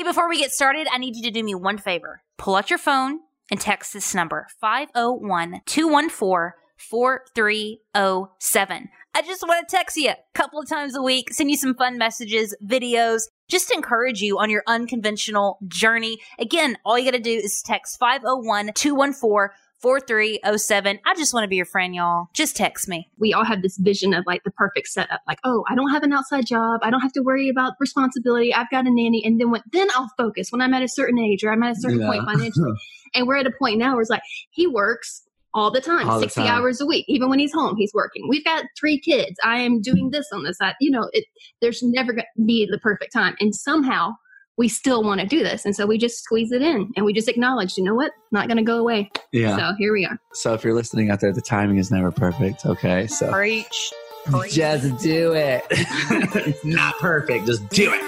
Hey, 0.00 0.04
before 0.04 0.30
we 0.30 0.38
get 0.38 0.50
started, 0.50 0.88
I 0.90 0.96
need 0.96 1.14
you 1.14 1.22
to 1.24 1.30
do 1.30 1.44
me 1.44 1.54
one 1.54 1.76
favor. 1.76 2.22
Pull 2.38 2.56
out 2.56 2.70
your 2.70 2.78
phone 2.78 3.20
and 3.50 3.60
text 3.60 3.92
this 3.92 4.14
number 4.14 4.46
501 4.58 5.60
214 5.66 6.52
4307. 6.78 8.88
I 9.14 9.20
just 9.20 9.46
want 9.46 9.68
to 9.68 9.76
text 9.76 9.98
you 9.98 10.08
a 10.08 10.16
couple 10.32 10.58
of 10.58 10.66
times 10.66 10.96
a 10.96 11.02
week, 11.02 11.34
send 11.34 11.50
you 11.50 11.58
some 11.58 11.74
fun 11.74 11.98
messages, 11.98 12.56
videos, 12.64 13.24
just 13.50 13.70
encourage 13.70 14.22
you 14.22 14.38
on 14.38 14.48
your 14.48 14.62
unconventional 14.66 15.58
journey. 15.68 16.16
Again, 16.38 16.78
all 16.82 16.98
you 16.98 17.04
got 17.04 17.18
to 17.18 17.22
do 17.22 17.36
is 17.36 17.60
text 17.60 17.98
501 17.98 18.70
214 18.74 19.50
4307. 19.80 21.00
I 21.06 21.14
just 21.14 21.32
want 21.32 21.44
to 21.44 21.48
be 21.48 21.56
your 21.56 21.64
friend, 21.64 21.94
y'all. 21.94 22.28
Just 22.34 22.56
text 22.56 22.88
me. 22.88 23.08
We 23.18 23.32
all 23.32 23.44
have 23.44 23.62
this 23.62 23.78
vision 23.78 24.12
of 24.12 24.24
like 24.26 24.44
the 24.44 24.50
perfect 24.50 24.88
setup. 24.88 25.20
Like, 25.26 25.38
oh, 25.44 25.64
I 25.68 25.74
don't 25.74 25.90
have 25.90 26.02
an 26.02 26.12
outside 26.12 26.46
job. 26.46 26.80
I 26.82 26.90
don't 26.90 27.00
have 27.00 27.12
to 27.12 27.22
worry 27.22 27.48
about 27.48 27.74
responsibility. 27.80 28.54
I've 28.54 28.70
got 28.70 28.86
a 28.86 28.90
nanny. 28.90 29.22
And 29.24 29.40
then 29.40 29.50
when, 29.50 29.62
then 29.72 29.88
I'll 29.94 30.10
focus 30.18 30.48
when 30.50 30.60
I'm 30.60 30.74
at 30.74 30.82
a 30.82 30.88
certain 30.88 31.18
age 31.18 31.42
or 31.44 31.52
I'm 31.52 31.62
at 31.62 31.76
a 31.76 31.80
certain 31.80 32.00
yeah. 32.00 32.08
point 32.08 32.24
financially. 32.24 32.72
and 33.14 33.26
we're 33.26 33.36
at 33.36 33.46
a 33.46 33.52
point 33.58 33.78
now 33.78 33.92
where 33.92 34.02
it's 34.02 34.10
like, 34.10 34.22
he 34.50 34.66
works 34.66 35.22
all 35.52 35.70
the 35.70 35.80
time, 35.80 36.08
all 36.08 36.20
60 36.20 36.40
the 36.40 36.46
time. 36.46 36.58
hours 36.58 36.80
a 36.80 36.86
week. 36.86 37.04
Even 37.08 37.28
when 37.28 37.38
he's 37.38 37.52
home, 37.52 37.76
he's 37.76 37.92
working. 37.94 38.28
We've 38.28 38.44
got 38.44 38.64
three 38.78 39.00
kids. 39.00 39.36
I 39.42 39.60
am 39.60 39.80
doing 39.80 40.10
this 40.10 40.26
on 40.32 40.42
the 40.42 40.54
side. 40.54 40.74
You 40.80 40.90
know, 40.90 41.08
it, 41.12 41.24
there's 41.60 41.82
never 41.82 42.12
going 42.12 42.24
to 42.36 42.44
be 42.44 42.68
the 42.70 42.78
perfect 42.78 43.12
time. 43.12 43.34
And 43.40 43.54
somehow 43.54 44.12
we 44.60 44.68
still 44.68 45.02
want 45.02 45.22
to 45.22 45.26
do 45.26 45.42
this. 45.42 45.64
And 45.64 45.74
so 45.74 45.86
we 45.86 45.96
just 45.96 46.22
squeeze 46.22 46.52
it 46.52 46.60
in 46.60 46.92
and 46.94 47.06
we 47.06 47.14
just 47.14 47.28
acknowledge, 47.28 47.78
you 47.78 47.82
know 47.82 47.94
what? 47.94 48.12
Not 48.30 48.46
going 48.46 48.58
to 48.58 48.62
go 48.62 48.76
away. 48.76 49.10
Yeah. 49.32 49.56
So 49.56 49.74
here 49.78 49.90
we 49.90 50.04
are. 50.04 50.18
So 50.34 50.52
if 50.52 50.62
you're 50.62 50.74
listening 50.74 51.10
out 51.10 51.20
there, 51.20 51.32
the 51.32 51.40
timing 51.40 51.78
is 51.78 51.90
never 51.90 52.12
perfect. 52.12 52.66
Okay. 52.66 53.06
So 53.06 53.32
preach. 53.32 53.90
preach. 54.26 54.52
Just 54.52 54.98
do 54.98 55.32
it. 55.32 55.64
it's 55.70 56.62
not 56.62 56.98
perfect. 56.98 57.46
Just 57.46 57.66
do 57.70 57.90
it. 57.90 58.02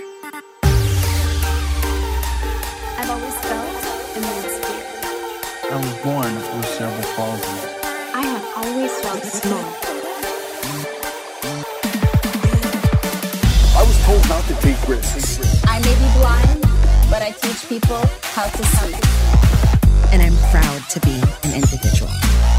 I've 2.99 3.09
always 3.09 3.35
felt 3.39 4.17
immense 4.19 4.59
fear. 4.67 4.85
I 5.73 5.77
was 5.79 5.95
born 6.05 6.35
with 6.35 6.67
cerebral 6.67 7.03
palsy. 7.15 7.49
I 8.13 8.27
have 8.27 8.67
always 8.67 8.93
felt 9.01 9.23
small. 9.23 9.73
I 13.75 13.83
was 13.87 13.99
told 14.05 14.29
not 14.29 14.45
to 14.49 14.55
take 14.61 14.87
risks. 14.87 15.42
I 15.67 15.79
may 15.81 15.95
be 15.95 16.09
blind, 16.19 16.61
but 17.11 17.23
I 17.23 17.31
teach 17.41 17.69
people 17.69 18.01
how 18.35 18.49
to 18.49 18.65
see. 18.65 18.95
And 20.13 20.23
I'm 20.23 20.37
proud 20.51 20.89
to 20.91 21.01
be 21.01 21.15
an 21.49 21.55
individual. 21.55 22.11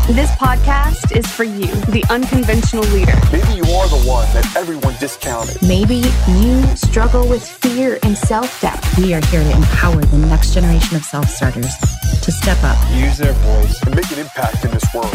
This 0.07 0.31
podcast 0.31 1.15
is 1.15 1.25
for 1.27 1.43
you, 1.43 1.67
the 1.91 2.03
unconventional 2.09 2.83
leader. 2.85 3.15
Maybe 3.31 3.53
you 3.53 3.63
are 3.63 3.87
the 3.87 4.03
one 4.07 4.25
that 4.33 4.53
everyone 4.57 4.95
discounted. 4.99 5.61
Maybe 5.61 6.03
you 6.27 6.61
struggle 6.75 7.27
with 7.27 7.47
fear 7.47 7.99
and 8.03 8.17
self 8.17 8.59
doubt. 8.61 8.83
We 8.97 9.13
are 9.13 9.25
here 9.27 9.43
to 9.43 9.51
empower 9.55 10.01
the 10.01 10.17
next 10.17 10.53
generation 10.53 10.97
of 10.97 11.03
self 11.05 11.29
starters 11.29 11.71
to 12.21 12.31
step 12.31 12.61
up, 12.63 12.77
use 12.91 13.17
their 13.17 13.33
voice, 13.33 13.81
and 13.83 13.95
make 13.95 14.11
an 14.11 14.19
impact 14.19 14.65
in 14.65 14.71
this 14.71 14.93
world. 14.93 15.13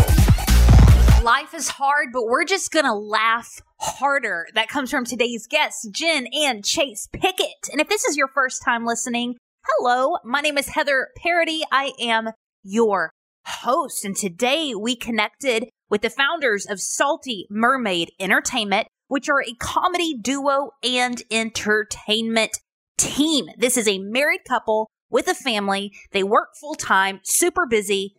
Life 1.23 1.53
is 1.55 1.69
hard, 1.69 2.13
but 2.13 2.27
we're 2.27 2.45
just 2.45 2.71
going 2.71 2.87
to 2.87 2.95
laugh 2.95 3.61
harder. 3.79 4.47
That 4.55 4.69
comes 4.69 4.91
from 4.91 5.05
today's 5.05 5.47
guests, 5.47 5.87
Jenn 5.89 6.27
and 6.33 6.65
Chase 6.65 7.09
Pickett. 7.13 7.69
And 7.71 7.81
if 7.81 7.89
this 7.89 8.05
is 8.05 8.17
your 8.17 8.29
first 8.29 8.63
time 8.65 8.85
listening, 8.85 9.37
hello, 9.65 10.19
my 10.25 10.41
name 10.41 10.59
is 10.59 10.69
Heather 10.69 11.09
Parady. 11.19 11.61
I 11.71 11.93
am 12.01 12.31
your 12.63 13.11
host. 13.45 14.05
And 14.05 14.17
today 14.17 14.75
we 14.75 14.97
connected 14.97 15.69
with 15.89 16.03
the 16.03 16.11
founders 16.11 16.67
of 16.67 16.81
Salty 16.81 17.47
Mermaid 17.51 18.11
Entertainment, 18.21 18.89
which 19.09 19.29
are 19.29 19.43
a 19.43 19.55
comedy 19.59 20.15
duo 20.21 20.71
and 20.83 21.23
entertainment 21.31 22.59
team. 22.99 23.47
This 23.57 23.77
is 23.77 23.89
a 23.89 23.99
married 23.99 24.43
couple 24.47 24.91
with 25.11 25.29
a 25.29 25.35
family. 25.35 25.93
They 26.13 26.23
work 26.23 26.51
full 26.61 26.75
time, 26.75 27.21
super 27.23 27.67
busy, 27.67 28.15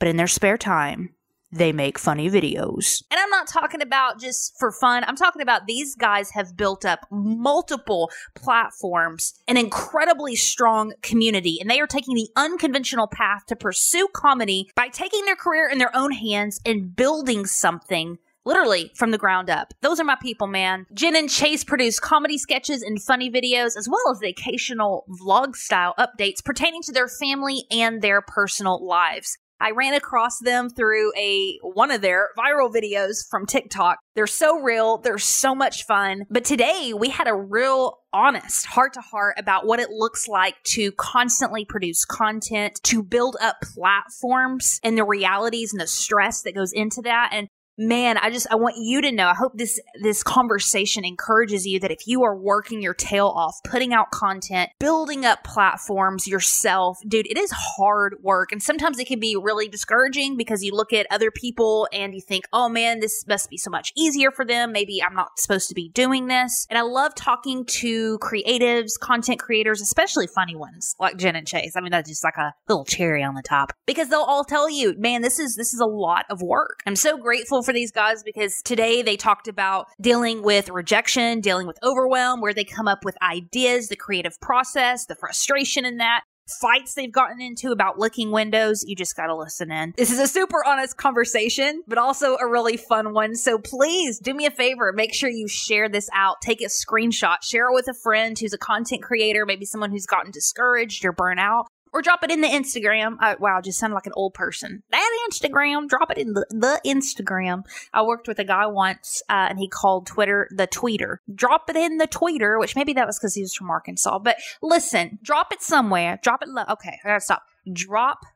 but 0.00 0.08
in 0.08 0.16
their 0.16 0.26
spare 0.26 0.58
time, 0.58 1.14
they 1.54 1.72
make 1.72 1.98
funny 1.98 2.28
videos. 2.28 3.02
And 3.10 3.20
I'm 3.20 3.30
not 3.30 3.46
talking 3.46 3.80
about 3.80 4.20
just 4.20 4.58
for 4.58 4.72
fun. 4.72 5.04
I'm 5.04 5.16
talking 5.16 5.40
about 5.40 5.66
these 5.66 5.94
guys 5.94 6.30
have 6.30 6.56
built 6.56 6.84
up 6.84 7.06
multiple 7.10 8.10
platforms, 8.34 9.34
an 9.46 9.56
incredibly 9.56 10.34
strong 10.34 10.94
community, 11.02 11.58
and 11.60 11.70
they 11.70 11.80
are 11.80 11.86
taking 11.86 12.14
the 12.14 12.28
unconventional 12.36 13.06
path 13.06 13.46
to 13.46 13.56
pursue 13.56 14.08
comedy 14.12 14.68
by 14.74 14.88
taking 14.88 15.24
their 15.24 15.36
career 15.36 15.68
in 15.68 15.78
their 15.78 15.94
own 15.96 16.12
hands 16.12 16.60
and 16.66 16.96
building 16.96 17.46
something 17.46 18.18
literally 18.44 18.92
from 18.94 19.10
the 19.10 19.18
ground 19.18 19.48
up. 19.48 19.72
Those 19.80 19.98
are 20.00 20.04
my 20.04 20.16
people, 20.20 20.46
man. 20.46 20.86
Jenn 20.92 21.16
and 21.16 21.30
Chase 21.30 21.64
produce 21.64 21.98
comedy 21.98 22.38
sketches 22.38 22.82
and 22.82 23.02
funny 23.02 23.30
videos, 23.30 23.76
as 23.76 23.88
well 23.88 24.10
as 24.10 24.18
the 24.18 24.28
occasional 24.28 25.06
vlog 25.20 25.56
style 25.56 25.94
updates 25.98 26.44
pertaining 26.44 26.82
to 26.82 26.92
their 26.92 27.08
family 27.08 27.64
and 27.70 28.02
their 28.02 28.20
personal 28.20 28.84
lives. 28.84 29.38
I 29.60 29.70
ran 29.70 29.94
across 29.94 30.38
them 30.38 30.68
through 30.68 31.12
a 31.16 31.58
one 31.62 31.90
of 31.90 32.00
their 32.00 32.30
viral 32.36 32.72
videos 32.72 33.26
from 33.28 33.46
TikTok. 33.46 33.98
They're 34.14 34.26
so 34.26 34.60
real, 34.60 34.98
they're 34.98 35.18
so 35.18 35.54
much 35.54 35.84
fun. 35.84 36.24
But 36.30 36.44
today 36.44 36.92
we 36.96 37.10
had 37.10 37.28
a 37.28 37.34
real 37.34 37.98
honest 38.12 38.66
heart 38.66 38.92
to 38.94 39.00
heart 39.00 39.34
about 39.38 39.66
what 39.66 39.80
it 39.80 39.90
looks 39.90 40.28
like 40.28 40.54
to 40.62 40.92
constantly 40.92 41.64
produce 41.64 42.04
content, 42.04 42.78
to 42.84 43.02
build 43.02 43.36
up 43.40 43.56
platforms 43.74 44.78
and 44.84 44.96
the 44.96 45.04
realities 45.04 45.72
and 45.72 45.80
the 45.80 45.86
stress 45.86 46.42
that 46.42 46.54
goes 46.54 46.72
into 46.72 47.02
that. 47.02 47.30
And 47.32 47.48
man, 47.76 48.18
I 48.18 48.30
just 48.30 48.46
I 48.50 48.56
want 48.56 48.76
you 48.78 49.00
to 49.02 49.12
know. 49.12 49.28
I 49.28 49.34
hope 49.34 49.52
this 49.56 49.80
this 50.00 50.22
conversation 50.22 51.04
encourages 51.04 51.66
you 51.66 51.80
that 51.80 51.90
if 51.90 52.06
you 52.06 52.22
are 52.22 52.36
working 52.36 52.82
your 52.82 52.94
tail 52.94 53.28
off, 53.28 53.58
putting 53.64 53.92
out 53.92 54.10
content, 54.10 54.70
building 54.78 55.24
up 55.24 55.44
platforms 55.44 56.26
yourself, 56.26 56.98
dude, 57.06 57.26
it 57.26 57.38
is 57.38 57.50
hard 57.50 58.16
work 58.22 58.52
and 58.52 58.62
sometimes 58.62 58.98
it 58.98 59.06
can 59.06 59.20
be 59.20 59.36
really 59.36 59.68
discouraging 59.68 60.36
because 60.36 60.62
you 60.62 60.72
look 60.72 60.92
at 60.92 61.06
other 61.10 61.30
people 61.30 61.88
and 61.92 62.14
you 62.14 62.20
think, 62.20 62.44
"Oh 62.52 62.68
man, 62.68 63.00
this 63.00 63.24
must 63.26 63.50
be 63.50 63.56
so 63.56 63.70
much 63.70 63.92
easier 63.96 64.30
for 64.30 64.44
them. 64.44 64.72
Maybe 64.72 65.02
I'm 65.02 65.14
not 65.14 65.38
supposed 65.38 65.68
to 65.68 65.74
be 65.74 65.88
doing 65.88 66.26
this." 66.26 66.66
And 66.70 66.78
I 66.78 66.82
love 66.82 67.14
talking 67.14 67.64
to 67.66 68.18
creatives, 68.18 68.98
content 69.00 69.40
creators, 69.40 69.80
especially 69.80 70.26
funny 70.26 70.56
ones 70.56 70.94
like 71.00 71.16
Jenn 71.16 71.36
and 71.36 71.46
Chase. 71.46 71.74
I 71.76 71.80
mean, 71.80 71.90
that's 71.90 72.08
just 72.08 72.24
like 72.24 72.36
a 72.36 72.54
little 72.68 72.84
cherry 72.84 73.22
on 73.22 73.34
the 73.34 73.42
top 73.42 73.72
because 73.86 74.08
they'll 74.08 74.20
all 74.20 74.44
tell 74.44 74.70
you, 74.70 74.94
"Man, 74.98 75.22
this 75.22 75.38
is 75.38 75.56
this 75.56 75.74
is 75.74 75.80
a 75.80 75.86
lot 75.86 76.24
of 76.30 76.40
work." 76.42 76.80
I'm 76.86 76.96
so 76.96 77.16
grateful 77.16 77.63
for 77.64 77.72
these 77.72 77.90
guys 77.90 78.22
because 78.22 78.60
today 78.62 79.02
they 79.02 79.16
talked 79.16 79.48
about 79.48 79.86
dealing 80.00 80.42
with 80.42 80.68
rejection, 80.68 81.40
dealing 81.40 81.66
with 81.66 81.78
overwhelm, 81.82 82.40
where 82.40 82.54
they 82.54 82.64
come 82.64 82.88
up 82.88 83.04
with 83.04 83.16
ideas, 83.22 83.88
the 83.88 83.96
creative 83.96 84.40
process, 84.40 85.06
the 85.06 85.14
frustration 85.14 85.84
in 85.84 85.98
that 85.98 86.22
fights 86.60 86.94
they've 86.94 87.12
gotten 87.12 87.40
into 87.40 87.70
about 87.70 87.98
licking 87.98 88.30
windows, 88.30 88.84
you 88.86 88.94
just 88.94 89.16
got 89.16 89.26
to 89.26 89.34
listen 89.34 89.70
in. 89.70 89.94
This 89.96 90.10
is 90.10 90.18
a 90.18 90.28
super 90.28 90.64
honest 90.66 90.96
conversation, 90.96 91.82
but 91.86 91.98
also 91.98 92.36
a 92.36 92.46
really 92.46 92.76
fun 92.76 93.14
one. 93.14 93.34
So 93.34 93.58
please 93.58 94.18
do 94.18 94.34
me 94.34 94.46
a 94.46 94.50
favor. 94.50 94.92
Make 94.92 95.14
sure 95.14 95.30
you 95.30 95.48
share 95.48 95.88
this 95.88 96.08
out. 96.12 96.36
Take 96.42 96.60
a 96.60 96.66
screenshot, 96.66 97.42
share 97.42 97.68
it 97.68 97.74
with 97.74 97.88
a 97.88 97.94
friend 97.94 98.38
who's 98.38 98.52
a 98.52 98.58
content 98.58 99.02
creator, 99.02 99.46
maybe 99.46 99.64
someone 99.64 99.90
who's 99.90 100.06
gotten 100.06 100.30
discouraged 100.30 101.04
or 101.04 101.12
burnt 101.12 101.40
out 101.40 101.66
or 101.94 102.02
drop 102.02 102.24
it 102.24 102.30
in 102.30 102.40
the 102.40 102.48
Instagram. 102.48 103.16
Uh, 103.20 103.36
wow, 103.38 103.60
just 103.60 103.78
sounded 103.78 103.94
like 103.94 104.06
an 104.06 104.12
old 104.16 104.34
person. 104.34 104.82
That 104.90 105.28
Instagram, 105.30 105.88
drop 105.88 106.10
it 106.10 106.18
in 106.18 106.34
the, 106.34 106.44
the 106.50 106.80
Instagram. 106.84 107.62
I 107.92 108.02
worked 108.02 108.26
with 108.26 108.40
a 108.40 108.44
guy 108.44 108.66
once, 108.66 109.22
uh, 109.30 109.46
and 109.48 109.60
he 109.60 109.68
called 109.68 110.06
Twitter 110.06 110.48
the 110.50 110.66
tweeter. 110.66 111.18
Drop 111.32 111.70
it 111.70 111.76
in 111.76 111.98
the 111.98 112.08
tweeter, 112.08 112.58
which 112.58 112.74
maybe 112.74 112.92
that 112.94 113.06
was 113.06 113.18
because 113.18 113.34
he 113.34 113.42
was 113.42 113.54
from 113.54 113.70
Arkansas. 113.70 114.18
But 114.18 114.36
listen, 114.60 115.20
drop 115.22 115.52
it 115.52 115.62
somewhere. 115.62 116.18
Drop 116.20 116.42
it. 116.42 116.48
Lo- 116.48 116.64
okay, 116.68 116.98
I 117.04 117.08
gotta 117.08 117.20
stop. 117.20 117.44
Drop 117.72 118.26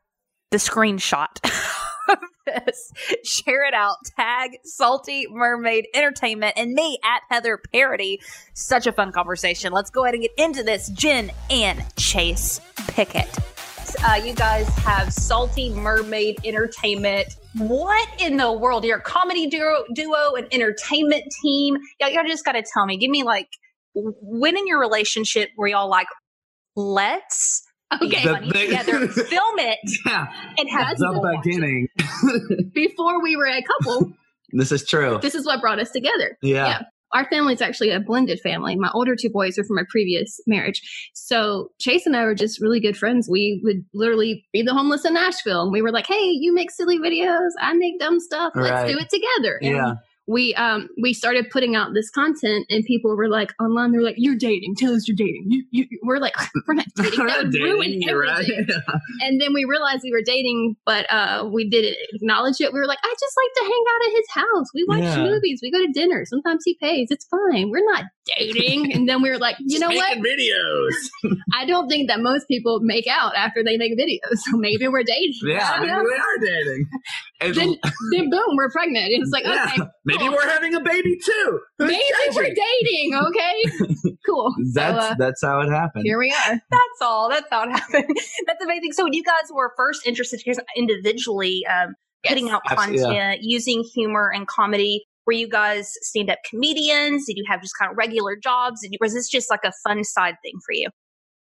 the 0.51 0.57
screenshot. 0.57 1.27
this. 2.45 2.91
Share 3.23 3.65
it 3.65 3.73
out. 3.73 3.95
Tag 4.17 4.57
Salty 4.63 5.27
Mermaid 5.29 5.87
Entertainment 5.93 6.53
and 6.57 6.73
me 6.73 6.99
at 7.03 7.21
Heather 7.29 7.59
Parady. 7.73 8.17
Such 8.53 8.87
a 8.87 8.91
fun 8.91 9.11
conversation. 9.11 9.73
Let's 9.73 9.89
go 9.89 10.03
ahead 10.03 10.15
and 10.15 10.23
get 10.23 10.31
into 10.37 10.63
this. 10.63 10.89
Jenn 10.89 11.31
and 11.49 11.83
Chase 11.95 12.61
Pickett. 12.89 13.29
Uh, 14.03 14.21
you 14.23 14.33
guys 14.33 14.67
have 14.79 15.11
Salty 15.11 15.71
Mermaid 15.71 16.39
Entertainment. 16.45 17.35
What 17.57 18.07
in 18.21 18.37
the 18.37 18.51
world? 18.51 18.85
You're 18.85 18.99
a 18.99 19.01
comedy 19.01 19.47
duo, 19.47 19.83
duo 19.93 20.35
an 20.35 20.47
entertainment 20.51 21.23
team. 21.41 21.77
Y'all, 21.99 22.09
y'all 22.09 22.23
just 22.25 22.45
got 22.45 22.51
to 22.51 22.63
tell 22.73 22.85
me. 22.85 22.97
Give 22.97 23.09
me 23.09 23.23
like, 23.23 23.47
when 23.95 24.55
in 24.55 24.67
your 24.67 24.79
relationship 24.79 25.49
were 25.57 25.67
y'all 25.67 25.89
like, 25.89 26.07
let's 26.75 27.63
Okay, 27.91 28.23
the, 28.23 28.33
honey, 28.35 28.51
together, 28.51 29.07
film 29.07 29.59
it, 29.59 29.79
yeah, 30.05 30.27
and 30.57 30.69
have 30.69 30.97
the 30.97 31.39
beginning. 31.43 31.87
Before 32.73 33.21
we 33.21 33.35
were 33.35 33.47
a 33.47 33.63
couple. 33.63 34.13
this 34.51 34.71
is 34.71 34.85
true. 34.85 35.17
This 35.21 35.33
is 35.33 35.45
what 35.45 35.59
brought 35.59 35.79
us 35.79 35.89
together. 35.89 36.37
Yeah. 36.41 36.67
yeah. 36.67 36.81
Our 37.11 37.27
family 37.27 37.55
is 37.55 37.61
actually 37.61 37.89
a 37.89 37.99
blended 37.99 38.39
family. 38.41 38.75
My 38.75 38.91
older 38.93 39.15
two 39.15 39.31
boys 39.31 39.57
are 39.57 39.63
from 39.63 39.77
my 39.77 39.83
previous 39.89 40.39
marriage. 40.45 41.09
So 41.15 41.69
Chase 41.79 42.05
and 42.05 42.15
I 42.15 42.23
were 42.23 42.35
just 42.35 42.61
really 42.61 42.79
good 42.79 42.95
friends. 42.95 43.27
We 43.27 43.59
would 43.63 43.83
literally 43.95 44.45
be 44.53 44.61
the 44.61 44.75
homeless 44.75 45.05
in 45.05 45.15
Nashville. 45.15 45.63
And 45.63 45.71
we 45.71 45.81
were 45.81 45.91
like, 45.91 46.05
hey, 46.05 46.29
you 46.29 46.53
make 46.53 46.69
silly 46.69 46.99
videos. 46.99 47.49
I 47.59 47.73
make 47.73 47.99
dumb 47.99 48.19
stuff. 48.19 48.53
Let's 48.53 48.69
right. 48.69 48.91
do 48.91 48.99
it 48.99 49.09
together. 49.09 49.57
And 49.63 49.75
yeah 49.75 49.93
we 50.29 50.53
um 50.55 50.87
we 51.01 51.11
started 51.13 51.49
putting 51.49 51.75
out 51.75 51.93
this 51.95 52.09
content 52.11 52.65
and 52.69 52.83
people 52.85 53.15
were 53.17 53.27
like 53.27 53.51
online 53.59 53.91
they're 53.91 54.01
like 54.01 54.15
you're 54.17 54.35
dating. 54.35 54.75
Tell 54.75 54.93
us 54.93 55.07
you're 55.07 55.15
dating. 55.17 55.45
You, 55.47 55.63
you 55.71 55.87
we're 56.03 56.19
like 56.19 56.35
we're 56.67 56.75
not 56.75 56.85
dating. 56.95 57.25
That 57.25 57.37
would 57.43 57.51
dating, 57.51 57.65
ruin 57.65 58.01
you're 58.01 58.19
right. 58.21 58.41
everything 58.49 58.67
and 59.21 59.41
then 59.41 59.53
we 59.53 59.65
realized 59.65 60.01
we 60.03 60.11
were 60.11 60.21
dating 60.23 60.75
but 60.85 61.11
uh 61.11 61.49
we 61.51 61.67
didn't 61.67 61.97
acknowledge 62.13 62.61
it. 62.61 62.71
We 62.71 62.79
were 62.79 62.85
like 62.85 62.99
i 63.03 63.15
just 63.19 63.35
like 63.35 63.53
to 63.55 63.63
hang 63.63 63.83
out 63.91 64.07
at 64.07 64.11
his 64.15 64.27
house. 64.33 64.67
We 64.73 64.85
watch 64.87 65.03
Yeah. 65.03 65.23
movies. 65.23 65.59
We 65.63 65.71
go 65.71 65.79
to 65.79 65.91
dinner. 65.91 66.23
Sometimes 66.25 66.61
he 66.63 66.77
pays. 66.81 67.07
It's 67.09 67.25
fine. 67.25 67.71
We're 67.71 67.85
not 67.91 68.03
dating 68.37 68.91
and 68.93 69.07
then 69.07 69.21
we 69.21 69.29
were 69.29 69.37
like 69.37 69.55
you 69.59 69.79
know 69.79 69.87
what 69.87 70.17
videos. 70.19 70.91
i 71.53 71.65
don't 71.65 71.87
think 71.89 72.07
that 72.09 72.19
most 72.19 72.47
people 72.47 72.79
make 72.81 73.07
out 73.07 73.35
after 73.35 73.63
they 73.63 73.77
make 73.77 73.93
videos 73.97 74.35
so 74.49 74.57
maybe 74.57 74.87
we're 74.87 75.03
dating 75.03 75.33
Yeah, 75.43 75.77
maybe 75.79 75.91
know. 75.91 76.03
we 76.03 76.13
are 76.13 76.37
dating. 76.41 76.85
And 77.41 77.55
then, 77.55 77.75
then 78.13 78.29
boom 78.29 78.55
we're 78.55 78.69
pregnant 78.71 79.05
it's 79.09 79.31
like 79.31 79.45
yeah, 79.45 79.71
okay 79.73 79.89
maybe 80.05 80.19
cool. 80.25 80.31
we're 80.33 80.49
having 80.49 80.75
a 80.75 80.81
baby 80.81 81.17
too. 81.23 81.59
Who's 81.77 81.87
maybe 81.89 82.35
we're 82.35 82.53
dating 82.53 83.15
okay 83.15 84.15
cool 84.25 84.53
That's 84.73 85.05
so, 85.05 85.11
uh, 85.11 85.15
that's 85.17 85.41
how 85.43 85.61
it 85.61 85.69
happened. 85.69 86.03
here 86.05 86.17
we 86.19 86.31
are 86.31 86.49
That's 86.69 87.01
all. 87.01 87.29
That's 87.29 87.47
how 87.49 87.63
it 87.63 87.71
happened. 87.71 88.05
That's 88.45 88.63
amazing. 88.63 88.91
So 88.93 89.03
when 89.03 89.13
you 89.13 89.23
guys 89.23 89.49
were 89.51 89.71
first 89.77 90.05
interested 90.05 90.41
just 90.45 90.59
individually 90.75 91.65
um, 91.65 91.95
putting 92.25 92.49
out 92.49 92.61
Abs- 92.69 92.75
content, 92.85 93.01
yeah. 93.13 93.35
using 93.39 93.83
humor 93.93 94.31
and 94.33 94.47
comedy, 94.47 95.05
were 95.29 95.33
you 95.33 95.47
guys 95.47 95.93
stand 96.01 96.31
up 96.31 96.39
comedians? 96.49 97.27
Did 97.27 97.37
you 97.37 97.43
have 97.47 97.61
just 97.61 97.77
kind 97.77 97.91
of 97.91 97.95
regular 97.97 98.35
jobs? 98.35 98.81
Did 98.81 98.93
you, 98.93 98.97
was 98.99 99.13
this 99.13 99.29
just 99.29 99.47
like 99.51 99.59
a 99.63 99.71
fun 99.87 100.03
side 100.03 100.37
thing 100.43 100.55
for 100.65 100.73
you? 100.73 100.87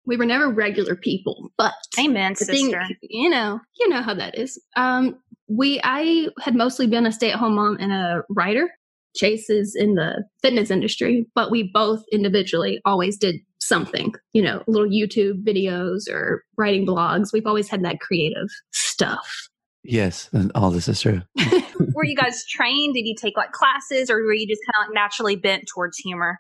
we 0.07 0.19
were 0.19 0.27
never 0.27 0.51
regular 0.51 0.95
people 0.95 1.51
but 1.57 1.73
Amen, 1.99 2.35
the 2.39 2.45
thing 2.45 2.67
sister. 2.67 2.85
you 3.01 3.31
know 3.31 3.59
you 3.81 3.89
know 3.89 4.03
how 4.03 4.13
that 4.13 4.37
is 4.39 4.61
um 4.77 5.19
we 5.49 5.81
i 5.83 6.29
had 6.43 6.55
mostly 6.55 6.87
been 6.87 7.07
a 7.07 7.13
stay-at-home 7.13 7.55
mom 7.55 7.79
and 7.81 7.91
a 7.91 8.23
writer 8.29 8.71
chase 9.17 9.49
is 9.49 9.75
in 9.75 9.95
the 9.95 10.23
fitness 10.43 10.71
industry 10.71 11.25
but 11.35 11.51
we 11.51 11.71
both 11.73 12.03
individually 12.13 12.83
always 12.85 13.17
did 13.17 13.37
something 13.61 14.13
you 14.35 14.43
know 14.43 14.63
little 14.67 14.87
youtube 14.87 15.43
videos 15.43 16.07
or 16.11 16.45
writing 16.59 16.87
blogs 16.87 17.33
we've 17.33 17.47
always 17.47 17.71
had 17.71 17.83
that 17.83 18.01
creative 18.01 18.49
stuff 18.73 19.49
Yes, 19.85 20.31
and 20.33 20.51
all 20.55 20.71
this 20.71 20.89
is 20.89 21.01
true. 21.01 21.23
were 21.95 22.05
you 22.05 22.17
guys 22.17 22.45
trained? 22.47 22.95
Did 22.95 23.07
you 23.07 23.15
take 23.15 23.37
like 23.37 23.53
classes, 23.53 24.11
or 24.11 24.17
were 24.17 24.35
you 24.35 24.49
just 24.49 24.63
kind 24.67 24.85
of 24.85 24.89
like 24.89 24.95
naturally 24.95 25.37
bent 25.37 25.65
towards 25.73 25.99
humor? 25.99 26.39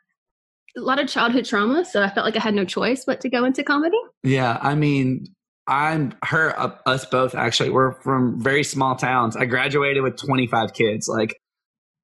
a 0.77 0.81
lot 0.81 0.99
of 0.99 1.07
childhood 1.07 1.45
trauma 1.45 1.85
so 1.85 2.03
i 2.03 2.11
felt 2.11 2.25
like 2.25 2.35
i 2.35 2.41
had 2.41 2.53
no 2.53 2.65
choice 2.65 3.05
but 3.05 3.21
to 3.21 3.29
go 3.29 3.45
into 3.45 3.63
comedy 3.63 3.97
Yeah, 4.25 4.59
I 4.61 4.75
mean, 4.75 5.27
I'm 5.67 6.15
her, 6.25 6.59
uh, 6.59 6.77
us 6.87 7.05
both 7.07 7.35
actually. 7.35 7.71
We're 7.71 8.01
from 8.03 8.41
very 8.41 8.65
small 8.65 8.97
towns. 8.97 9.37
I 9.37 9.47
graduated 9.47 10.03
with 10.03 10.17
25 10.17 10.75
kids. 10.75 11.09
Like 11.09 11.37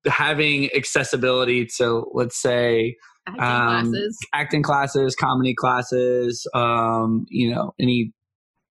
having 0.07 0.71
accessibility 0.75 1.67
to, 1.79 2.07
let's 2.15 2.41
say, 2.41 2.97
acting 3.27 3.43
Um, 3.43 3.91
classes 3.91 4.19
acting 4.33 4.63
classes, 4.63 5.15
comedy 5.15 5.55
classes, 5.55 6.47
um, 6.55 7.27
you 7.29 7.51
know, 7.55 7.75
any. 7.79 8.13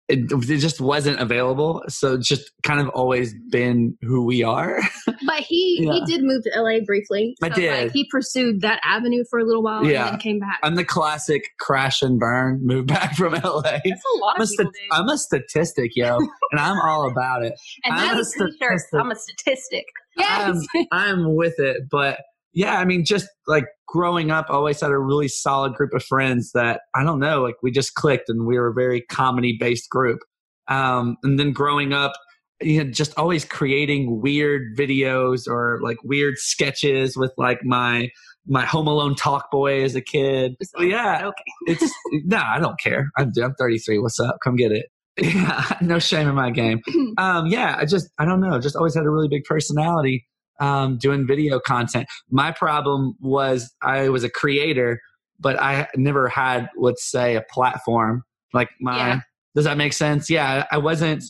It, 0.10 0.32
it 0.32 0.58
just 0.60 0.80
wasn't 0.80 1.20
available, 1.20 1.84
so 1.90 2.14
it's 2.14 2.28
just 2.30 2.52
kind 2.64 2.80
of 2.80 2.88
always 2.90 3.34
been 3.52 3.98
who 4.02 4.26
we 4.26 4.42
are. 4.44 4.80
But 5.26 5.40
he 5.42 5.80
Yeah. 5.82 5.94
he 5.94 6.06
did 6.06 6.24
move 6.24 6.44
to 6.44 6.62
LA 6.62 6.80
briefly. 6.86 7.36
I 7.44 7.50
did. 7.50 7.84
Like, 7.86 7.92
he 7.92 8.08
pursued 8.10 8.62
that 8.62 8.80
avenue 8.84 9.24
for 9.30 9.40
a 9.40 9.44
little 9.46 9.64
while 9.64 9.84
Yeah. 9.86 10.04
and 10.06 10.14
then 10.14 10.20
came 10.20 10.40
back. 10.40 10.60
I'm 10.64 10.76
the 10.76 10.86
classic 10.86 11.42
crash 11.60 12.02
and 12.02 12.20
burn, 12.20 12.62
move 12.64 12.86
back 12.88 13.16
from 13.16 13.34
LA. 13.34 13.62
That's 13.62 13.86
a 13.86 14.18
lot 14.20 14.36
I'm 14.38 14.42
a, 14.42 14.44
of 14.44 14.50
people 14.50 14.72
sta- 14.74 14.96
I'm 14.96 15.10
a 15.10 15.18
statistic, 15.18 15.92
yo, 15.96 16.18
and 16.52 16.60
I'm 16.60 16.80
all 16.80 17.10
about 17.10 17.44
it. 17.44 17.54
And 17.84 17.94
I'm 17.96 18.16
that 18.16 18.22
a 18.22 18.26
statistic. 18.26 18.94
I'm 19.00 19.12
a 19.12 19.16
statistic. 19.16 19.86
yes. 20.18 20.66
I'm 20.92 21.36
with 21.36 21.60
it. 21.60 21.90
But 21.92 22.20
yeah, 22.54 22.76
I 22.80 22.86
mean, 22.86 23.06
just 23.06 23.28
like 23.48 23.66
growing 23.88 24.32
up, 24.32 24.48
I 24.50 24.54
always 24.54 24.82
had 24.82 24.92
a 24.92 24.98
really 24.98 25.28
solid 25.28 25.74
group 25.74 25.94
of 25.94 26.04
friends 26.04 26.52
that 26.54 26.82
I 26.96 27.04
don't 27.04 27.20
know, 27.20 27.42
like 27.42 27.56
we 27.62 27.72
just 27.72 27.94
clicked 27.94 28.30
and 28.30 28.46
we 28.46 28.58
were 28.58 28.68
a 28.70 28.74
very 28.74 29.02
comedy 29.02 29.58
based 29.60 29.90
group. 29.90 30.20
Um, 30.68 31.18
and 31.24 31.40
then 31.40 31.52
growing 31.54 31.94
up, 31.94 32.14
you 32.62 32.84
know, 32.84 32.90
just 32.92 33.18
always 33.18 33.46
creating 33.46 34.22
weird 34.22 34.76
videos 34.78 35.48
or 35.48 35.80
like 35.84 35.98
weird 36.04 36.38
sketches 36.38 37.16
with 37.16 37.32
like 37.38 37.60
my 37.64 38.10
my 38.48 38.66
Home 38.66 38.88
Alone 38.88 39.16
talk 39.16 39.52
boy 39.52 39.84
as 39.84 39.96
a 39.96 40.02
kid. 40.02 40.56
So, 40.62 40.82
yeah, 40.82 41.28
Okay. 41.28 41.44
it's 41.68 41.94
no, 42.26 42.38
I 42.38 42.60
don't 42.60 42.80
care. 42.80 43.10
I'm 43.18 43.32
I'm 43.42 43.54
33. 43.56 44.00
What's 44.00 44.20
up? 44.20 44.38
Come 44.44 44.56
get 44.56 44.72
it. 44.72 44.88
Yeah, 45.20 45.66
no 45.82 45.98
shame 45.98 46.28
in 46.28 46.36
my 46.36 46.52
game. 46.52 46.82
Um, 47.18 47.48
yeah, 47.48 47.76
I 47.80 47.86
just 47.86 48.08
I 48.20 48.26
don't 48.26 48.40
know. 48.40 48.60
Just 48.60 48.76
always 48.76 48.94
had 48.96 49.06
a 49.06 49.10
really 49.10 49.28
big 49.28 49.44
personality. 49.46 50.28
Um, 50.60 50.98
doing 50.98 51.28
video 51.28 51.60
content. 51.60 52.08
My 52.30 52.52
problem 52.52 53.16
was 53.20 53.72
I 53.84 54.10
was 54.10 54.24
a 54.24 54.30
creator, 54.30 55.00
but 55.40 55.60
I 55.62 55.88
never 55.96 56.28
had, 56.28 56.70
let's 56.78 57.10
say, 57.10 57.36
a 57.36 57.44
platform. 57.52 58.24
Like 58.54 58.70
my, 58.82 58.98
Yeah. 58.98 59.20
does 59.56 59.66
that 59.66 59.78
make 59.78 59.94
sense? 59.94 60.30
Yeah, 60.30 60.66
I 60.72 60.78
wasn't. 60.80 61.24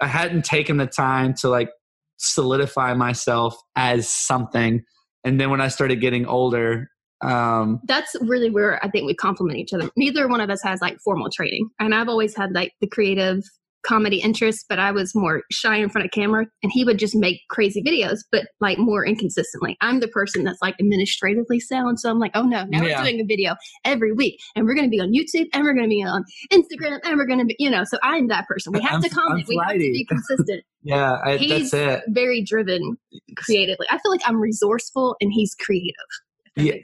I 0.00 0.06
hadn't 0.06 0.44
taken 0.44 0.76
the 0.76 0.86
time 0.86 1.34
to 1.40 1.48
like 1.48 1.70
solidify 2.18 2.94
myself 2.94 3.56
as 3.74 4.08
something. 4.08 4.82
And 5.24 5.40
then 5.40 5.50
when 5.50 5.60
I 5.60 5.68
started 5.68 6.00
getting 6.00 6.24
older, 6.26 6.88
um, 7.20 7.80
That's 7.88 8.14
really 8.20 8.48
where 8.48 8.78
I 8.84 8.88
think 8.88 9.06
we 9.06 9.14
complement 9.14 9.58
each 9.58 9.72
other. 9.72 9.90
Neither 9.96 10.28
one 10.28 10.40
of 10.40 10.50
us 10.50 10.62
has 10.62 10.80
like 10.80 11.00
formal 11.00 11.30
training. 11.30 11.68
And 11.80 11.94
I've 11.94 12.08
always 12.08 12.36
had 12.36 12.52
like 12.52 12.74
the 12.80 12.86
creative 12.86 13.42
comedy 13.86 14.20
interest, 14.20 14.66
but 14.68 14.78
I 14.78 14.90
was 14.90 15.14
more 15.14 15.42
shy 15.50 15.76
in 15.76 15.88
front 15.88 16.04
of 16.04 16.10
camera 16.10 16.46
and 16.62 16.72
he 16.72 16.84
would 16.84 16.98
just 16.98 17.14
make 17.14 17.40
crazy 17.48 17.82
videos, 17.82 18.18
but 18.32 18.46
like 18.60 18.78
more 18.78 19.04
inconsistently. 19.06 19.76
I'm 19.80 20.00
the 20.00 20.08
person 20.08 20.44
that's 20.44 20.60
like 20.60 20.74
administratively 20.80 21.60
sound. 21.60 22.00
So 22.00 22.10
I'm 22.10 22.18
like, 22.18 22.32
oh 22.34 22.42
no, 22.42 22.64
now 22.64 22.82
Yeah. 22.84 22.98
we're 23.00 23.10
doing 23.10 23.20
a 23.20 23.24
video 23.24 23.54
every 23.84 24.12
week 24.12 24.40
and 24.56 24.66
we're 24.66 24.74
going 24.74 24.86
to 24.86 24.90
be 24.90 25.00
on 25.00 25.12
YouTube 25.12 25.46
and 25.52 25.62
we're 25.64 25.74
going 25.74 25.86
to 25.86 25.88
be 25.88 26.02
on 26.02 26.24
Instagram 26.52 26.98
and 27.04 27.16
we're 27.16 27.26
going 27.26 27.38
to 27.38 27.44
be, 27.44 27.56
you 27.58 27.70
know, 27.70 27.84
so 27.84 27.98
I'm 28.02 28.28
that 28.28 28.46
person. 28.46 28.72
We 28.72 28.80
have 28.82 28.92
I'm- 28.92 29.02
to 29.02 29.08
comment. 29.10 29.46
We 29.48 29.56
have 29.62 29.72
to 29.72 29.78
be 29.78 30.04
consistent. 30.08 30.64
yeah, 30.82 31.18
I, 31.24 31.36
He's 31.36 31.70
that's 31.70 32.04
it. 32.04 32.04
very 32.08 32.42
driven 32.42 32.96
creatively. 33.36 33.86
I 33.90 33.98
feel 33.98 34.10
like 34.10 34.22
I'm 34.26 34.40
resourceful 34.40 35.16
and 35.20 35.32
he's 35.32 35.54
creative. 35.54 35.94
Yeah. 36.56 36.74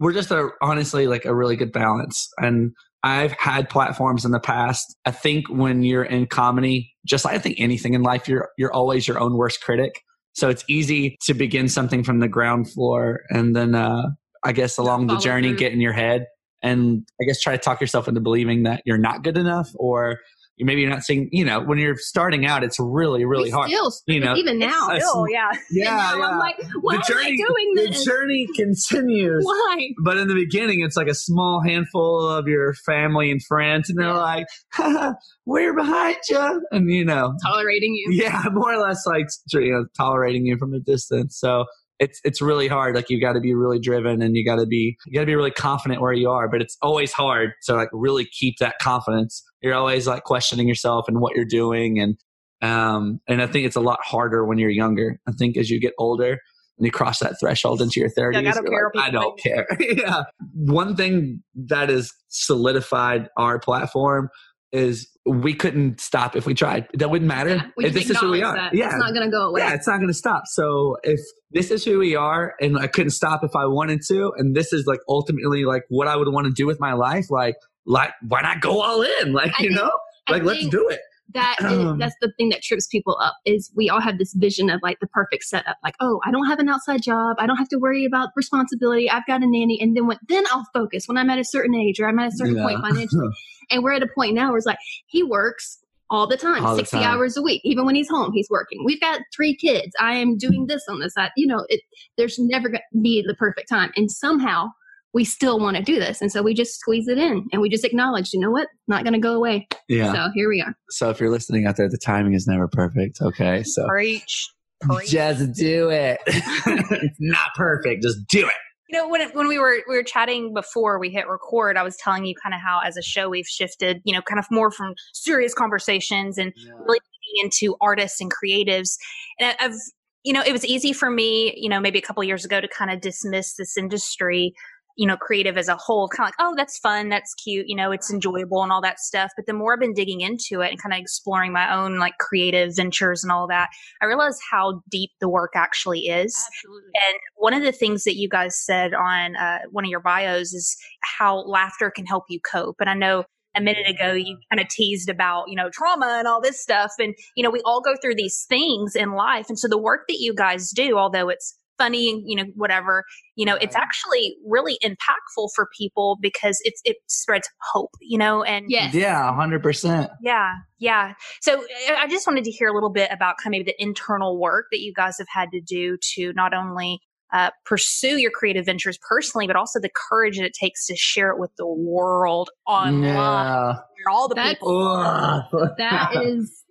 we're 0.00 0.14
just 0.14 0.30
a 0.30 0.48
honestly 0.62 1.06
like 1.06 1.26
a 1.26 1.34
really 1.34 1.54
good 1.56 1.70
balance 1.72 2.30
and 2.38 2.72
i've 3.04 3.32
had 3.32 3.68
platforms 3.68 4.24
in 4.24 4.30
the 4.30 4.40
past 4.40 4.96
i 5.06 5.10
think 5.10 5.48
when 5.48 5.82
you're 5.82 6.04
in 6.04 6.26
comedy 6.26 6.92
just 7.04 7.24
like 7.24 7.34
i 7.34 7.38
think 7.38 7.56
anything 7.58 7.94
in 7.94 8.02
life 8.02 8.28
you're 8.28 8.48
you're 8.56 8.72
always 8.72 9.06
your 9.06 9.18
own 9.18 9.36
worst 9.36 9.62
critic 9.62 10.02
so 10.34 10.48
it's 10.48 10.64
easy 10.68 11.16
to 11.22 11.34
begin 11.34 11.68
something 11.68 12.02
from 12.02 12.20
the 12.20 12.28
ground 12.28 12.70
floor 12.70 13.20
and 13.30 13.54
then 13.56 13.74
uh 13.74 14.02
i 14.44 14.52
guess 14.52 14.78
along 14.78 15.06
the 15.06 15.16
journey 15.18 15.48
through. 15.48 15.58
get 15.58 15.72
in 15.72 15.80
your 15.80 15.92
head 15.92 16.26
and 16.62 17.06
i 17.20 17.24
guess 17.24 17.40
try 17.40 17.52
to 17.56 17.62
talk 17.62 17.80
yourself 17.80 18.08
into 18.08 18.20
believing 18.20 18.62
that 18.62 18.82
you're 18.84 18.98
not 18.98 19.22
good 19.22 19.36
enough 19.36 19.70
or 19.76 20.18
maybe 20.64 20.80
you're 20.82 20.90
not 20.90 21.02
seeing 21.02 21.28
you 21.32 21.44
know 21.44 21.60
when 21.60 21.78
you're 21.78 21.96
starting 21.96 22.46
out 22.46 22.62
it's 22.64 22.78
really 22.80 23.24
really 23.24 23.50
hard 23.50 23.68
Still, 23.70 23.92
You 24.06 24.20
know, 24.20 24.34
even 24.36 24.58
now. 24.58 24.68
I 24.90 24.98
Still, 24.98 25.26
yeah. 25.30 25.50
yeah, 25.70 25.84
now 25.84 26.22
I'm 26.22 26.38
like, 26.38 26.56
why 26.80 26.96
the 26.96 27.02
journey, 27.02 27.26
am 27.28 27.32
I 27.32 27.36
doing 27.48 27.72
this? 27.76 27.98
the 28.04 28.10
journey 28.10 28.46
continues 28.56 29.44
Why? 29.44 29.88
but 30.04 30.16
in 30.18 30.28
the 30.28 30.34
beginning, 30.34 30.80
it's 30.80 30.96
like 30.96 31.08
a 31.08 31.14
small 31.14 31.62
handful 31.64 32.28
of 32.28 32.46
your 32.48 32.74
family 32.86 33.30
and 33.30 33.40
friends, 33.44 33.88
and 33.90 33.98
they're 33.98 34.08
Yeah. 34.08 34.18
like, 34.18 34.46
Haha, 34.72 35.12
"We're 35.46 35.74
behind 35.74 36.16
you," 36.28 36.62
and 36.70 36.90
you 36.90 37.04
know, 37.04 37.34
Tolerating 37.44 37.94
you. 37.94 38.12
yeah, 38.12 38.44
more 38.52 38.72
or 38.74 38.78
less 38.78 39.06
like 39.06 39.26
you 39.52 39.72
know, 39.72 39.84
tolerating 39.96 40.44
you 40.46 40.56
from 40.58 40.74
a 40.74 40.80
distance. 40.80 41.38
So 41.38 41.64
it's 42.02 42.20
it's 42.24 42.42
really 42.42 42.66
hard. 42.66 42.96
Like 42.96 43.08
you 43.08 43.20
got 43.20 43.34
to 43.34 43.40
be 43.40 43.54
really 43.54 43.78
driven, 43.78 44.20
and 44.20 44.36
you 44.36 44.44
got 44.44 44.56
to 44.56 44.66
be 44.66 44.96
you 45.06 45.14
got 45.14 45.20
to 45.20 45.26
be 45.26 45.36
really 45.36 45.52
confident 45.52 46.00
where 46.00 46.12
you 46.12 46.28
are. 46.28 46.48
But 46.48 46.60
it's 46.60 46.76
always 46.82 47.12
hard 47.12 47.52
to 47.66 47.74
like 47.74 47.88
really 47.92 48.24
keep 48.24 48.56
that 48.58 48.78
confidence. 48.80 49.42
You're 49.60 49.74
always 49.74 50.08
like 50.08 50.24
questioning 50.24 50.66
yourself 50.66 51.06
and 51.06 51.20
what 51.20 51.36
you're 51.36 51.44
doing, 51.44 52.00
and 52.00 52.16
um, 52.60 53.20
and 53.28 53.40
I 53.40 53.46
think 53.46 53.66
it's 53.66 53.76
a 53.76 53.80
lot 53.80 54.00
harder 54.02 54.44
when 54.44 54.58
you're 54.58 54.70
younger. 54.70 55.20
I 55.28 55.32
think 55.32 55.56
as 55.56 55.70
you 55.70 55.80
get 55.80 55.94
older. 55.98 56.38
And 56.78 56.86
you 56.86 56.90
cross 56.90 57.18
that 57.18 57.34
threshold 57.38 57.82
into 57.82 58.00
your 58.00 58.08
30s. 58.08 58.34
I 58.34 58.40
don't 58.50 58.66
care 58.66 58.90
like, 58.94 59.04
I 59.04 59.10
don't 59.10 59.38
care. 59.38 59.66
yeah. 59.78 60.22
One 60.54 60.96
thing 60.96 61.42
that 61.66 61.90
has 61.90 62.10
solidified 62.28 63.28
our 63.36 63.58
platform 63.58 64.30
is 64.72 65.06
we 65.24 65.54
couldn't 65.54 66.00
stop 66.00 66.34
if 66.36 66.46
we 66.46 66.54
tried. 66.54 66.88
That 66.94 67.10
wouldn't 67.10 67.28
matter. 67.28 67.70
Yeah, 67.78 67.88
this 67.90 68.10
is 68.10 68.18
who 68.18 68.30
we 68.30 68.42
are. 68.42 68.56
that. 68.56 68.74
Yeah. 68.74 68.86
It's 68.86 68.96
not 68.96 69.14
going 69.14 69.24
to 69.26 69.30
go 69.30 69.48
away. 69.48 69.60
yeah, 69.60 69.74
it's 69.74 69.86
not 69.86 69.96
going 69.98 70.08
to 70.08 70.14
stop. 70.14 70.44
So 70.46 70.96
if 71.04 71.20
this 71.52 71.70
is 71.70 71.84
who 71.84 71.98
we 72.00 72.16
are 72.16 72.54
and 72.60 72.76
I 72.78 72.88
couldn't 72.88 73.10
stop 73.10 73.44
if 73.44 73.54
I 73.54 73.66
wanted 73.66 74.00
to, 74.08 74.32
and 74.36 74.56
this 74.56 74.72
is 74.72 74.84
like 74.86 74.98
ultimately 75.08 75.64
like 75.64 75.84
what 75.88 76.08
I 76.08 76.16
would 76.16 76.28
want 76.32 76.46
to 76.48 76.52
do 76.52 76.66
with 76.66 76.80
my 76.80 76.94
life, 76.94 77.26
like, 77.30 77.54
like 77.86 78.10
why 78.26 78.42
not 78.42 78.60
go 78.60 78.80
all 78.82 79.02
in? 79.02 79.32
Like, 79.32 79.52
I 79.58 79.62
you 79.62 79.68
think- 79.68 79.80
know, 79.80 79.92
I 80.26 80.32
like 80.32 80.42
let's 80.44 80.58
think 80.60 80.72
do 80.72 80.88
it. 80.88 81.00
That 81.34 81.56
is, 81.60 81.94
that's 81.98 82.14
the 82.20 82.32
thing 82.36 82.48
that 82.50 82.62
trips 82.62 82.86
people 82.86 83.16
up 83.20 83.34
is 83.44 83.70
we 83.74 83.88
all 83.88 84.00
have 84.00 84.18
this 84.18 84.34
vision 84.34 84.70
of 84.70 84.80
like 84.82 85.00
the 85.00 85.06
perfect 85.08 85.44
setup 85.44 85.76
like 85.82 85.94
oh 86.00 86.20
i 86.24 86.30
don't 86.30 86.46
have 86.46 86.58
an 86.58 86.68
outside 86.68 87.02
job 87.02 87.36
i 87.38 87.46
don't 87.46 87.56
have 87.56 87.68
to 87.68 87.78
worry 87.78 88.04
about 88.04 88.30
responsibility 88.36 89.10
i've 89.10 89.26
got 89.26 89.42
a 89.42 89.46
nanny 89.46 89.78
and 89.80 89.96
then 89.96 90.06
when 90.06 90.18
then 90.28 90.44
i'll 90.50 90.66
focus 90.72 91.06
when 91.06 91.16
i'm 91.16 91.30
at 91.30 91.38
a 91.38 91.44
certain 91.44 91.74
age 91.74 92.00
or 92.00 92.08
i'm 92.08 92.18
at 92.18 92.28
a 92.28 92.36
certain 92.36 92.56
point 92.56 92.78
financially 92.80 93.28
and 93.70 93.82
we're 93.82 93.92
at 93.92 94.02
a 94.02 94.08
point 94.14 94.34
now 94.34 94.48
where 94.48 94.58
it's 94.58 94.66
like 94.66 94.78
he 95.06 95.22
works 95.22 95.78
all 96.10 96.26
the 96.26 96.36
time, 96.36 96.62
All 96.62 96.76
the 96.76 96.80
60 96.80 96.98
time. 96.98 97.06
hours 97.06 97.38
a 97.38 97.42
week. 97.42 97.62
Even 97.64 97.86
when 97.86 97.94
he's 97.94 98.08
home, 98.08 98.32
he's 98.34 98.48
working. 98.50 98.84
We've 98.84 99.00
got 99.00 99.22
three 99.34 99.56
kids. 99.56 99.92
I 99.98 100.16
am 100.16 100.36
doing 100.36 100.66
this 100.66 100.82
on 100.86 100.98
the 100.98 101.08
side. 101.08 101.30
You 101.38 101.46
know, 101.46 101.64
it, 101.70 101.80
there's 102.18 102.38
never 102.38 102.68
going 102.68 102.82
to 102.92 103.00
be 103.00 103.24
the 103.26 103.34
perfect 103.34 103.70
time. 103.70 103.92
And 103.96 104.10
somehow 104.10 104.66
we 105.14 105.24
still 105.24 105.58
want 105.58 105.76
to 105.76 105.82
do 105.82 105.98
this. 105.98 106.20
And 106.20 106.32
so 106.32 106.42
we 106.42 106.54
just 106.54 106.78
squeeze 106.78 107.06
it 107.08 107.18
in 107.18 107.46
and 107.52 107.60
we 107.60 107.68
just 107.68 107.84
acknowledge, 107.84 108.32
you 108.32 108.40
know 108.40 108.50
what? 108.50 108.68
Not 108.88 109.04
going 109.04 109.12
to 109.14 109.20
go 109.20 109.34
away. 109.34 109.68
Yeah. 109.88 110.12
So 110.12 110.30
here 110.34 110.48
we 110.48 110.62
are. 110.62 110.74
So 110.90 111.10
if 111.10 111.20
you're 111.20 111.30
listening 111.30 111.66
out 111.66 111.76
there, 111.76 111.88
the 111.88 111.98
timing 111.98 112.34
is 112.34 112.46
never 112.46 112.68
perfect. 112.68 113.18
Okay. 113.20 113.62
So 113.62 113.86
Preach. 113.86 114.48
Preach. 114.80 115.10
just 115.10 115.52
do 115.52 115.90
it. 115.90 116.18
it's 116.26 117.16
not 117.20 117.50
perfect. 117.54 118.02
Just 118.02 118.26
do 118.28 118.46
it. 118.46 118.52
You 118.88 118.98
know, 118.98 119.08
when 119.08 119.26
when 119.30 119.48
we 119.48 119.58
were 119.58 119.78
we 119.88 119.96
were 119.96 120.02
chatting 120.02 120.52
before 120.52 120.98
we 120.98 121.08
hit 121.08 121.26
record, 121.26 121.78
I 121.78 121.82
was 121.82 121.96
telling 121.96 122.26
you 122.26 122.34
kind 122.42 122.54
of 122.54 122.60
how 122.60 122.80
as 122.84 122.98
a 122.98 123.02
show 123.02 123.30
we've 123.30 123.46
shifted, 123.46 124.02
you 124.04 124.12
know, 124.12 124.20
kind 124.20 124.38
of 124.38 124.44
more 124.50 124.70
from 124.70 124.94
serious 125.14 125.54
conversations 125.54 126.36
and 126.36 126.52
really 126.86 126.98
into 127.42 127.74
artists 127.80 128.20
and 128.20 128.30
creatives. 128.30 128.98
And 129.40 129.54
I- 129.58 129.64
I've, 129.64 129.76
you 130.24 130.34
know, 130.34 130.42
it 130.42 130.52
was 130.52 130.64
easy 130.66 130.92
for 130.92 131.10
me, 131.10 131.54
you 131.56 131.70
know, 131.70 131.80
maybe 131.80 131.98
a 131.98 132.02
couple 132.02 132.22
years 132.22 132.44
ago 132.44 132.60
to 132.60 132.68
kind 132.68 132.90
of 132.90 133.00
dismiss 133.00 133.54
this 133.54 133.78
industry, 133.78 134.52
you 134.96 135.06
know, 135.06 135.16
creative 135.16 135.56
as 135.56 135.68
a 135.68 135.76
whole, 135.76 136.08
kind 136.08 136.26
of 136.26 136.28
like, 136.28 136.34
oh, 136.38 136.54
that's 136.56 136.78
fun, 136.78 137.08
that's 137.08 137.34
cute, 137.34 137.66
you 137.68 137.76
know, 137.76 137.90
it's 137.90 138.12
enjoyable 138.12 138.62
and 138.62 138.72
all 138.72 138.82
that 138.82 138.98
stuff. 138.98 139.30
But 139.36 139.46
the 139.46 139.52
more 139.52 139.74
I've 139.74 139.80
been 139.80 139.94
digging 139.94 140.20
into 140.20 140.60
it 140.60 140.70
and 140.70 140.82
kind 140.82 140.92
of 140.92 141.00
exploring 141.00 141.52
my 141.52 141.74
own 141.74 141.98
like 141.98 142.18
creative 142.18 142.76
ventures 142.76 143.22
and 143.22 143.32
all 143.32 143.46
that, 143.48 143.68
I 144.00 144.06
realized 144.06 144.40
how 144.50 144.82
deep 144.90 145.10
the 145.20 145.28
work 145.28 145.52
actually 145.54 146.06
is. 146.06 146.36
Absolutely. 146.56 146.90
And 147.10 147.18
one 147.36 147.54
of 147.54 147.62
the 147.62 147.72
things 147.72 148.04
that 148.04 148.16
you 148.16 148.28
guys 148.28 148.58
said 148.64 148.94
on 148.94 149.36
uh, 149.36 149.58
one 149.70 149.84
of 149.84 149.90
your 149.90 150.00
bios 150.00 150.52
is 150.52 150.76
how 151.18 151.38
laughter 151.38 151.90
can 151.90 152.06
help 152.06 152.24
you 152.28 152.40
cope. 152.40 152.76
And 152.80 152.90
I 152.90 152.94
know 152.94 153.24
a 153.54 153.60
minute 153.60 153.88
ago 153.88 154.12
you 154.12 154.38
kind 154.50 154.60
of 154.60 154.68
teased 154.68 155.08
about, 155.08 155.44
you 155.48 155.56
know, 155.56 155.68
trauma 155.70 156.16
and 156.18 156.26
all 156.26 156.40
this 156.40 156.60
stuff. 156.60 156.92
And, 156.98 157.14
you 157.36 157.42
know, 157.42 157.50
we 157.50 157.60
all 157.64 157.80
go 157.80 157.94
through 158.00 158.14
these 158.14 158.46
things 158.48 158.96
in 158.96 159.12
life. 159.12 159.46
And 159.48 159.58
so 159.58 159.68
the 159.68 159.78
work 159.78 160.02
that 160.08 160.18
you 160.18 160.34
guys 160.34 160.70
do, 160.70 160.96
although 160.96 161.28
it's 161.28 161.54
funny, 161.78 162.10
and 162.10 162.22
you 162.26 162.36
know, 162.36 162.44
whatever, 162.54 163.04
you 163.36 163.44
know, 163.44 163.56
it's 163.56 163.74
actually 163.76 164.36
really 164.46 164.78
impactful 164.84 165.48
for 165.54 165.68
people 165.76 166.18
because 166.20 166.58
it's, 166.64 166.80
it 166.84 166.96
spreads 167.08 167.48
hope, 167.72 167.90
you 168.00 168.18
know, 168.18 168.42
and 168.42 168.66
Yes. 168.68 168.94
Yeah, 168.94 169.34
hundred 169.34 169.62
percent. 169.62 170.10
yeah, 170.22 170.54
yeah. 170.78 171.14
So 171.40 171.60
uh, 171.60 171.94
I 171.98 172.06
just 172.08 172.26
wanted 172.26 172.44
to 172.44 172.50
hear 172.50 172.68
a 172.68 172.74
little 172.74 172.90
bit 172.92 173.10
about 173.12 173.36
kind 173.42 173.52
of 173.54 173.58
maybe 173.58 173.64
the 173.76 173.82
internal 173.82 174.38
work 174.38 174.66
that 174.72 174.80
you 174.80 174.92
guys 174.92 175.16
have 175.18 175.28
had 175.32 175.50
to 175.52 175.60
do 175.60 175.96
to 176.14 176.32
not 176.34 176.54
only 176.54 177.00
uh, 177.32 177.50
pursue 177.64 178.18
your 178.18 178.30
creative 178.30 178.66
ventures 178.66 178.98
personally, 179.08 179.46
but 179.46 179.56
also 179.56 179.80
the 179.80 179.88
courage 180.10 180.36
that 180.36 180.44
it 180.44 180.52
takes 180.52 180.86
to 180.86 180.94
share 180.96 181.30
it 181.30 181.38
with 181.38 181.50
the 181.56 181.66
world 181.66 182.50
online. 182.66 183.02
Yeah. 183.04 183.74
All 184.10 184.28
the 184.28 184.34
That's- 184.34 184.54
people. 184.54 184.86
Ugh. 184.88 185.44
that 185.78 186.10
is 186.22 186.62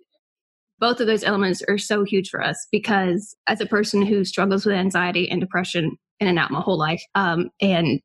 both 0.82 0.98
of 0.98 1.06
those 1.06 1.22
elements 1.22 1.62
are 1.68 1.78
so 1.78 2.02
huge 2.02 2.28
for 2.28 2.42
us 2.42 2.66
because 2.72 3.36
as 3.46 3.60
a 3.60 3.66
person 3.66 4.02
who 4.02 4.24
struggles 4.24 4.66
with 4.66 4.74
anxiety 4.74 5.30
and 5.30 5.40
depression 5.40 5.96
in 6.18 6.26
and 6.26 6.40
out 6.40 6.50
my 6.50 6.60
whole 6.60 6.76
life 6.76 7.00
um, 7.14 7.50
and 7.60 8.00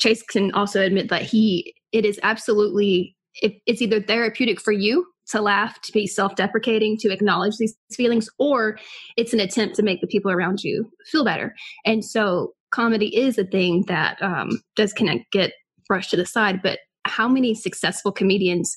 chase 0.00 0.22
can 0.22 0.50
also 0.52 0.80
admit 0.80 1.10
that 1.10 1.20
he 1.20 1.74
it 1.92 2.06
is 2.06 2.18
absolutely 2.22 3.14
it, 3.42 3.52
it's 3.66 3.82
either 3.82 4.00
therapeutic 4.00 4.62
for 4.62 4.72
you 4.72 5.06
to 5.28 5.42
laugh 5.42 5.78
to 5.82 5.92
be 5.92 6.06
self-deprecating 6.06 6.96
to 6.96 7.12
acknowledge 7.12 7.58
these 7.58 7.76
feelings 7.92 8.30
or 8.38 8.78
it's 9.18 9.34
an 9.34 9.40
attempt 9.40 9.76
to 9.76 9.82
make 9.82 10.00
the 10.00 10.06
people 10.06 10.30
around 10.30 10.64
you 10.64 10.90
feel 11.06 11.24
better. 11.24 11.54
And 11.84 12.04
so 12.04 12.54
comedy 12.70 13.14
is 13.14 13.38
a 13.38 13.44
thing 13.44 13.84
that 13.88 14.20
um, 14.22 14.62
does 14.74 14.94
kind 14.94 15.10
of 15.10 15.18
get 15.32 15.52
brushed 15.86 16.10
to 16.10 16.16
the 16.16 16.26
side 16.26 16.62
but 16.62 16.78
how 17.04 17.28
many 17.28 17.54
successful 17.54 18.10
comedians 18.10 18.74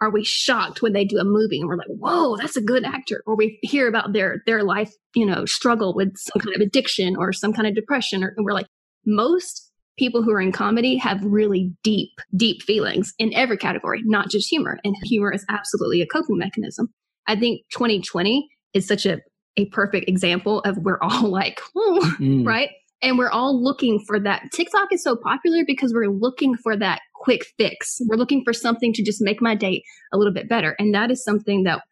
are 0.00 0.10
we 0.10 0.22
shocked 0.24 0.80
when 0.82 0.92
they 0.92 1.04
do 1.04 1.18
a 1.18 1.24
movie 1.24 1.58
and 1.58 1.68
we're 1.68 1.76
like, 1.76 1.88
whoa, 1.88 2.36
that's 2.36 2.56
a 2.56 2.60
good 2.62 2.84
actor? 2.84 3.22
Or 3.26 3.34
we 3.36 3.58
hear 3.62 3.88
about 3.88 4.12
their 4.12 4.42
their 4.46 4.62
life, 4.62 4.92
you 5.14 5.26
know, 5.26 5.44
struggle 5.44 5.94
with 5.94 6.16
some 6.16 6.40
kind 6.40 6.54
of 6.54 6.60
addiction 6.62 7.16
or 7.16 7.32
some 7.32 7.52
kind 7.52 7.66
of 7.66 7.74
depression, 7.74 8.22
or 8.22 8.32
and 8.36 8.44
we're 8.44 8.52
like, 8.52 8.66
most 9.06 9.70
people 9.98 10.22
who 10.22 10.30
are 10.30 10.40
in 10.40 10.52
comedy 10.52 10.96
have 10.96 11.24
really 11.24 11.72
deep, 11.82 12.10
deep 12.36 12.62
feelings 12.62 13.12
in 13.18 13.34
every 13.34 13.56
category, 13.56 14.00
not 14.04 14.30
just 14.30 14.48
humor. 14.48 14.78
And 14.84 14.94
humor 15.02 15.32
is 15.32 15.44
absolutely 15.48 16.00
a 16.02 16.06
coping 16.06 16.38
mechanism. 16.38 16.88
I 17.26 17.34
think 17.34 17.62
2020 17.72 18.48
is 18.74 18.86
such 18.86 19.04
a 19.06 19.18
a 19.56 19.64
perfect 19.70 20.08
example 20.08 20.60
of 20.60 20.78
we're 20.78 21.00
all 21.02 21.28
like, 21.28 21.60
"Whoa," 21.74 22.00
Mm. 22.20 22.46
right? 22.46 22.70
And 23.02 23.16
we're 23.18 23.30
all 23.30 23.62
looking 23.62 24.00
for 24.06 24.18
that. 24.20 24.42
TikTok 24.52 24.88
is 24.92 25.02
so 25.02 25.16
popular 25.16 25.62
because 25.66 25.92
we're 25.94 26.10
looking 26.10 26.56
for 26.56 26.76
that 26.76 27.00
quick 27.14 27.42
fix. 27.56 27.98
We're 28.08 28.16
looking 28.16 28.42
for 28.44 28.52
something 28.52 28.92
to 28.94 29.04
just 29.04 29.20
make 29.20 29.40
my 29.40 29.54
day 29.54 29.82
a 30.12 30.18
little 30.18 30.32
bit 30.32 30.48
better. 30.48 30.74
And 30.78 30.94
that 30.94 31.10
is 31.10 31.22
something 31.22 31.64
that, 31.64 31.82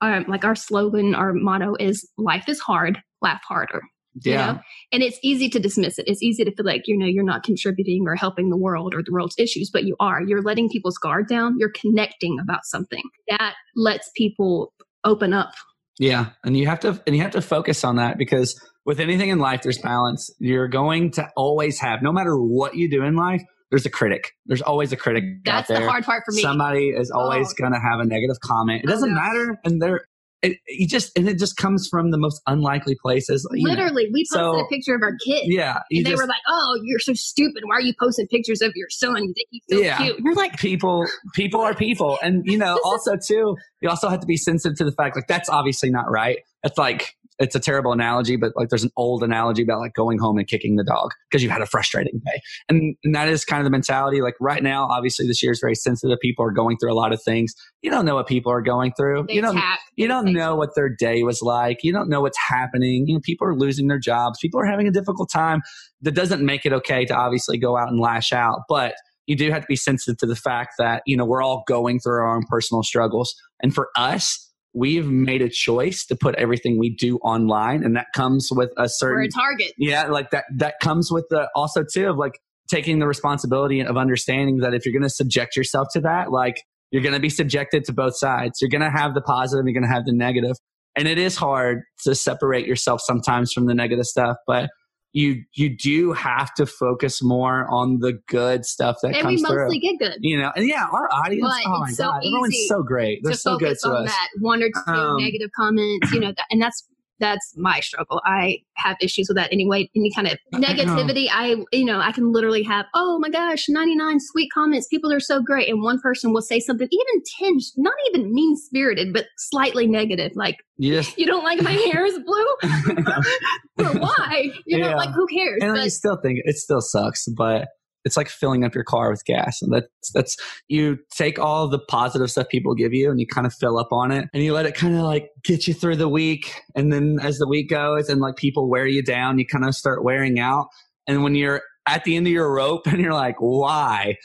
um, 0.00 0.24
like 0.28 0.44
our 0.44 0.54
slogan, 0.54 1.14
our 1.14 1.32
motto 1.34 1.74
is 1.78 2.08
life 2.16 2.48
is 2.48 2.60
hard, 2.60 2.98
laugh 3.20 3.42
harder. 3.46 3.82
you 4.22 4.30
Yeah. 4.32 4.52
know? 4.52 4.60
And 4.92 5.02
it's 5.02 5.18
easy 5.24 5.48
to 5.50 5.58
dismiss 5.58 5.98
it. 5.98 6.04
It's 6.06 6.22
easy 6.22 6.44
to 6.44 6.54
feel 6.54 6.64
like, 6.64 6.82
you 6.86 6.96
know, 6.96 7.04
you're 7.06 7.24
not 7.24 7.42
contributing 7.42 8.04
or 8.06 8.14
helping 8.14 8.48
the 8.48 8.56
world 8.56 8.94
or 8.94 9.02
the 9.02 9.10
world's 9.12 9.34
issues, 9.38 9.70
but 9.72 9.84
you 9.84 9.96
are. 9.98 10.22
You're 10.22 10.40
letting 10.40 10.68
people's 10.68 10.98
guard 10.98 11.26
down. 11.28 11.56
You're 11.58 11.72
connecting 11.72 12.38
about 12.40 12.60
something 12.64 13.02
that 13.28 13.54
lets 13.74 14.10
people 14.16 14.72
open 15.02 15.32
up. 15.34 15.50
Yeah, 15.98 16.26
and 16.44 16.56
you 16.56 16.66
have 16.68 16.78
to 16.80 17.02
and 17.06 17.16
you 17.16 17.22
have 17.22 17.32
to 17.32 17.42
focus 17.42 17.82
on 17.84 17.96
that 17.96 18.16
because 18.16 18.54
with 18.84 19.00
anything 19.00 19.30
in 19.30 19.38
life, 19.38 19.62
there's 19.62 19.78
balance. 19.78 20.30
You're 20.38 20.68
going 20.68 21.10
to 21.12 21.28
always 21.36 21.78
have, 21.80 22.02
no 22.02 22.12
matter 22.12 22.36
what 22.36 22.74
you 22.76 22.90
do 22.90 23.02
in 23.02 23.16
life, 23.16 23.42
there's 23.70 23.86
a 23.86 23.90
critic. 23.90 24.32
There's 24.46 24.62
always 24.62 24.92
a 24.92 24.96
critic 24.96 25.24
That's 25.44 25.70
out 25.70 25.80
the 25.80 25.88
hard 25.88 26.04
part 26.04 26.22
for 26.26 26.32
me. 26.32 26.42
Somebody 26.42 26.88
is 26.90 27.10
oh. 27.14 27.20
always 27.20 27.48
Oh. 27.50 27.54
going 27.58 27.72
to 27.72 27.80
have 27.80 27.98
a 28.00 28.04
negative 28.04 28.36
comment. 28.42 28.84
It 28.84 28.88
Oh, 28.88 28.92
doesn't 28.92 29.10
no. 29.14 29.20
matter, 29.20 29.56
and 29.64 29.80
they're 29.82 30.02
it, 30.42 30.58
you 30.68 30.86
just 30.86 31.16
and 31.16 31.26
it 31.26 31.38
just 31.38 31.56
comes 31.56 31.88
from 31.90 32.10
the 32.10 32.18
most 32.18 32.42
unlikely 32.46 32.94
places. 33.02 33.48
you 33.52 33.64
know. 33.66 33.70
Literally, 33.72 34.10
we 34.12 34.24
posted 34.30 34.40
So- 34.44 34.60
a 34.60 34.68
picture 34.68 34.94
of 34.94 35.00
our 35.02 35.14
kid. 35.24 35.44
yeah. 35.46 35.78
You 35.90 36.00
and 36.00 36.06
they 36.06 36.10
just, 36.10 36.22
were 36.22 36.28
like, 36.28 36.42
"Oh, 36.46 36.78
you're 36.84 36.98
so 36.98 37.14
stupid. 37.14 37.62
Why 37.64 37.76
are 37.76 37.80
you 37.80 37.94
posting 37.98 38.26
pictures 38.28 38.60
of 38.60 38.72
your 38.76 38.90
son? 38.90 39.16
You 39.24 39.32
think 39.34 39.48
he's 39.50 39.62
so 39.70 39.78
Yeah. 39.78 39.96
cute?" 39.96 40.16
And 40.18 40.24
you're 40.26 40.34
like, 40.34 40.58
people 40.58 41.06
people 41.34 41.62
are 41.62 41.74
people 41.74 42.18
and 42.22 42.42
you 42.44 42.58
know 42.58 42.78
also 42.84 43.12
too 43.16 43.56
you 43.80 43.88
also 43.88 44.10
have 44.10 44.20
to 44.20 44.26
be 44.26 44.36
sensitive 44.36 44.76
to 44.76 44.84
the 44.84 44.92
fact 44.92 45.16
like 45.16 45.26
that's 45.28 45.48
obviously 45.48 45.88
not 45.88 46.10
right 46.10 46.40
it's 46.64 46.78
like 46.78 47.14
it's 47.40 47.56
a 47.56 47.60
terrible 47.60 47.92
analogy 47.92 48.36
but 48.36 48.52
like 48.56 48.68
there's 48.68 48.84
an 48.84 48.92
old 48.96 49.22
analogy 49.22 49.62
about 49.62 49.80
like 49.80 49.92
going 49.94 50.18
home 50.18 50.38
and 50.38 50.46
kicking 50.46 50.76
the 50.76 50.84
dog 50.84 51.10
because 51.28 51.42
you've 51.42 51.52
had 51.52 51.62
a 51.62 51.66
frustrating 51.66 52.20
day 52.24 52.40
and, 52.68 52.96
and 53.02 53.14
that 53.14 53.28
is 53.28 53.44
kind 53.44 53.60
of 53.60 53.64
the 53.64 53.70
mentality 53.70 54.20
like 54.20 54.34
right 54.40 54.62
now 54.62 54.86
obviously 54.88 55.26
this 55.26 55.42
year 55.42 55.52
is 55.52 55.58
very 55.60 55.74
sensitive 55.74 56.18
people 56.20 56.44
are 56.44 56.52
going 56.52 56.76
through 56.78 56.92
a 56.92 56.94
lot 56.94 57.12
of 57.12 57.20
things 57.22 57.52
you 57.82 57.90
don't 57.90 58.04
know 58.04 58.14
what 58.14 58.26
people 58.26 58.52
are 58.52 58.62
going 58.62 58.92
through 58.96 59.24
they 59.28 59.34
you 59.34 59.40
don't 59.40 59.56
attack. 59.56 59.80
you 59.96 60.06
don't 60.06 60.32
know 60.32 60.54
what 60.54 60.74
their 60.74 60.88
day 60.88 61.22
was 61.22 61.42
like. 61.42 61.82
You 61.82 61.92
don't 61.92 62.08
know 62.08 62.20
what's 62.20 62.38
happening. 62.38 63.06
You 63.06 63.14
know, 63.14 63.20
people 63.22 63.46
are 63.46 63.54
losing 63.54 63.88
their 63.88 63.98
jobs. 63.98 64.38
People 64.40 64.60
are 64.60 64.64
having 64.64 64.86
a 64.86 64.90
difficult 64.90 65.30
time. 65.30 65.62
That 66.02 66.14
doesn't 66.14 66.44
make 66.44 66.64
it 66.64 66.72
okay 66.72 67.04
to 67.06 67.14
obviously 67.14 67.58
go 67.58 67.76
out 67.76 67.88
and 67.88 68.00
lash 68.00 68.32
out, 68.32 68.62
but 68.68 68.94
you 69.26 69.36
do 69.36 69.50
have 69.50 69.62
to 69.62 69.66
be 69.68 69.76
sensitive 69.76 70.18
to 70.18 70.26
the 70.26 70.36
fact 70.36 70.74
that, 70.78 71.02
you 71.06 71.16
know, 71.16 71.24
we're 71.24 71.42
all 71.42 71.64
going 71.66 71.98
through 71.98 72.14
our 72.14 72.36
own 72.36 72.44
personal 72.48 72.82
struggles. 72.82 73.34
And 73.62 73.74
for 73.74 73.88
us, 73.96 74.52
we've 74.74 75.06
made 75.06 75.40
a 75.40 75.48
choice 75.48 76.04
to 76.06 76.16
put 76.16 76.34
everything 76.34 76.78
we 76.78 76.90
do 76.90 77.16
online 77.18 77.84
and 77.84 77.96
that 77.96 78.06
comes 78.14 78.48
with 78.50 78.70
a 78.76 78.82
We're 78.82 78.88
certain 78.88 79.24
a 79.26 79.28
target. 79.28 79.72
yeah, 79.78 80.06
like 80.06 80.30
that 80.30 80.44
that 80.56 80.74
comes 80.82 81.10
with 81.12 81.26
the 81.30 81.48
also 81.54 81.84
too 81.84 82.08
of 82.08 82.16
like 82.16 82.40
taking 82.68 82.98
the 82.98 83.06
responsibility 83.06 83.80
of 83.80 83.96
understanding 83.96 84.58
that 84.58 84.74
if 84.74 84.84
you're 84.84 84.92
going 84.92 85.02
to 85.02 85.08
subject 85.10 85.56
yourself 85.56 85.86
to 85.92 86.00
that, 86.00 86.32
like 86.32 86.62
you're 86.90 87.02
going 87.02 87.14
to 87.14 87.20
be 87.20 87.28
subjected 87.30 87.84
to 87.84 87.92
both 87.92 88.16
sides. 88.16 88.60
You're 88.60 88.70
going 88.70 88.80
to 88.82 88.90
have 88.90 89.14
the 89.14 89.20
positive, 89.20 89.64
you're 89.66 89.74
going 89.74 89.88
to 89.88 89.94
have 89.94 90.04
the. 90.04 90.54
And 90.96 91.08
it 91.08 91.18
is 91.18 91.36
hard 91.36 91.82
to 92.04 92.14
separate 92.14 92.66
yourself 92.66 93.00
sometimes 93.00 93.52
from 93.52 93.66
the 93.66 93.74
negative 93.74 94.04
stuff, 94.04 94.36
but 94.46 94.70
you 95.14 95.42
you 95.54 95.74
do 95.74 96.12
have 96.12 96.52
to 96.54 96.66
focus 96.66 97.22
more 97.22 97.66
on 97.70 98.00
the 98.00 98.14
good 98.28 98.66
stuff 98.66 98.96
that 99.02 99.14
and 99.16 99.26
we 99.28 99.36
mostly 99.36 99.48
through. 99.48 99.80
get 99.80 99.98
good. 99.98 100.18
You 100.20 100.36
know, 100.38 100.52
and 100.56 100.68
yeah, 100.68 100.86
our 100.92 101.08
audience. 101.12 101.48
But 101.48 101.70
oh 101.70 101.80
my 101.80 101.90
so 101.92 102.04
god, 102.04 102.16
everyone's 102.18 102.64
so 102.68 102.82
great. 102.82 103.20
They're 103.22 103.32
to 103.32 103.38
so 103.38 103.56
good 103.56 103.76
to 103.84 103.88
on 103.90 104.06
us. 104.06 104.12
that 104.12 104.28
one 104.40 104.62
or 104.62 104.68
two 104.86 104.92
Um, 104.92 105.16
negative 105.18 105.50
comments, 105.56 106.12
you 106.12 106.18
know, 106.20 106.32
that, 106.36 106.46
and 106.50 106.60
that's 106.60 106.86
that's 107.20 107.54
my 107.56 107.80
struggle. 107.80 108.20
I 108.24 108.58
have 108.76 108.96
issues 109.00 109.28
with 109.28 109.36
that 109.36 109.52
anyway. 109.52 109.88
Any 109.96 110.10
kind 110.14 110.26
of 110.28 110.38
negativity, 110.54 111.28
I 111.30 111.56
you 111.72 111.84
know, 111.84 112.00
I 112.00 112.12
can 112.12 112.32
literally 112.32 112.62
have, 112.64 112.86
oh 112.94 113.18
my 113.20 113.30
gosh, 113.30 113.66
ninety 113.68 113.94
nine 113.96 114.18
sweet 114.20 114.50
comments. 114.52 114.88
People 114.88 115.12
are 115.12 115.20
so 115.20 115.40
great, 115.40 115.68
and 115.68 115.82
one 115.82 116.00
person 116.00 116.32
will 116.32 116.42
say 116.42 116.60
something 116.60 116.88
even 116.90 117.22
tinged, 117.38 117.62
not 117.76 117.94
even 118.08 118.32
mean 118.32 118.56
spirited, 118.56 119.12
but 119.12 119.26
slightly 119.38 119.86
negative, 119.86 120.32
like 120.34 120.56
You 120.76 120.94
just 120.94 121.16
you 121.18 121.26
don't 121.26 121.44
like 121.44 121.62
my 121.62 121.72
hair 121.72 122.04
is 122.04 122.18
blue. 122.18 122.46
or 123.78 123.98
why? 124.00 124.50
You 124.66 124.78
know, 124.78 124.88
Yeah. 124.90 124.96
like 124.96 125.10
who 125.10 125.26
cares? 125.26 125.60
and 125.62 125.74
But 125.74 125.84
you 125.84 125.90
still 125.90 126.18
think 126.22 126.38
it 126.44 126.56
still 126.56 126.80
sucks, 126.80 127.26
but 127.36 127.68
it's 128.04 128.16
like 128.16 128.28
filling 128.28 128.64
up 128.64 128.74
your 128.74 128.84
car 128.84 129.10
with 129.10 129.24
gas, 129.24 129.62
and 129.62 129.72
that's 129.72 130.10
that's 130.12 130.36
you 130.68 130.98
take 131.16 131.38
all 131.38 131.68
the 131.68 131.78
positive 131.78 132.30
stuff 132.30 132.48
people 132.48 132.74
give 132.74 132.92
you, 132.92 133.10
and 133.10 133.20
you 133.20 133.26
kind 133.26 133.46
of 133.46 133.54
fill 133.54 133.78
up 133.78 133.88
on 133.92 134.10
it, 134.12 134.28
and 134.34 134.42
you 134.42 134.52
let 134.52 134.66
it 134.66 134.74
kind 134.74 134.94
of 134.94 135.02
like 135.02 135.28
get 135.44 135.66
you 135.66 135.74
through 135.74 135.96
the 135.96 136.08
week, 136.08 136.52
and 136.74 136.92
then 136.92 137.18
as 137.22 137.38
the 137.38 137.48
week 137.48 137.70
goes, 137.70 138.08
and 138.08 138.20
like 138.20 138.36
people 138.36 138.68
wear 138.68 138.86
you 138.86 139.02
down, 139.02 139.38
you 139.38 139.46
kind 139.46 139.64
of 139.64 139.74
start 139.74 140.04
wearing 140.04 140.38
out, 140.38 140.66
and 141.06 141.22
when 141.22 141.34
you're 141.34 141.62
at 141.86 142.04
the 142.04 142.16
end 142.16 142.26
of 142.26 142.32
your 142.32 142.52
rope, 142.52 142.86
and 142.86 143.00
you're 143.00 143.12
like, 143.12 143.36
why 143.38 144.16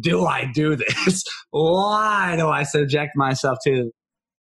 do 0.00 0.24
I 0.24 0.50
do 0.54 0.76
this? 0.76 1.24
why 1.50 2.34
do 2.36 2.48
I 2.48 2.62
subject 2.62 3.12
myself 3.16 3.58
to 3.64 3.90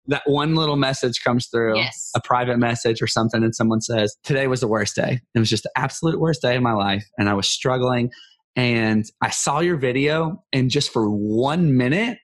that 0.09 0.21
one 0.25 0.55
little 0.55 0.77
message 0.77 1.21
comes 1.23 1.47
through, 1.47 1.77
Yes. 1.77 2.11
a 2.15 2.21
private 2.21 2.57
message 2.57 3.01
or 3.01 3.07
something, 3.07 3.43
and 3.43 3.53
someone 3.53 3.81
says, 3.81 4.15
Today 4.23 4.47
was 4.47 4.61
the 4.61 4.67
worst 4.67 4.95
day. 4.95 5.19
It 5.35 5.39
was 5.39 5.49
just 5.49 5.63
the 5.63 5.71
absolute 5.75 6.19
worst 6.19 6.41
day 6.41 6.55
of 6.55 6.63
my 6.63 6.71
life. 6.73 7.05
And 7.17 7.27
I 7.29 7.33
was 7.33 7.47
struggling. 7.47 8.09
And 8.57 9.05
I 9.21 9.29
saw 9.29 9.59
your 9.61 9.77
video, 9.77 10.43
and 10.51 10.69
just 10.69 10.91
for 10.91 11.09
one 11.09 11.77
minute, 11.77 12.17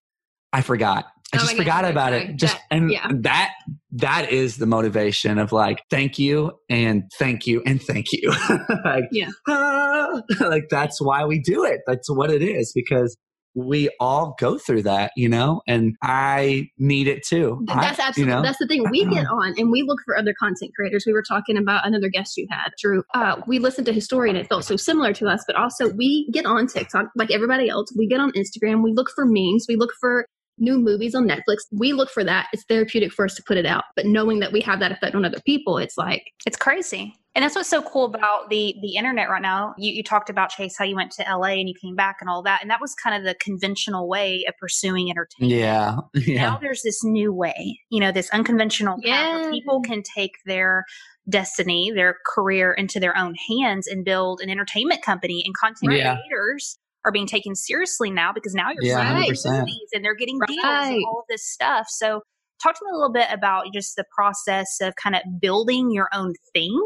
I 0.51 0.61
forgot. 0.61 1.05
I 1.33 1.37
Oh 1.37 1.39
just 1.39 1.51
God, 1.51 1.57
forgot 1.57 1.85
I'm 1.85 1.91
about 1.91 2.11
sorry. 2.11 2.25
it. 2.25 2.35
Just 2.37 2.55
That- 2.55 2.61
and 2.71 2.91
yeah. 2.91 3.07
that 3.21 3.51
that 3.93 4.31
is 4.31 4.57
the 4.57 4.65
motivation 4.65 5.37
of 5.39 5.51
like, 5.51 5.81
thank 5.89 6.19
you 6.19 6.51
and 6.69 7.03
thank 7.17 7.47
you 7.47 7.61
and 7.65 7.81
thank 7.81 8.07
you. 8.11 8.29
like, 8.85 9.05
Yeah. 9.11 9.29
ah, 9.47 10.21
like 10.41 10.65
that's 10.69 10.99
why 11.01 11.23
we 11.25 11.39
do 11.39 11.63
it. 11.63 11.79
That's 11.87 12.09
what 12.09 12.29
it 12.31 12.41
is 12.43 12.71
because 12.75 13.15
we 13.55 13.89
all 13.99 14.35
go 14.39 14.57
through 14.57 14.83
that, 14.83 15.11
you 15.15 15.29
know, 15.29 15.61
and 15.67 15.95
I 16.01 16.69
need 16.77 17.07
it 17.07 17.23
too. 17.25 17.63
Th- 17.67 17.77
I- 17.77 17.81
That's 17.81 17.97
you 17.99 18.03
absolutely 18.05 18.33
know? 18.35 18.41
that's 18.41 18.57
the 18.59 18.67
thing. 18.67 18.89
We 18.89 19.05
get 19.05 19.27
on 19.27 19.53
and 19.57 19.71
we 19.71 19.83
look 19.83 19.99
for 20.05 20.17
other 20.17 20.33
content 20.39 20.71
creators. 20.75 21.03
We 21.05 21.13
were 21.13 21.23
talking 21.27 21.57
about 21.57 21.85
another 21.85 22.09
guest 22.09 22.35
you 22.37 22.47
had, 22.49 22.71
Drew. 22.81 23.03
Uh, 23.13 23.41
we 23.47 23.59
listened 23.59 23.85
to 23.87 23.93
his 23.93 24.05
story 24.05 24.29
and 24.29 24.37
it 24.37 24.47
felt 24.49 24.65
so 24.65 24.75
similar 24.75 25.13
to 25.13 25.27
us, 25.27 25.43
but 25.45 25.55
also 25.55 25.89
we 25.93 26.27
get 26.31 26.45
on 26.45 26.67
TikTok 26.67 27.07
like 27.15 27.31
everybody 27.31 27.69
else. 27.69 27.93
We 27.97 28.07
get 28.07 28.19
on 28.19 28.31
Instagram. 28.33 28.83
We 28.83 28.93
look 28.93 29.09
for 29.13 29.25
memes. 29.25 29.65
We 29.69 29.75
look 29.75 29.91
for 29.99 30.25
new 30.59 30.77
movies 30.79 31.15
on 31.15 31.27
Netflix. 31.27 31.57
We 31.71 31.93
look 31.93 32.09
for 32.09 32.23
that. 32.23 32.47
It's 32.53 32.63
therapeutic 32.65 33.11
for 33.11 33.25
us 33.25 33.33
to 33.35 33.43
put 33.47 33.57
it 33.57 33.65
out. 33.65 33.83
But 33.95 34.05
knowing 34.05 34.39
that 34.39 34.51
we 34.51 34.61
have 34.61 34.79
that 34.79 34.91
effect 34.91 35.15
on 35.15 35.25
other 35.25 35.39
people, 35.45 35.77
it's 35.77 35.97
like 35.97 36.23
It's 36.45 36.57
crazy. 36.57 37.15
And 37.35 37.41
that's 37.43 37.55
what's 37.55 37.69
so 37.69 37.81
cool 37.81 38.05
about 38.05 38.49
the 38.49 38.75
the 38.81 38.95
internet 38.95 39.27
right 39.29 39.41
now. 39.41 39.73
You, 39.77 39.91
you 39.91 40.03
talked 40.03 40.29
about 40.29 40.49
Chase 40.51 40.75
how 40.77 40.85
you 40.85 40.95
went 40.95 41.11
to 41.13 41.23
LA 41.23 41.47
and 41.59 41.67
you 41.67 41.73
came 41.81 41.95
back 41.95 42.17
and 42.21 42.29
all 42.29 42.43
that, 42.43 42.61
and 42.61 42.69
that 42.69 42.79
was 42.79 42.93
kind 42.93 43.15
of 43.15 43.23
the 43.23 43.35
conventional 43.41 44.07
way 44.07 44.43
of 44.47 44.53
pursuing 44.59 45.09
entertainment. 45.09 45.51
yeah. 45.59 45.95
Yeah. 46.15 46.43
Now 46.43 46.57
there's 46.61 46.83
this 46.83 47.03
new 47.03 47.33
way, 47.33 47.79
you 47.89 47.99
know, 47.99 48.11
this 48.11 48.29
unconventional 48.29 48.97
path 49.03 49.33
where 49.33 49.51
people 49.51 49.81
can 49.81 50.03
take 50.15 50.31
their 50.45 50.85
destiny, 51.29 51.91
their 51.93 52.17
career 52.33 52.71
into 52.73 52.99
their 52.99 53.17
own 53.17 53.33
hands 53.49 53.87
and 53.87 54.05
build 54.05 54.39
an 54.41 54.49
entertainment 54.49 55.01
company. 55.01 55.41
And 55.45 55.55
content 55.55 55.91
Yeah. 55.97 56.15
creators 56.15 56.77
are 57.05 57.11
being 57.11 57.27
taken 57.27 57.55
seriously 57.55 58.09
now 58.11 58.31
because 58.31 58.53
now 58.53 58.69
you're 58.71 58.83
Yeah, 58.83 58.97
signing 58.97 59.35
movies 59.43 59.89
and 59.93 60.03
they're 60.05 60.15
getting 60.15 60.39
deals 60.47 60.63
Right. 60.63 60.91
and 60.93 61.03
all 61.05 61.19
of 61.19 61.25
this 61.29 61.45
stuff. 61.49 61.87
So 61.89 62.21
talk 62.61 62.75
to 62.75 62.85
me 62.85 62.91
a 62.91 62.95
little 62.95 63.11
bit 63.11 63.27
about 63.31 63.65
just 63.73 63.95
the 63.95 64.05
process 64.15 64.77
of 64.81 64.93
kind 65.01 65.15
of 65.15 65.21
building 65.41 65.91
your 65.91 66.09
own 66.13 66.33
thing 66.53 66.79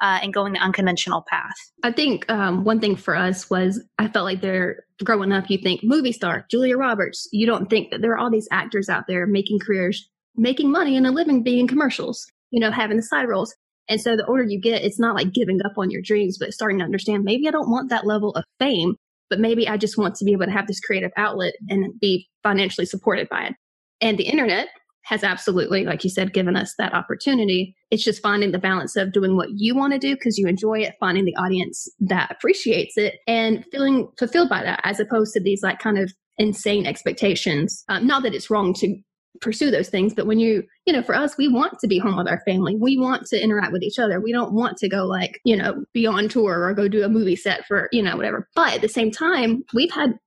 uh, 0.00 0.20
and 0.22 0.32
going 0.32 0.52
the 0.52 0.60
unconventional 0.60 1.24
path. 1.28 1.54
I 1.82 1.92
think 1.92 2.30
um, 2.30 2.64
one 2.64 2.80
thing 2.80 2.96
for 2.96 3.16
us 3.16 3.50
was 3.50 3.82
I 3.98 4.08
felt 4.08 4.24
like 4.24 4.40
they're 4.40 4.84
growing 5.04 5.32
up. 5.32 5.50
You 5.50 5.58
think 5.58 5.82
movie 5.82 6.12
star 6.12 6.46
Julia 6.50 6.76
Roberts. 6.76 7.28
You 7.32 7.46
don't 7.46 7.68
think 7.68 7.90
that 7.90 8.00
there 8.00 8.12
are 8.12 8.18
all 8.18 8.30
these 8.30 8.48
actors 8.50 8.88
out 8.88 9.04
there 9.06 9.26
making 9.26 9.58
careers, 9.60 10.08
making 10.36 10.70
money 10.70 10.96
and 10.96 11.06
a 11.06 11.10
living 11.10 11.42
being 11.42 11.60
in 11.60 11.68
commercials. 11.68 12.26
You 12.50 12.60
know, 12.60 12.70
having 12.70 12.96
the 12.96 13.02
side 13.02 13.28
roles. 13.28 13.54
And 13.88 14.00
so 14.00 14.16
the 14.16 14.26
older 14.26 14.42
you 14.42 14.60
get, 14.60 14.82
it's 14.82 14.98
not 14.98 15.14
like 15.14 15.32
giving 15.32 15.60
up 15.64 15.72
on 15.78 15.90
your 15.90 16.02
dreams, 16.02 16.38
but 16.38 16.52
starting 16.52 16.78
to 16.78 16.84
understand 16.84 17.24
maybe 17.24 17.48
I 17.48 17.50
don't 17.50 17.70
want 17.70 17.90
that 17.90 18.06
level 18.06 18.32
of 18.32 18.44
fame, 18.58 18.96
but 19.30 19.40
maybe 19.40 19.66
I 19.66 19.76
just 19.76 19.96
want 19.96 20.14
to 20.16 20.24
be 20.24 20.32
able 20.32 20.46
to 20.46 20.52
have 20.52 20.66
this 20.66 20.80
creative 20.80 21.10
outlet 21.16 21.54
and 21.68 21.98
be 22.00 22.28
financially 22.42 22.86
supported 22.86 23.28
by 23.28 23.46
it. 23.46 23.54
And 24.00 24.18
the 24.18 24.24
internet 24.24 24.68
has 25.08 25.24
absolutely, 25.24 25.84
like 25.86 26.04
you 26.04 26.10
said, 26.10 26.34
given 26.34 26.54
us 26.54 26.74
that 26.76 26.92
opportunity. 26.92 27.74
It's 27.90 28.04
just 28.04 28.22
finding 28.22 28.52
the 28.52 28.58
balance 28.58 28.94
of 28.94 29.10
doing 29.10 29.36
what 29.36 29.48
you 29.54 29.74
want 29.74 29.94
to 29.94 29.98
do 29.98 30.14
because 30.14 30.36
you 30.36 30.46
enjoy 30.46 30.80
it, 30.80 30.96
finding 31.00 31.24
the 31.24 31.34
audience 31.36 31.88
that 32.00 32.30
appreciates 32.30 32.98
it, 32.98 33.14
and 33.26 33.64
feeling 33.72 34.08
fulfilled 34.18 34.50
by 34.50 34.62
that, 34.62 34.80
as 34.84 35.00
opposed 35.00 35.32
to 35.32 35.40
these 35.40 35.62
like 35.62 35.78
kind 35.78 35.98
of 35.98 36.12
insane 36.36 36.86
expectations. 36.86 37.84
Um, 37.88 38.06
not 38.06 38.22
that 38.24 38.34
it's 38.34 38.50
wrong 38.50 38.74
to 38.74 38.96
pursue 39.40 39.70
those 39.70 39.88
things, 39.88 40.12
but 40.12 40.26
when 40.26 40.38
you, 40.38 40.62
you 40.84 40.92
know, 40.92 41.02
for 41.02 41.14
us, 41.14 41.38
we 41.38 41.48
want 41.48 41.78
to 41.78 41.88
be 41.88 41.98
home 41.98 42.18
with 42.18 42.28
our 42.28 42.42
family. 42.44 42.76
We 42.78 42.98
want 42.98 43.24
to 43.28 43.42
interact 43.42 43.72
with 43.72 43.82
each 43.82 43.98
other. 43.98 44.20
We 44.20 44.32
don't 44.32 44.52
want 44.52 44.76
to 44.78 44.90
go 44.90 45.06
like, 45.06 45.40
you 45.42 45.56
know, 45.56 45.84
be 45.94 46.06
on 46.06 46.28
tour 46.28 46.64
or 46.64 46.74
go 46.74 46.86
do 46.86 47.02
a 47.02 47.08
movie 47.08 47.36
set 47.36 47.64
for, 47.66 47.88
you 47.92 48.02
know, 48.02 48.14
whatever. 48.14 48.46
But 48.54 48.74
at 48.74 48.80
the 48.82 48.90
same 48.90 49.10
time, 49.10 49.62
we've 49.72 49.92
had 49.92 50.18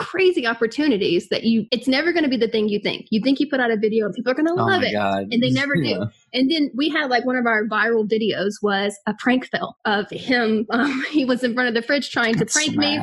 crazy 0.00 0.46
opportunities 0.46 1.28
that 1.28 1.44
you 1.44 1.66
it's 1.70 1.86
never 1.86 2.10
going 2.12 2.24
to 2.24 2.30
be 2.30 2.36
the 2.38 2.48
thing 2.48 2.68
you 2.70 2.80
think 2.82 3.06
you 3.10 3.20
think 3.22 3.38
you 3.38 3.46
put 3.48 3.60
out 3.60 3.70
a 3.70 3.76
video 3.76 4.06
and 4.06 4.14
people 4.14 4.32
are 4.32 4.34
going 4.34 4.46
to 4.46 4.52
Oh 4.52 4.64
love 4.64 4.82
it 4.82 4.92
God. 4.92 5.26
and 5.30 5.42
they 5.42 5.50
never 5.60 5.74
Yeah. 5.76 5.98
do 5.98 6.06
and 6.32 6.50
then 6.50 6.70
we 6.74 6.88
had 6.88 7.10
like 7.10 7.26
one 7.26 7.36
of 7.36 7.44
our 7.46 7.64
viral 7.68 8.08
videos 8.10 8.54
was 8.62 8.98
a 9.06 9.12
prank 9.18 9.46
film 9.50 9.72
of 9.84 10.08
him 10.10 10.66
um, 10.70 11.04
he 11.10 11.24
was 11.26 11.44
in 11.44 11.52
front 11.52 11.68
of 11.68 11.74
the 11.74 11.82
fridge 11.82 12.10
trying 12.10 12.34
to 12.36 12.46
prank 12.46 12.74
me 12.76 12.98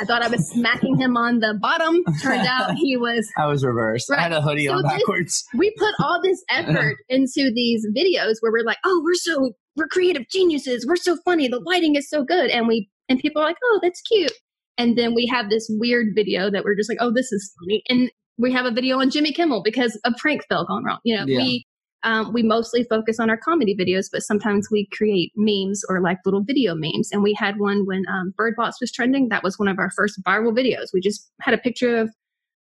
i 0.00 0.04
thought 0.04 0.22
i 0.22 0.28
was 0.28 0.48
smacking 0.50 0.96
him 0.98 1.16
on 1.16 1.38
the 1.38 1.56
bottom 1.62 2.02
turned 2.20 2.46
out 2.46 2.74
he 2.76 2.96
was 2.96 3.28
I 3.38 3.46
was 3.46 3.64
reversed. 3.64 4.10
I 4.10 4.20
had 4.20 4.32
a 4.32 4.40
hoodie 4.42 4.66
So 4.66 4.72
on 4.74 4.82
this- 4.82 4.92
backwards. 4.92 5.44
we 5.54 5.72
put 5.78 5.94
all 6.00 6.20
this 6.22 6.42
effort 6.50 6.96
into 7.08 7.52
these 7.54 7.86
videos 7.96 8.34
where 8.40 8.50
we're 8.52 8.64
like, 8.64 8.78
oh, 8.84 9.00
we're 9.04 9.14
so 9.14 9.52
we're 9.76 9.86
creative 9.86 10.28
geniuses. 10.28 10.84
We're 10.86 10.96
so 10.96 11.16
funny. 11.24 11.46
The 11.48 11.60
lighting 11.60 11.94
is 11.94 12.08
so 12.10 12.24
good, 12.24 12.50
and 12.50 12.66
we 12.66 12.90
and 13.08 13.18
people 13.20 13.40
are 13.40 13.44
like, 13.46 13.56
oh, 13.64 13.78
that's 13.82 14.00
cute. 14.02 14.32
And 14.78 14.96
then 14.96 15.14
we 15.14 15.26
have 15.26 15.50
this 15.50 15.66
weird 15.78 16.08
video 16.14 16.50
that 16.50 16.64
we're 16.64 16.76
just 16.76 16.88
like, 16.88 16.98
oh, 17.00 17.12
this 17.14 17.32
is 17.32 17.52
funny. 17.60 17.82
And 17.88 18.10
we 18.38 18.52
have 18.52 18.64
a 18.66 18.70
video 18.70 18.98
on 18.98 19.10
Jimmy 19.10 19.32
Kimmel 19.32 19.62
because 19.62 19.98
a 20.04 20.12
prank 20.18 20.42
fell 20.48 20.64
gone 20.66 20.84
wrong. 20.84 20.98
You 21.04 21.16
know, 21.16 21.24
Yeah. 21.26 21.36
we 21.38 21.66
um, 22.02 22.32
we 22.32 22.42
mostly 22.42 22.84
focus 22.84 23.20
on 23.20 23.28
our 23.28 23.36
comedy 23.36 23.76
videos, 23.78 24.06
but 24.10 24.22
sometimes 24.22 24.68
we 24.72 24.88
create 24.90 25.32
memes 25.36 25.82
or 25.86 26.00
like 26.00 26.16
little 26.24 26.42
video 26.42 26.74
memes. 26.74 27.10
And 27.12 27.22
we 27.22 27.34
had 27.34 27.58
one 27.58 27.84
when 27.84 28.04
um, 28.08 28.32
Bird 28.38 28.54
Box 28.56 28.78
was 28.80 28.90
trending. 28.90 29.28
That 29.28 29.42
was 29.42 29.58
one 29.58 29.68
of 29.68 29.78
our 29.78 29.90
first 29.90 30.18
viral 30.26 30.56
videos. 30.56 30.86
We 30.94 31.02
just 31.02 31.30
had 31.42 31.52
a 31.52 31.58
picture 31.58 31.98
of 31.98 32.08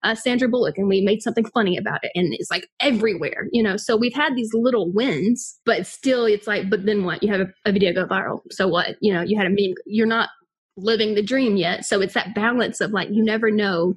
uh, 0.02 0.16
Sandra 0.16 0.48
Bullock 0.48 0.76
and 0.76 0.88
we 0.88 1.00
made 1.02 1.22
something 1.22 1.44
funny 1.54 1.76
about 1.76 2.00
it. 2.02 2.10
And 2.16 2.34
it's 2.34 2.50
like 2.50 2.66
everywhere, 2.80 3.46
you 3.52 3.62
know. 3.62 3.76
So 3.76 3.96
we've 3.96 4.14
had 4.14 4.34
these 4.34 4.50
little 4.54 4.92
wins, 4.92 5.58
but 5.64 5.86
still 5.86 6.24
it's 6.24 6.48
like, 6.48 6.68
but 6.68 6.84
then 6.86 7.04
what? 7.04 7.22
You 7.22 7.30
have 7.32 7.40
a, 7.42 7.46
a 7.64 7.72
video 7.72 7.92
go 7.92 8.06
viral. 8.06 8.40
So 8.50 8.66
what? 8.66 8.96
You 9.00 9.12
know, 9.14 9.22
you 9.22 9.36
had 9.38 9.46
a 9.46 9.50
meme. 9.50 9.74
You're 9.86 10.06
not 10.08 10.30
living 10.78 11.14
the 11.14 11.22
dream 11.22 11.56
yet. 11.56 11.84
So 11.84 12.00
it's 12.00 12.14
that 12.14 12.34
balance 12.34 12.80
of 12.80 12.92
like, 12.92 13.08
you 13.10 13.24
never 13.24 13.50
know 13.50 13.94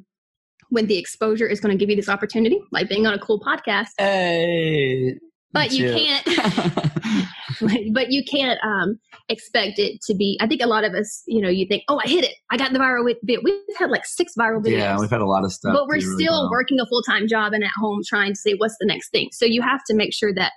when 0.70 0.88
the 0.88 0.98
exposure 0.98 1.48
is 1.48 1.60
going 1.60 1.78
to 1.78 1.80
give 1.80 1.90
you 1.90 1.96
this 1.96 2.10
opportunity, 2.10 2.60
like 2.72 2.90
being 2.90 3.06
on 3.06 3.14
a 3.14 3.20
cool 3.20 3.40
podcast. 3.40 3.90
Hey. 3.98 5.16
But 5.54 5.74
you 5.74 5.92
can't, 5.92 6.26
but 7.94 8.10
you 8.10 8.24
can't 8.24 8.58
um, 8.64 8.98
expect 9.28 9.80
it 9.80 10.02
to 10.04 10.16
be. 10.16 10.38
I 10.40 10.48
think 10.48 10.62
a 10.62 10.68
lot 10.68 10.86
of 10.86 10.94
us, 10.94 11.24
you 11.28 11.42
know, 11.42 11.50
you 11.50 11.68
think, 11.68 11.84
oh, 11.90 12.00
I 12.04 12.08
hit 12.08 12.24
it. 12.24 12.36
I 12.50 12.56
got 12.56 12.72
the 12.72 12.80
viral 12.80 13.04
video. 13.22 13.42
We've 13.44 13.60
had 13.78 13.92
like 13.92 14.06
six 14.06 14.32
viral 14.40 14.64
videos. 14.64 14.78
yeah, 14.78 14.98
we've 14.98 15.10
had 15.10 15.20
a 15.20 15.26
lot 15.26 15.44
of 15.44 15.52
stuff. 15.52 15.74
but 15.74 15.88
we're 15.88 15.96
really 15.96 16.24
still 16.24 16.44
well. 16.44 16.52
working 16.52 16.80
a 16.80 16.86
full 16.86 17.02
time 17.02 17.28
job 17.28 17.52
and 17.52 17.66
at 17.66 17.72
home 17.76 18.00
trying 18.08 18.32
to 18.32 18.40
say 18.40 18.54
what's 18.54 18.78
the 18.80 18.86
next 18.86 19.10
thing. 19.10 19.28
So 19.34 19.46
you 19.46 19.62
have 19.62 19.84
to 19.88 19.94
make 19.94 20.14
sure 20.14 20.34
that 20.34 20.54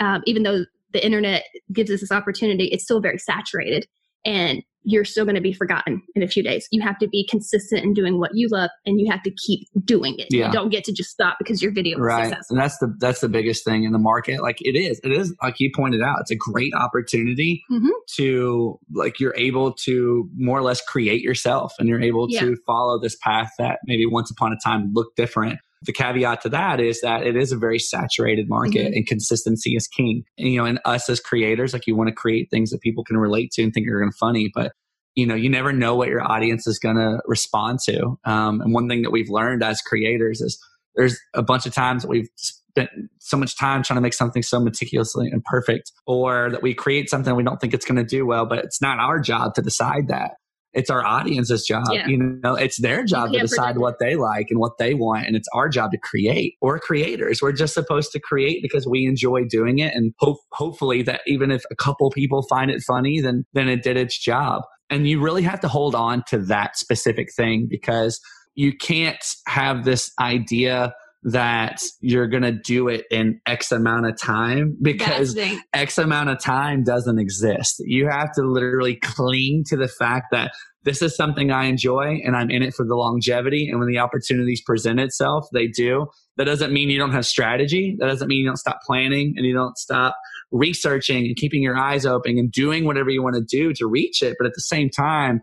um, 0.00 0.22
even 0.26 0.42
though 0.42 0.64
the 0.92 1.04
internet 1.04 1.44
gives 1.72 1.92
us 1.92 2.00
this 2.00 2.10
opportunity, 2.10 2.64
it's 2.72 2.82
still 2.82 3.00
very 3.00 3.18
saturated 3.18 3.86
and 4.24 4.62
you're 4.86 5.04
still 5.06 5.24
going 5.24 5.34
to 5.34 5.40
be 5.40 5.52
forgotten 5.54 6.02
in 6.14 6.22
a 6.22 6.28
few 6.28 6.42
days. 6.42 6.68
You 6.70 6.82
have 6.82 6.98
to 6.98 7.08
be 7.08 7.26
consistent 7.30 7.82
in 7.84 7.94
doing 7.94 8.18
what 8.18 8.32
you 8.34 8.48
love 8.50 8.68
and 8.84 9.00
you 9.00 9.10
have 9.10 9.22
to 9.22 9.30
keep 9.30 9.66
doing 9.86 10.14
it. 10.18 10.26
Yeah. 10.30 10.48
You 10.48 10.52
don't 10.52 10.68
get 10.68 10.84
to 10.84 10.92
just 10.92 11.08
stop 11.08 11.36
because 11.38 11.62
your 11.62 11.72
video 11.72 11.96
right 11.98 12.26
successful. 12.26 12.56
and 12.56 12.62
that's 12.62 12.76
the 12.78 12.94
that's 12.98 13.20
the 13.20 13.30
biggest 13.30 13.64
thing 13.64 13.84
in 13.84 13.92
the 13.92 13.98
market 13.98 14.42
like 14.42 14.58
it 14.60 14.76
is 14.78 15.00
it 15.02 15.10
is 15.10 15.34
like 15.42 15.58
you 15.58 15.70
pointed 15.74 16.02
out 16.02 16.16
it's 16.20 16.30
a 16.30 16.36
great 16.36 16.74
opportunity 16.74 17.62
Mhm. 17.72 17.88
to 18.16 18.78
like 18.92 19.18
you're 19.18 19.34
able 19.38 19.72
to 19.84 20.28
more 20.36 20.58
or 20.58 20.62
less 20.62 20.82
create 20.82 21.22
yourself 21.22 21.72
and 21.78 21.88
you're 21.88 22.02
able 22.02 22.26
Yeah. 22.28 22.40
to 22.40 22.56
follow 22.66 22.98
this 23.00 23.16
path 23.22 23.52
that 23.58 23.78
maybe 23.86 24.04
once 24.04 24.30
upon 24.30 24.52
a 24.52 24.56
time 24.62 24.90
looked 24.92 25.16
different 25.16 25.58
the 25.84 25.92
caveat 25.92 26.40
to 26.42 26.48
that 26.48 26.80
is 26.80 27.00
that 27.00 27.26
it 27.26 27.36
is 27.36 27.52
a 27.52 27.56
very 27.56 27.78
saturated 27.78 28.48
market 28.48 28.86
Mhm. 28.92 28.96
and 28.96 29.06
consistency 29.06 29.76
is 29.76 29.86
king. 29.86 30.24
And, 30.38 30.48
you 30.48 30.58
know 30.58 30.64
and 30.64 30.78
us 30.84 31.08
as 31.08 31.20
creators 31.20 31.72
like 31.72 31.86
you 31.86 31.94
want 31.96 32.08
to 32.08 32.14
create 32.14 32.48
things 32.50 32.70
that 32.70 32.80
people 32.80 33.04
can 33.04 33.16
relate 33.16 33.50
to 33.52 33.62
and 33.62 33.72
think 33.72 33.88
are 33.88 33.98
going 34.00 34.10
to 34.12 34.16
funny 34.18 34.50
but 34.54 34.72
you 35.14 35.26
know 35.26 35.34
you 35.34 35.48
never 35.48 35.72
know 35.72 35.94
what 35.94 36.08
your 36.08 36.22
audience 36.22 36.66
is 36.66 36.78
going 36.78 36.96
to 36.96 37.20
respond 37.26 37.78
to. 37.86 38.18
Um, 38.24 38.60
and 38.60 38.72
one 38.74 38.88
thing 38.88 39.02
that 39.02 39.10
we've 39.10 39.30
learned 39.30 39.62
as 39.62 39.80
creators 39.80 40.40
is 40.40 40.58
there's 40.96 41.18
a 41.34 41.42
bunch 41.42 41.66
of 41.66 41.72
times 41.74 42.02
that 42.02 42.08
we've 42.08 42.28
spent 42.36 42.90
so 43.20 43.36
much 43.36 43.56
time 43.56 43.82
trying 43.82 43.96
to 43.96 44.00
make 44.00 44.14
something 44.14 44.42
so 44.42 44.58
meticulously 44.60 45.28
and 45.30 45.44
perfect 45.44 45.92
or 46.06 46.50
that 46.50 46.62
we 46.62 46.74
create 46.74 47.08
something 47.08 47.34
we 47.36 47.42
don't 47.44 47.60
think 47.60 47.72
it's 47.74 47.84
going 47.84 47.96
to 47.96 48.04
do 48.04 48.26
well 48.26 48.46
but 48.46 48.58
it's 48.58 48.80
not 48.82 48.98
our 48.98 49.20
job 49.20 49.54
to 49.54 49.62
decide 49.62 50.08
that 50.08 50.32
it's 50.74 50.90
our 50.90 51.04
audience's 51.04 51.64
job 51.66 51.84
Yeah. 51.90 52.06
you 52.06 52.18
know 52.18 52.54
it's 52.54 52.80
their 52.80 53.04
job 53.04 53.32
to 53.32 53.38
decide 53.38 53.78
what 53.78 53.98
they 54.00 54.16
like 54.16 54.48
and 54.50 54.58
what 54.58 54.78
they 54.78 54.94
want 54.94 55.26
and 55.26 55.36
it's 55.36 55.48
our 55.54 55.68
job 55.68 55.92
to 55.92 55.98
create. 55.98 56.54
We're 56.60 56.78
creators. 56.78 57.40
We're 57.40 57.52
just 57.52 57.74
supposed 57.74 58.12
to 58.12 58.20
create 58.20 58.60
because 58.62 58.86
we 58.86 59.06
enjoy 59.06 59.44
doing 59.44 59.78
it 59.78 59.94
and 59.94 60.12
hope 60.18 60.38
hopefully 60.52 61.02
that 61.02 61.20
even 61.26 61.50
if 61.50 61.62
a 61.70 61.76
couple 61.76 62.10
people 62.10 62.42
find 62.42 62.70
it 62.70 62.82
funny 62.82 63.20
then 63.20 63.44
then 63.54 63.68
it 63.68 63.82
did 63.82 63.96
its 63.96 64.18
job. 64.18 64.62
And 64.90 65.08
you 65.08 65.20
really 65.20 65.42
have 65.42 65.60
to 65.60 65.68
hold 65.68 65.94
on 65.94 66.22
to 66.28 66.38
that 66.38 66.76
specific 66.76 67.28
thing 67.34 67.66
because 67.70 68.20
you 68.54 68.76
can't 68.76 69.24
have 69.46 69.84
this 69.84 70.12
idea 70.20 70.94
that 71.24 71.80
you're 72.00 72.28
going 72.28 72.42
to 72.42 72.52
do 72.52 72.88
it 72.88 73.06
in 73.10 73.40
X 73.46 73.72
amount 73.72 74.06
of 74.06 74.18
time 74.20 74.76
because 74.82 75.34
That's 75.34 75.34
the 75.34 75.40
thing. 75.56 75.62
X 75.72 75.98
amount 75.98 76.28
of 76.28 76.38
time 76.38 76.84
doesn't 76.84 77.18
exist. 77.18 77.76
You 77.86 78.08
have 78.08 78.30
to 78.34 78.42
literally 78.42 78.96
cling 78.96 79.64
to 79.68 79.76
the 79.76 79.88
fact 79.88 80.26
that 80.32 80.52
this 80.82 81.00
is 81.00 81.16
something 81.16 81.50
I 81.50 81.64
enjoy 81.64 82.20
and 82.24 82.36
I'm 82.36 82.50
in 82.50 82.62
it 82.62 82.74
for 82.74 82.84
the 82.84 82.94
longevity. 82.94 83.68
And 83.70 83.78
when 83.80 83.88
the 83.88 83.98
opportunities 83.98 84.60
present 84.66 85.00
itself, 85.00 85.46
they 85.54 85.66
do. 85.66 86.06
That 86.36 86.44
doesn't 86.44 86.74
mean 86.74 86.90
you 86.90 86.98
don't 86.98 87.12
have 87.12 87.24
strategy. 87.24 87.96
That 87.98 88.06
doesn't 88.06 88.28
mean 88.28 88.40
you 88.40 88.46
don't 88.46 88.58
stop 88.58 88.80
planning 88.86 89.32
and 89.38 89.46
you 89.46 89.54
don't 89.54 89.78
stop 89.78 90.14
researching 90.52 91.24
and 91.24 91.36
keeping 91.36 91.62
your 91.62 91.76
eyes 91.76 92.04
open 92.04 92.36
and 92.36 92.52
doing 92.52 92.84
whatever 92.84 93.08
you 93.08 93.22
want 93.22 93.36
to 93.36 93.42
do 93.42 93.72
to 93.72 93.86
reach 93.86 94.22
it. 94.22 94.36
But 94.38 94.46
at 94.46 94.52
the 94.54 94.60
same 94.60 94.90
time, 94.90 95.40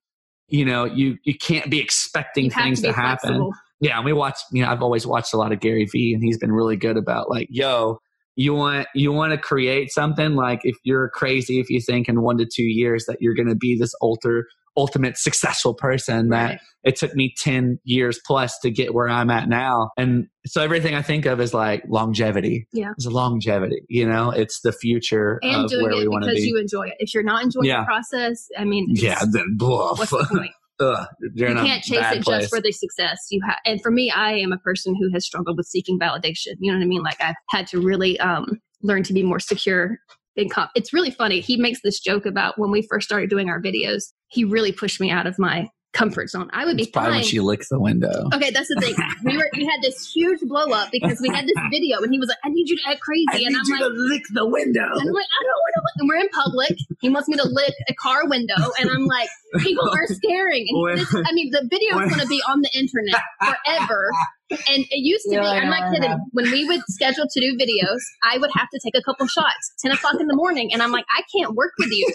you 0.47 0.63
know, 0.63 0.85
you, 0.85 1.17
you 1.23 1.35
can't 1.35 1.71
be 1.71 1.79
expecting 1.79 2.45
You 2.45 2.51
things 2.51 2.81
to 2.81 2.87
to, 2.87 2.93
happen. 2.93 3.17
flexible. 3.29 3.53
Yeah, 3.81 3.97
and 3.97 4.05
we 4.05 4.13
watch. 4.13 4.37
You 4.51 4.63
know, 4.63 4.69
I've 4.69 4.81
always 4.83 5.05
watched 5.07 5.33
a 5.33 5.37
lot 5.37 5.51
of 5.51 5.59
Gary 5.59 5.85
Vee, 5.85 6.13
and 6.13 6.23
he's 6.23 6.37
been 6.37 6.51
really 6.51 6.77
good 6.77 6.97
about 6.97 7.29
like, 7.29 7.47
yo, 7.49 7.99
you 8.35 8.53
want 8.53 8.87
you 8.95 9.11
want 9.11 9.31
to 9.33 9.37
create 9.37 9.91
something. 9.91 10.35
Like, 10.35 10.61
if 10.63 10.75
you're 10.83 11.09
crazy, 11.09 11.59
if 11.59 11.69
you 11.69 11.81
think 11.81 12.07
in 12.07 12.21
one 12.21 12.37
to 12.37 12.45
two 12.45 12.63
years 12.63 13.05
that 13.07 13.17
you're 13.19 13.35
going 13.35 13.49
to 13.49 13.55
be 13.55 13.77
this 13.77 13.93
ultra 14.01 14.43
ultimate 14.77 15.17
successful 15.17 15.73
person, 15.73 16.29
that 16.29 16.49
Right. 16.51 16.59
it 16.83 16.95
took 16.95 17.13
me 17.13 17.33
ten 17.37 17.77
years 17.83 18.19
plus 18.25 18.57
to 18.59 18.71
get 18.71 18.93
where 18.93 19.09
I'm 19.09 19.29
at 19.29 19.49
now, 19.49 19.89
and 19.97 20.27
so 20.45 20.61
everything 20.61 20.95
I 20.95 21.01
think 21.01 21.25
of 21.25 21.41
is 21.41 21.53
like 21.53 21.83
longevity. 21.89 22.67
Yeah. 22.71 22.91
it's 22.95 23.05
a 23.05 23.09
longevity. 23.09 23.81
You 23.89 24.07
know, 24.07 24.29
it's 24.31 24.61
the 24.61 24.71
future 24.71 25.39
And 25.43 25.65
of 25.65 25.69
doing 25.71 25.83
where 25.83 25.95
we 25.95 26.03
it 26.03 26.09
want 26.09 26.23
to 26.23 26.29
because 26.29 26.43
be. 26.43 26.47
you 26.49 26.57
enjoy 26.57 26.83
it. 26.87 26.93
If 26.99 27.13
you're 27.13 27.23
not 27.23 27.43
enjoying 27.43 27.65
Yeah. 27.65 27.81
the 27.81 27.85
process, 27.85 28.47
I 28.57 28.63
mean, 28.63 28.87
yeah, 28.91 29.23
then 29.29 29.57
bluff. 29.57 29.99
what's 29.99 30.11
the 30.11 30.25
point? 30.31 30.51
Ugh, 30.81 31.07
you 31.35 31.45
can't 31.45 31.83
chase 31.83 32.05
it 32.11 32.23
place. 32.23 32.41
just 32.41 32.49
for 32.49 32.61
the 32.61 32.71
success. 32.71 33.27
You 33.29 33.41
have 33.47 33.57
and 33.65 33.81
for 33.81 33.91
me 33.91 34.11
i 34.11 34.33
am 34.33 34.51
a 34.51 34.57
person 34.57 34.95
who 34.95 35.11
has 35.13 35.25
struggled 35.25 35.57
with 35.57 35.67
seeking 35.67 35.99
validation. 35.99 36.55
You 36.59 36.71
know 36.71 36.77
what 36.77 36.83
i 36.83 36.87
mean? 36.87 37.03
Like 37.03 37.21
i've 37.21 37.35
had 37.49 37.67
to 37.67 37.79
really 37.79 38.19
um, 38.19 38.59
learn 38.81 39.03
to 39.03 39.13
be 39.13 39.23
more 39.23 39.39
secure 39.39 39.97
in 40.35 40.49
comp 40.49 40.71
it's 40.75 40.93
really 40.93 41.11
funny. 41.11 41.39
He 41.39 41.57
makes 41.57 41.81
this 41.83 41.99
joke 41.99 42.25
about 42.25 42.57
when 42.57 42.71
we 42.71 42.87
first 42.89 43.07
started 43.07 43.29
doing 43.29 43.49
our 43.49 43.61
videos 43.61 44.11
he 44.27 44.43
really 44.43 44.71
pushed 44.71 44.99
me 44.99 45.11
out 45.11 45.27
of 45.27 45.37
my 45.37 45.67
comfort 45.93 46.29
zone 46.29 46.49
i 46.53 46.63
would 46.65 46.79
It's 46.79 46.87
be 46.87 46.91
probably 46.91 47.09
fine 47.11 47.17
when 47.19 47.27
she 47.27 47.39
licks 47.41 47.67
the 47.69 47.79
window. 47.79 48.29
Okay, 48.33 48.49
that's 48.51 48.69
the 48.69 48.79
thing. 48.79 48.95
We 49.25 49.37
were 49.37 49.49
we 49.55 49.65
had 49.65 49.81
this 49.83 50.11
huge 50.11 50.39
blow 50.41 50.71
up 50.71 50.89
because 50.91 51.19
we 51.21 51.29
had 51.29 51.45
this 51.45 51.57
video, 51.69 51.99
and 52.01 52.11
he 52.11 52.17
was 52.19 52.27
like, 52.29 52.39
"I 52.43 52.49
need 52.49 52.67
you 52.69 52.75
to 52.77 52.83
act 52.89 53.01
crazy," 53.01 53.45
and 53.45 53.55
I'm 53.55 53.67
like, 53.69 53.91
lick 54.09 54.23
the 54.33 54.47
window. 54.47 54.81
and 54.81 55.01
I'm 55.09 55.13
like, 55.13 55.29
I 55.29 55.41
don't 55.45 55.61
want 55.61 55.73
to. 55.75 55.81
Lick. 55.81 55.95
And 55.99 56.09
we're 56.09 56.21
in 56.25 56.29
public. 56.29 56.77
He 57.01 57.09
wants 57.09 57.27
me 57.29 57.35
to 57.37 57.43
lick 57.47 57.73
a 57.87 57.93
car 57.93 58.27
window, 58.27 58.55
and 58.79 58.89
I'm 58.89 59.05
like, 59.05 59.29
people 59.59 59.87
are 59.89 60.07
staring. 60.07 60.65
And 60.69 60.81
When- 60.81 60.95
this, 60.97 61.13
I 61.13 61.31
mean, 61.33 61.51
the 61.51 61.67
video 61.69 61.99
is 61.99 62.09
going 62.09 62.21
to 62.23 62.27
be 62.27 62.41
on 62.49 62.61
the 62.61 62.71
internet 62.73 63.21
forever. 63.43 64.09
And 64.51 64.83
it 64.89 64.99
used 64.99 65.23
to 65.25 65.33
You're 65.35 65.43
be. 65.43 65.47
like, 65.47 65.63
I'm 65.63 65.69
not 65.69 65.83
"Oh, 65.89 65.93
kidding. 65.93 66.09
no." 66.11 66.17
When 66.31 66.51
we 66.51 66.65
would 66.65 66.81
schedule 66.89 67.25
to 67.29 67.39
do 67.39 67.55
videos, 67.57 67.99
I 68.23 68.37
would 68.37 68.51
have 68.55 68.69
to 68.73 68.79
take 68.83 68.95
a 68.97 69.03
couple 69.03 69.27
shots, 69.27 69.71
ten 69.79 69.91
o'clock 69.91 70.15
in 70.19 70.27
the 70.27 70.35
morning, 70.35 70.73
and 70.73 70.81
I'm 70.81 70.91
like, 70.91 71.05
I 71.15 71.21
can't 71.35 71.53
work 71.55 71.73
with 71.77 71.91
you 71.91 72.11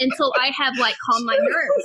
until 0.00 0.32
I 0.40 0.50
have 0.56 0.78
like 0.78 0.96
calmed 1.04 1.26
my 1.26 1.36
nerves. 1.36 1.84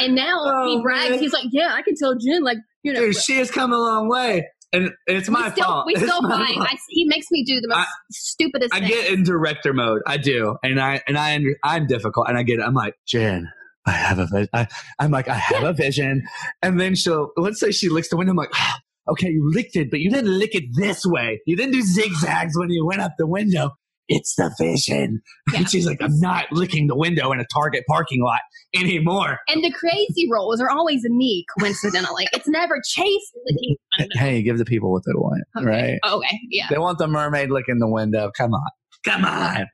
And 0.00 0.14
now 0.14 0.36
Oh, 0.38 0.76
he 0.76 0.82
brags. 0.82 1.10
man. 1.10 1.18
He's 1.18 1.32
like, 1.32 1.46
Yeah, 1.50 1.72
I 1.72 1.82
can 1.82 1.94
tell 1.96 2.14
Jenn, 2.14 2.42
like, 2.42 2.58
you 2.82 2.92
know. 2.92 3.00
Dude, 3.00 3.16
she 3.16 3.36
has 3.38 3.50
come 3.50 3.72
a 3.72 3.78
long 3.78 4.08
way, 4.08 4.46
and 4.72 4.90
it's 5.06 5.28
we 5.28 5.32
my 5.34 5.50
still, 5.50 5.64
fault. 5.64 5.86
We 5.86 5.92
It's 5.96 6.02
still 6.02 6.22
fight. 6.22 6.56
I, 6.58 6.76
he 6.88 7.04
makes 7.06 7.26
me 7.30 7.44
do 7.44 7.60
the 7.60 7.68
most 7.68 7.78
I- 7.78 7.86
stupidest 8.10 8.74
I 8.74 8.80
get 8.80 9.12
in 9.12 9.22
director 9.22 9.72
mode. 9.72 10.02
I 10.06 10.16
do, 10.16 10.56
and 10.62 10.80
I 10.80 11.02
and 11.06 11.16
I 11.18 11.38
I'm 11.64 11.86
difficult, 11.86 12.28
and 12.28 12.36
I 12.38 12.42
get 12.42 12.58
it. 12.58 12.62
I'm 12.62 12.74
like 12.74 12.94
Jenn. 13.06 13.48
I 13.86 13.92
have 13.92 14.18
a 14.18 14.26
vision. 14.26 14.48
I, 14.52 14.66
I'm 14.98 15.10
like 15.10 15.28
I 15.28 15.34
have 15.34 15.62
a 15.64 15.72
vision, 15.72 16.22
and 16.62 16.78
then 16.78 16.94
she'll 16.94 17.30
let's 17.36 17.58
say 17.60 17.70
she 17.70 17.88
licks 17.88 18.08
the 18.10 18.16
window. 18.16 18.32
I'm 18.32 18.36
like, 18.36 18.50
"Ah, 18.54 18.78
okay, 19.10 19.28
you 19.30 19.50
licked 19.54 19.74
it, 19.76 19.90
but 19.90 20.00
you 20.00 20.10
didn't 20.10 20.38
lick 20.38 20.54
it 20.54 20.64
this 20.76 21.04
way. 21.06 21.40
You 21.46 21.56
didn't 21.56 21.72
do 21.72 21.80
zigzags 21.82 22.56
when 22.58 22.68
you 22.70 22.84
went 22.86 23.00
up 23.00 23.12
the 23.18 23.26
window. 23.26 23.70
It's 24.12 24.34
the 24.36 24.54
vision. 24.58 25.22
Yeah. 25.52 25.60
And 25.60 25.70
she's 25.70 25.84
like, 25.86 26.00
I'm 26.00 26.16
not 26.20 26.46
licking 26.52 26.86
the 26.86 26.94
window 26.96 27.32
in 27.32 27.40
a 27.40 27.44
Target 27.52 27.82
parking 27.88 28.22
lot 28.22 28.40
anymore. 28.74 29.38
And 29.48 29.64
the 29.64 29.72
crazy 29.72 30.28
roles 30.30 30.60
are 30.60 30.70
always 30.70 31.02
me, 31.04 31.44
coincidentally. 31.58 32.28
it's 32.32 32.46
never 32.46 32.80
Chase 32.86 33.32
licking 33.46 33.76
the 33.98 34.02
window. 34.04 34.14
Hey, 34.20 34.42
give 34.42 34.58
the 34.58 34.64
people 34.64 34.92
what 34.92 35.02
they 35.06 35.12
want, 35.14 35.42
Okay. 35.56 35.66
right? 35.66 35.98
Okay, 36.06 36.38
yeah. 36.50 36.66
They 36.70 36.78
want 36.78 36.98
the 36.98 37.08
mermaid 37.08 37.50
licking 37.50 37.78
the 37.80 37.88
window. 37.88 38.30
Come 38.36 38.54
on. 38.54 38.70
Come 39.04 39.24
on, 39.24 39.64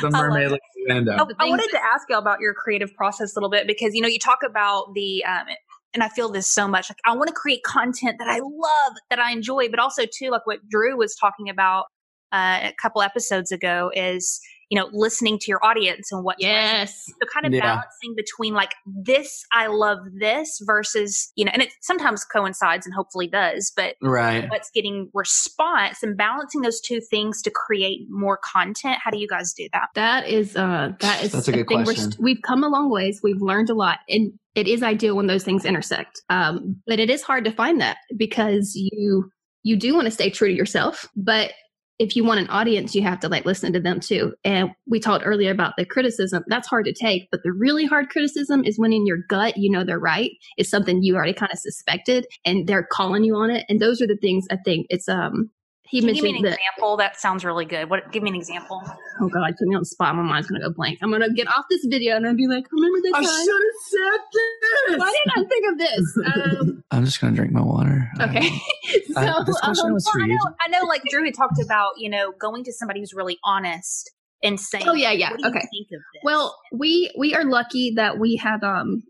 the 0.00 0.10
mermaid 0.10 0.52
licking 0.52 0.60
the 0.86 0.94
window. 0.94 1.26
I, 1.38 1.46
I 1.46 1.48
wanted 1.50 1.68
to 1.70 1.78
ask 1.92 2.06
you 2.08 2.16
about 2.16 2.40
your 2.40 2.54
creative 2.54 2.94
process 2.94 3.34
a 3.34 3.38
little 3.38 3.50
bit 3.50 3.66
because 3.66 3.94
you 3.94 4.00
know 4.00 4.08
you 4.08 4.18
talk 4.20 4.38
about 4.48 4.94
the 4.94 5.24
um, 5.24 5.46
and 5.92 6.02
I 6.04 6.08
feel 6.08 6.30
this 6.30 6.46
so 6.46 6.68
much 6.68 6.88
like 6.88 6.98
I 7.04 7.14
want 7.16 7.28
to 7.28 7.34
create 7.34 7.62
content 7.64 8.16
that 8.20 8.28
I 8.28 8.38
love 8.38 8.92
that 9.10 9.18
I 9.18 9.32
enjoy 9.32 9.68
but 9.68 9.80
also 9.80 10.04
too 10.06 10.30
like 10.30 10.46
what 10.46 10.60
Drew 10.70 10.96
was 10.96 11.14
talking 11.16 11.48
about 11.48 11.86
uh, 12.32 12.60
a 12.62 12.74
couple 12.80 13.02
episodes 13.02 13.50
ago 13.52 13.90
is 13.94 14.40
you 14.70 14.78
know 14.78 14.88
listening 14.92 15.36
to 15.36 15.46
your 15.48 15.58
audience 15.64 16.12
and 16.12 16.22
what 16.22 16.36
Yes. 16.38 17.04
so 17.06 17.26
kind 17.34 17.44
of 17.44 17.52
Yeah. 17.52 17.60
balancing 17.62 18.14
between 18.16 18.54
like 18.54 18.72
this 18.86 19.44
I 19.52 19.66
love 19.66 19.98
this 20.20 20.60
versus 20.64 21.32
you 21.34 21.44
know 21.44 21.50
and 21.52 21.60
it 21.60 21.70
sometimes 21.80 22.24
coincides 22.24 22.86
and 22.86 22.94
hopefully 22.94 23.26
does 23.26 23.72
but 23.76 23.96
right. 24.00 24.48
what's 24.48 24.70
getting 24.72 25.10
response 25.12 26.04
and 26.04 26.16
balancing 26.16 26.60
those 26.60 26.80
two 26.80 27.00
things 27.00 27.42
to 27.42 27.50
create 27.50 28.02
more 28.10 28.38
content 28.44 28.98
how 29.02 29.10
do 29.10 29.18
you 29.18 29.26
guys 29.26 29.52
do 29.52 29.68
that 29.72 29.88
That 29.96 30.28
is 30.28 30.54
uh 30.56 30.92
that 31.00 31.24
is 31.24 31.32
That's 31.32 31.48
a 31.48 31.52
good 31.52 31.66
thing 31.66 31.78
we're 31.78 31.84
question. 31.86 32.12
st- 32.12 32.20
we've 32.22 32.42
come 32.42 32.62
a 32.62 32.68
long 32.68 32.90
ways. 32.90 33.20
We've 33.24 33.42
learned 33.42 33.70
a 33.70 33.74
lot. 33.74 33.98
And 34.08 34.32
it 34.54 34.68
is 34.68 34.82
ideal 34.84 35.16
when 35.16 35.26
those 35.26 35.42
things 35.44 35.64
intersect. 35.64 36.20
Um, 36.28 36.76
but 36.86 36.98
it 37.00 37.08
is 37.10 37.22
hard 37.22 37.44
to 37.44 37.50
find 37.52 37.80
that 37.80 37.96
because 38.16 38.72
you 38.76 39.30
you 39.64 39.76
do 39.76 39.94
want 39.94 40.06
to 40.06 40.10
stay 40.12 40.30
true 40.30 40.48
to 40.48 40.54
yourself, 40.54 41.08
but 41.16 41.52
if 42.00 42.16
you 42.16 42.24
want 42.24 42.40
an 42.40 42.48
audience, 42.48 42.94
you 42.94 43.02
have 43.02 43.20
to 43.20 43.28
like 43.28 43.44
listen 43.44 43.74
to 43.74 43.78
them 43.78 44.00
too. 44.00 44.34
And 44.42 44.70
we 44.88 44.98
talked 44.98 45.24
earlier 45.26 45.50
about 45.50 45.74
the 45.76 45.84
criticism. 45.84 46.42
That's 46.48 46.66
hard 46.66 46.86
to 46.86 46.94
take, 46.94 47.28
but 47.30 47.42
the 47.44 47.52
really 47.52 47.84
hard 47.84 48.08
criticism 48.08 48.64
is 48.64 48.78
when 48.78 48.94
in 48.94 49.06
your 49.06 49.18
gut 49.28 49.58
you 49.58 49.70
know 49.70 49.84
they're 49.84 49.98
right. 49.98 50.30
It's 50.56 50.70
something 50.70 51.02
you 51.02 51.14
already 51.14 51.34
kind 51.34 51.52
of 51.52 51.58
suspected, 51.58 52.26
and 52.46 52.66
they're 52.66 52.88
calling 52.90 53.22
you 53.22 53.36
on 53.36 53.50
it. 53.50 53.66
And 53.68 53.80
those 53.80 54.00
are 54.00 54.06
the 54.06 54.16
things 54.16 54.46
I 54.50 54.56
think 54.64 54.86
it's 54.88 55.08
um. 55.08 55.50
He 55.90 56.00
Can 56.00 56.08
you 56.10 56.14
give 56.14 56.24
me 56.24 56.36
an 56.36 56.42
that. 56.44 56.58
example 56.58 56.96
that 56.98 57.18
sounds 57.20 57.44
really 57.44 57.64
good 57.64 57.90
what 57.90 58.10
give 58.12 58.22
me 58.22 58.30
an 58.30 58.36
example 58.36 58.82
Oh 59.22 59.28
God, 59.28 59.52
put 59.58 59.68
me 59.68 59.74
on 59.74 59.82
the 59.82 59.86
spot. 59.86 60.14
My 60.16 60.22
mind's 60.22 60.48
gonna 60.48 60.64
go 60.64 60.72
blank. 60.72 60.98
I'm 61.02 61.10
gonna 61.10 61.30
get 61.32 61.46
off 61.48 61.66
this 61.68 61.84
video 61.84 62.16
and 62.16 62.26
I'll 62.26 62.34
be 62.34 62.46
like, 62.46 62.64
remember 62.72 62.98
this 63.02 63.12
I 63.14 63.20
should 63.22 63.28
have 63.28 63.80
said 63.84 64.20
this. 64.32 64.98
Why 64.98 65.12
didn't 65.26 65.44
I 65.44 65.48
think 65.48 65.72
of 65.72 65.78
this? 65.78 66.18
Um, 66.60 66.84
I'm 66.90 67.04
just 67.04 67.20
gonna 67.20 67.34
drink 67.36 67.52
my 67.52 67.60
water. 67.60 68.08
okay. 68.20 68.48
so 69.12 69.20
Uh, 69.20 69.42
this 69.44 69.58
question 69.60 69.88
um, 69.88 69.92
was 69.94 70.08
for 70.08 70.20
Well, 70.20 70.24
I 70.24 70.28
know, 70.28 70.54
I 70.60 70.68
know, 70.80 70.86
like 70.86 71.02
Drew 71.10 71.24
had 71.24 71.34
talked 71.34 71.60
about, 71.62 71.90
you 71.98 72.08
know, 72.08 72.32
going 72.40 72.64
to 72.64 72.72
somebody 72.72 73.00
who's 73.00 73.12
really 73.12 73.38
honest 73.44 74.10
and 74.42 74.58
saying, 74.58 74.84
Oh, 74.88 74.94
yeah, 74.94 75.10
yeah, 75.12 75.32
what 75.32 75.38
do 75.38 75.44
you 75.44 75.50
okay. 75.50 75.68
think 75.70 75.86
of 75.92 76.00
this?" 76.14 76.20
well, 76.24 76.56
we 76.72 77.12
we 77.18 77.34
are 77.34 77.44
lucky 77.44 77.92
that 77.96 78.18
we 78.18 78.36
have 78.36 78.62
um 78.62 79.02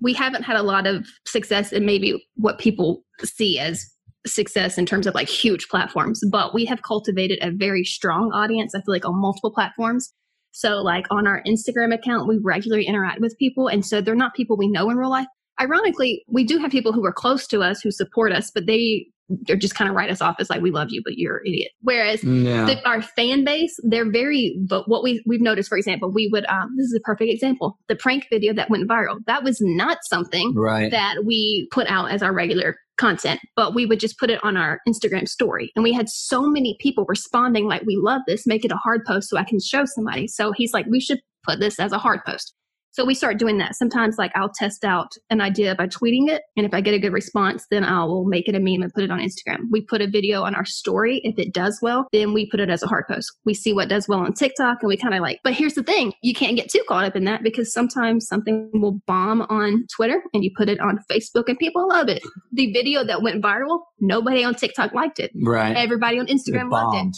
we 0.00 0.12
haven't 0.12 0.42
had 0.42 0.56
a 0.56 0.62
lot 0.62 0.86
of 0.86 1.08
success 1.26 1.72
in 1.72 1.84
maybe 1.86 2.24
what 2.36 2.58
people 2.58 3.02
see 3.24 3.58
as 3.58 3.84
success 4.26 4.78
in 4.78 4.86
terms 4.86 5.06
of 5.06 5.14
like 5.14 5.28
huge 5.28 5.68
platforms, 5.68 6.20
but 6.30 6.54
we 6.54 6.64
have 6.64 6.82
cultivated 6.82 7.38
a 7.42 7.50
very 7.50 7.84
strong 7.84 8.30
audience. 8.32 8.74
I 8.74 8.78
feel 8.78 8.94
like 8.94 9.04
on 9.04 9.20
multiple 9.20 9.52
platforms. 9.52 10.12
So 10.52 10.76
like 10.76 11.06
on 11.10 11.26
our 11.26 11.42
Instagram 11.46 11.94
account, 11.94 12.28
we 12.28 12.38
regularly 12.42 12.86
interact 12.86 13.20
with 13.20 13.36
people, 13.38 13.68
and 13.68 13.84
so 13.84 14.00
they're 14.00 14.14
not 14.14 14.34
people 14.34 14.56
we 14.56 14.68
know 14.68 14.88
in 14.90 14.96
real 14.96 15.10
life. 15.10 15.26
Ironically, 15.60 16.24
we 16.28 16.44
do 16.44 16.58
have 16.58 16.70
people 16.70 16.92
who 16.92 17.04
are 17.04 17.12
close 17.12 17.46
to 17.48 17.62
us 17.62 17.80
who 17.80 17.90
support 17.90 18.32
us, 18.32 18.50
but 18.50 18.66
they 18.66 19.06
they're 19.28 19.56
just 19.56 19.74
kind 19.74 19.88
of 19.90 19.96
write 19.96 20.10
us 20.10 20.20
off 20.20 20.36
as 20.38 20.48
like 20.50 20.62
we 20.62 20.70
love 20.70 20.88
you, 20.90 21.02
but 21.04 21.14
you're 21.16 21.38
an 21.38 21.42
idiot. 21.46 21.72
Whereas 21.80 22.22
Yeah. 22.22 22.64
the, 22.66 22.88
our 22.88 23.02
fan 23.02 23.44
base, 23.44 23.76
they're 23.82 24.10
very. 24.10 24.56
But 24.68 24.88
what 24.88 25.02
we 25.02 25.22
we've 25.26 25.40
noticed, 25.40 25.68
for 25.68 25.78
example, 25.78 26.10
we 26.10 26.28
would. 26.32 26.46
Um, 26.46 26.70
this 26.76 26.86
is 26.86 26.94
a 26.94 27.00
perfect 27.00 27.32
example. 27.32 27.78
The 27.88 27.96
prank 27.96 28.26
video 28.30 28.52
that 28.54 28.70
went 28.70 28.88
viral. 28.88 29.18
That 29.26 29.42
was 29.44 29.58
not 29.60 29.98
something 30.02 30.54
Right. 30.54 30.90
that 30.90 31.24
we 31.24 31.68
put 31.72 31.86
out 31.88 32.10
as 32.10 32.22
our 32.22 32.32
regular 32.32 32.76
content, 32.98 33.40
but 33.56 33.74
we 33.74 33.84
would 33.84 34.00
just 34.00 34.18
put 34.18 34.30
it 34.30 34.42
on 34.42 34.56
our 34.56 34.80
Instagram 34.88 35.28
story. 35.28 35.70
And 35.76 35.82
we 35.82 35.92
had 35.92 36.08
so 36.08 36.42
many 36.48 36.76
people 36.80 37.04
responding, 37.08 37.66
like, 37.66 37.82
we 37.82 37.96
love 38.00 38.22
this, 38.26 38.46
make 38.46 38.64
it 38.64 38.72
a 38.72 38.76
hard 38.76 39.04
post 39.06 39.28
so 39.28 39.36
I 39.36 39.44
can 39.44 39.60
show 39.60 39.84
somebody. 39.84 40.26
So 40.28 40.52
he's 40.52 40.72
like, 40.72 40.86
we 40.86 41.00
should 41.00 41.18
put 41.44 41.60
this 41.60 41.78
as 41.78 41.92
a 41.92 41.98
hard 41.98 42.20
post. 42.24 42.54
So 42.96 43.04
we 43.04 43.14
start 43.14 43.38
doing 43.38 43.58
that. 43.58 43.76
Sometimes, 43.76 44.16
like, 44.16 44.32
I'll 44.34 44.48
test 44.48 44.82
out 44.82 45.12
an 45.28 45.42
idea 45.42 45.74
by 45.74 45.86
tweeting 45.86 46.30
it. 46.30 46.40
And 46.56 46.64
if 46.64 46.72
I 46.72 46.80
get 46.80 46.94
a 46.94 46.98
good 46.98 47.12
response, 47.12 47.66
then 47.70 47.84
I 47.84 48.02
will 48.04 48.24
make 48.24 48.48
it 48.48 48.54
a 48.54 48.58
meme 48.58 48.80
and 48.80 48.90
put 48.94 49.04
it 49.04 49.10
on 49.10 49.18
Instagram. 49.18 49.64
We 49.70 49.82
put 49.82 50.00
a 50.00 50.06
video 50.08 50.44
on 50.44 50.54
our 50.54 50.64
story. 50.64 51.20
If 51.22 51.38
it 51.38 51.52
does 51.52 51.78
well, 51.82 52.06
then 52.14 52.32
we 52.32 52.48
put 52.48 52.58
it 52.58 52.70
as 52.70 52.82
a 52.82 52.86
hard 52.86 53.04
post. 53.06 53.30
We 53.44 53.52
see 53.52 53.74
what 53.74 53.90
does 53.90 54.08
well 54.08 54.20
on 54.20 54.32
TikTok 54.32 54.78
and 54.80 54.88
we 54.88 54.96
kind 54.96 55.12
of 55.12 55.20
like, 55.20 55.40
but 55.44 55.52
here's 55.52 55.74
the 55.74 55.82
thing 55.82 56.14
you 56.22 56.32
can't 56.32 56.56
get 56.56 56.70
too 56.70 56.82
caught 56.88 57.04
up 57.04 57.16
in 57.16 57.24
that 57.24 57.42
because 57.42 57.70
sometimes 57.70 58.26
something 58.26 58.70
will 58.72 58.98
bomb 59.06 59.42
on 59.42 59.84
Twitter 59.94 60.22
and 60.32 60.42
you 60.42 60.50
put 60.56 60.70
it 60.70 60.80
on 60.80 60.98
Facebook 61.10 61.44
and 61.48 61.58
people 61.58 61.86
love 61.86 62.08
it. 62.08 62.22
The 62.54 62.72
video 62.72 63.04
that 63.04 63.20
went 63.20 63.44
viral, 63.44 63.80
nobody 64.00 64.42
on 64.42 64.54
TikTok 64.54 64.94
liked 64.94 65.20
it. 65.20 65.32
Right. 65.42 65.76
Everybody 65.76 66.18
on 66.18 66.28
Instagram 66.28 66.68
It 66.68 66.70
loved 66.70 66.96
it. 66.96 67.16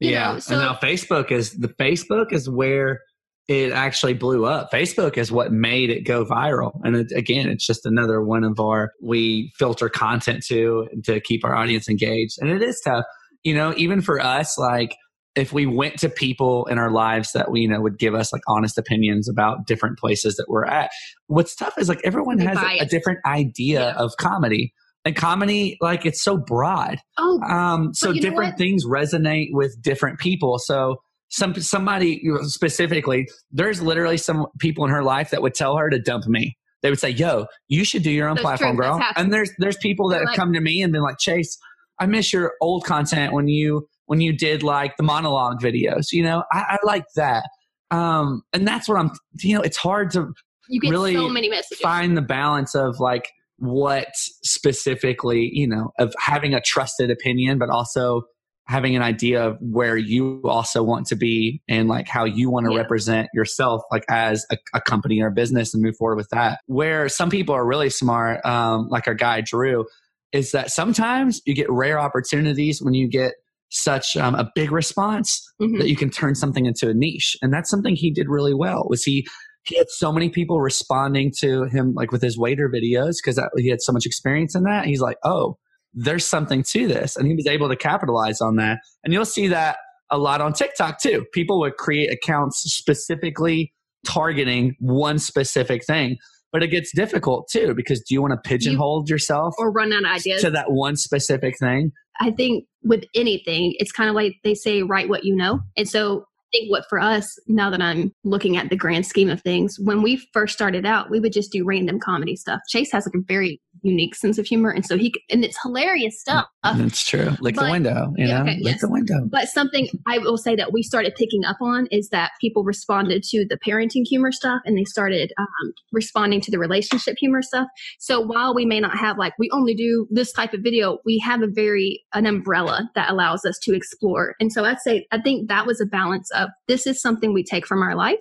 You 0.00 0.12
yeah. 0.12 0.32
know, 0.32 0.38
so- 0.38 0.54
and 0.54 0.62
now 0.62 0.72
Facebook 0.74 1.30
is 1.30 1.52
the 1.52 1.68
Facebook 1.68 2.32
is 2.32 2.48
where 2.48 3.00
it 3.48 3.72
actually 3.72 4.12
blew 4.12 4.44
up. 4.44 4.70
Facebook 4.70 5.16
is 5.16 5.32
what 5.32 5.50
made 5.52 5.88
it 5.88 6.02
go 6.02 6.24
viral. 6.24 6.78
And 6.84 6.94
it, 6.94 7.12
again, 7.16 7.48
it's 7.48 7.66
just 7.66 7.86
another 7.86 8.22
one 8.22 8.44
of 8.44 8.60
our, 8.60 8.92
we 9.02 9.50
filter 9.58 9.88
content 9.88 10.44
to, 10.48 10.86
to 11.04 11.18
keep 11.20 11.44
our 11.44 11.56
audience 11.56 11.88
engaged. 11.88 12.36
And 12.40 12.50
it 12.50 12.62
is 12.62 12.80
tough, 12.84 13.06
you 13.44 13.54
know, 13.54 13.72
even 13.78 14.02
for 14.02 14.20
us, 14.20 14.58
like, 14.58 14.94
if 15.34 15.52
we 15.52 15.66
went 15.66 15.98
to 15.98 16.08
people 16.08 16.66
in 16.66 16.78
our 16.78 16.90
lives 16.90 17.32
that 17.32 17.50
we 17.50 17.60
you 17.60 17.68
know 17.68 17.80
would 17.80 17.98
give 17.98 18.14
us 18.14 18.32
like 18.32 18.42
honest 18.48 18.76
opinions 18.76 19.28
about 19.28 19.66
different 19.66 19.96
places 19.96 20.34
that 20.36 20.46
we're 20.48 20.64
at 20.64 20.90
what's 21.28 21.54
tough 21.54 21.78
is 21.78 21.88
like 21.88 22.00
everyone 22.02 22.38
has 22.38 22.58
a, 22.58 22.78
a, 22.78 22.86
different 22.86 23.20
idea 23.24 23.80
yeah. 23.80 24.02
of 24.02 24.10
comedy 24.18 24.72
and 25.04 25.14
comedy 25.14 25.76
like 25.80 26.04
it's 26.04 26.20
so 26.20 26.36
broad 26.36 26.98
oh 27.18 27.40
um 27.42 27.94
so 27.94 28.12
different 28.12 28.58
things 28.58 28.84
resonate 28.84 29.48
with 29.52 29.80
different 29.80 30.18
people 30.18 30.58
so 30.58 30.96
some 31.30 31.54
somebody 31.60 32.22
specifically 32.42 33.28
there's 33.50 33.80
literally 33.82 34.16
some 34.16 34.46
people 34.58 34.84
in 34.84 34.90
her 34.90 35.02
life 35.02 35.30
that 35.30 35.42
would 35.42 35.54
tell 35.54 35.76
her 35.76 35.90
to 35.90 35.98
dump 35.98 36.26
me. 36.26 36.56
They 36.82 36.90
would 36.90 36.98
say 37.00 37.10
yo 37.10 37.46
you 37.68 37.84
should 37.84 38.02
do 38.02 38.10
your 38.10 38.28
own 38.28 38.36
That's 38.36 38.44
platform 38.44 38.76
true. 38.76 38.84
girl 38.86 39.00
and 39.16 39.32
there's 39.32 39.50
there's 39.58 39.76
people 39.78 40.08
that 40.08 40.16
They're 40.16 40.20
have 40.26 40.28
like- 40.28 40.36
come 40.36 40.52
to 40.52 40.60
me 40.60 40.80
and 40.82 40.92
been 40.92 41.02
like 41.02 41.18
chase 41.18 41.58
i 42.00 42.06
miss 42.06 42.32
your 42.32 42.52
old 42.60 42.84
content 42.84 43.32
when 43.32 43.48
you 43.48 43.86
when 44.06 44.20
you 44.20 44.32
did 44.32 44.62
like 44.62 44.96
the 44.96 45.02
monologue 45.02 45.60
videos 45.60 46.12
you 46.12 46.22
know? 46.22 46.44
I, 46.52 46.60
I 46.60 46.78
like 46.84 47.04
that. 47.16 47.44
Um 47.90 48.42
and 48.52 48.66
that's 48.66 48.88
what 48.88 48.96
i'm 48.98 49.10
you 49.42 49.54
know 49.56 49.62
it's 49.62 49.76
hard 49.76 50.10
to 50.12 50.28
You 50.68 50.80
get 50.80 50.90
really 50.90 51.14
so 51.14 51.28
many 51.28 51.48
messages. 51.48 51.80
find 51.80 52.16
the 52.16 52.22
balance 52.22 52.74
of 52.76 53.00
like 53.00 53.28
what 53.58 54.08
specifically 54.44 55.50
you 55.52 55.66
know 55.66 55.90
of 55.98 56.14
having 56.18 56.54
a 56.54 56.60
trusted 56.60 57.10
opinion 57.10 57.58
but 57.58 57.68
also 57.70 58.22
having 58.68 58.94
an 58.94 59.02
idea 59.02 59.42
of 59.42 59.56
where 59.60 59.96
you 59.96 60.42
also 60.44 60.82
want 60.82 61.06
to 61.06 61.16
be 61.16 61.62
and 61.68 61.88
like 61.88 62.06
how 62.06 62.24
you 62.24 62.50
want 62.50 62.66
to 62.66 62.72
Yeah. 62.72 62.78
represent 62.80 63.28
yourself 63.32 63.80
like 63.90 64.04
as 64.10 64.44
a, 64.52 64.58
a 64.74 64.80
company 64.80 65.20
or 65.22 65.28
a 65.28 65.32
business 65.32 65.72
and 65.72 65.82
move 65.82 65.96
forward 65.96 66.16
with 66.16 66.28
that 66.30 66.60
where 66.66 67.08
some 67.08 67.30
people 67.30 67.54
are 67.54 67.66
really 67.66 67.88
smart 67.90 68.44
um, 68.44 68.86
like 68.90 69.06
our 69.08 69.14
guy 69.14 69.40
drew 69.40 69.86
is 70.32 70.52
that 70.52 70.70
sometimes 70.70 71.40
you 71.46 71.54
get 71.54 71.70
rare 71.70 71.98
opportunities 71.98 72.82
when 72.82 72.92
you 72.92 73.08
get 73.08 73.32
such 73.70 74.16
um, 74.18 74.34
a 74.34 74.50
big 74.54 74.70
response 74.70 75.42
Mhm. 75.60 75.78
that 75.78 75.88
you 75.88 75.96
can 75.96 76.10
turn 76.10 76.34
something 76.34 76.66
into 76.66 76.88
a 76.90 76.94
niche 76.94 77.36
and 77.42 77.52
that's 77.52 77.70
something 77.70 77.96
he 77.96 78.10
did 78.10 78.28
really 78.28 78.54
well 78.54 78.86
was 78.88 79.02
he 79.02 79.26
he 79.64 79.76
had 79.76 79.88
so 79.90 80.12
many 80.12 80.28
people 80.30 80.60
responding 80.60 81.32
to 81.40 81.64
him 81.64 81.92
like 81.94 82.12
with 82.12 82.22
his 82.22 82.38
waiter 82.38 82.70
videos 82.70 83.14
because 83.22 83.40
he 83.56 83.68
had 83.68 83.80
so 83.82 83.92
much 83.92 84.04
experience 84.06 84.54
in 84.54 84.62
that 84.64 84.84
he's 84.86 85.00
like 85.00 85.16
oh 85.24 85.56
there's 85.94 86.24
something 86.24 86.62
to 86.62 86.86
this 86.86 87.16
and 87.16 87.26
he 87.26 87.34
was 87.34 87.46
able 87.46 87.68
to 87.68 87.76
capitalize 87.76 88.40
on 88.40 88.56
that 88.56 88.78
and 89.04 89.12
you'll 89.12 89.24
see 89.24 89.48
that 89.48 89.78
a 90.10 90.18
lot 90.18 90.40
on 90.40 90.52
tiktok 90.52 91.00
too 91.00 91.24
people 91.32 91.58
would 91.58 91.76
create 91.76 92.10
accounts 92.12 92.62
specifically 92.62 93.72
targeting 94.06 94.74
one 94.80 95.18
specific 95.18 95.84
thing 95.84 96.16
but 96.52 96.62
it 96.62 96.68
gets 96.68 96.92
difficult 96.94 97.48
too 97.50 97.74
because 97.74 98.00
do 98.00 98.14
you 98.14 98.22
want 98.22 98.32
to 98.32 98.48
pigeonhole 98.48 99.04
yourself 99.06 99.54
or 99.58 99.70
run 99.70 99.92
out 99.92 100.04
of 100.04 100.10
ideas. 100.10 100.42
to 100.42 100.50
that 100.50 100.70
one 100.70 100.96
specific 100.96 101.58
thing 101.58 101.92
I 102.20 102.30
think 102.30 102.64
with 102.82 103.04
anything, 103.14 103.74
it's 103.78 103.92
kind 103.92 104.08
of 104.08 104.14
like 104.14 104.34
they 104.44 104.54
say, 104.54 104.82
write 104.82 105.08
what 105.08 105.24
you 105.24 105.34
know. 105.34 105.60
And 105.76 105.88
so 105.88 106.20
I 106.20 106.58
think 106.58 106.70
what 106.70 106.84
for 106.88 106.98
us, 106.98 107.38
now 107.46 107.70
that 107.70 107.82
I'm 107.82 108.12
looking 108.24 108.56
at 108.56 108.70
the 108.70 108.76
grand 108.76 109.06
scheme 109.06 109.28
of 109.28 109.42
things, 109.42 109.76
when 109.78 110.02
we 110.02 110.22
first 110.32 110.54
started 110.54 110.86
out, 110.86 111.10
we 111.10 111.20
would 111.20 111.32
just 111.32 111.52
do 111.52 111.64
random 111.64 112.00
comedy 112.00 112.36
stuff. 112.36 112.60
Chase 112.68 112.90
has 112.92 113.06
like 113.06 113.14
a 113.14 113.24
very 113.26 113.60
unique 113.82 114.14
sense 114.14 114.38
of 114.38 114.46
humor. 114.46 114.70
And 114.70 114.84
so 114.84 114.96
he, 114.96 115.12
and 115.30 115.44
it's 115.44 115.58
hilarious 115.62 116.20
stuff. 116.20 116.46
that's 116.64 117.04
true 117.04 117.30
like 117.40 117.54
the 117.54 117.70
window 117.70 118.12
you 118.16 118.26
yeah, 118.26 118.38
know 118.38 118.42
okay, 118.42 118.56
like 118.62 118.72
yes. 118.72 118.80
the 118.80 118.90
window 118.90 119.14
But 119.30 119.48
something 119.48 119.88
I 120.06 120.18
will 120.18 120.36
say 120.36 120.56
that 120.56 120.72
we 120.72 120.82
started 120.82 121.14
picking 121.16 121.44
up 121.44 121.56
on 121.60 121.86
is 121.90 122.08
that 122.10 122.32
people 122.40 122.64
responded 122.64 123.22
to 123.30 123.46
the 123.48 123.58
parenting 123.66 124.02
humor 124.04 124.32
stuff 124.32 124.60
and 124.64 124.76
they 124.76 124.84
started 124.84 125.32
um, 125.38 125.72
responding 125.92 126.40
to 126.42 126.50
the 126.50 126.58
relationship 126.58 127.16
humor 127.18 127.42
stuff. 127.42 127.68
So 127.98 128.20
while 128.20 128.54
we 128.54 128.64
may 128.64 128.80
not 128.80 128.96
have 128.96 129.18
like, 129.18 129.34
we 129.38 129.50
only 129.52 129.74
do 129.74 130.06
this 130.10 130.32
type 130.32 130.52
of 130.52 130.60
video, 130.62 130.98
we 131.04 131.18
have 131.24 131.42
a 131.42 131.48
very, 131.48 132.04
an 132.14 132.26
umbrella 132.26 132.90
that 132.94 133.10
allows 133.10 133.44
us 133.44 133.58
to 133.62 133.74
explore. 133.74 134.34
And 134.40 134.52
so 134.52 134.64
I'd 134.64 134.80
say, 134.80 135.06
I 135.12 135.20
think 135.20 135.48
that 135.48 135.66
was 135.66 135.80
a 135.80 135.86
balance 135.86 136.30
of 136.32 136.50
this 136.66 136.86
is 136.86 137.00
something 137.00 137.32
we 137.32 137.44
take 137.44 137.66
from 137.66 137.82
our 137.82 137.94
life, 137.94 138.20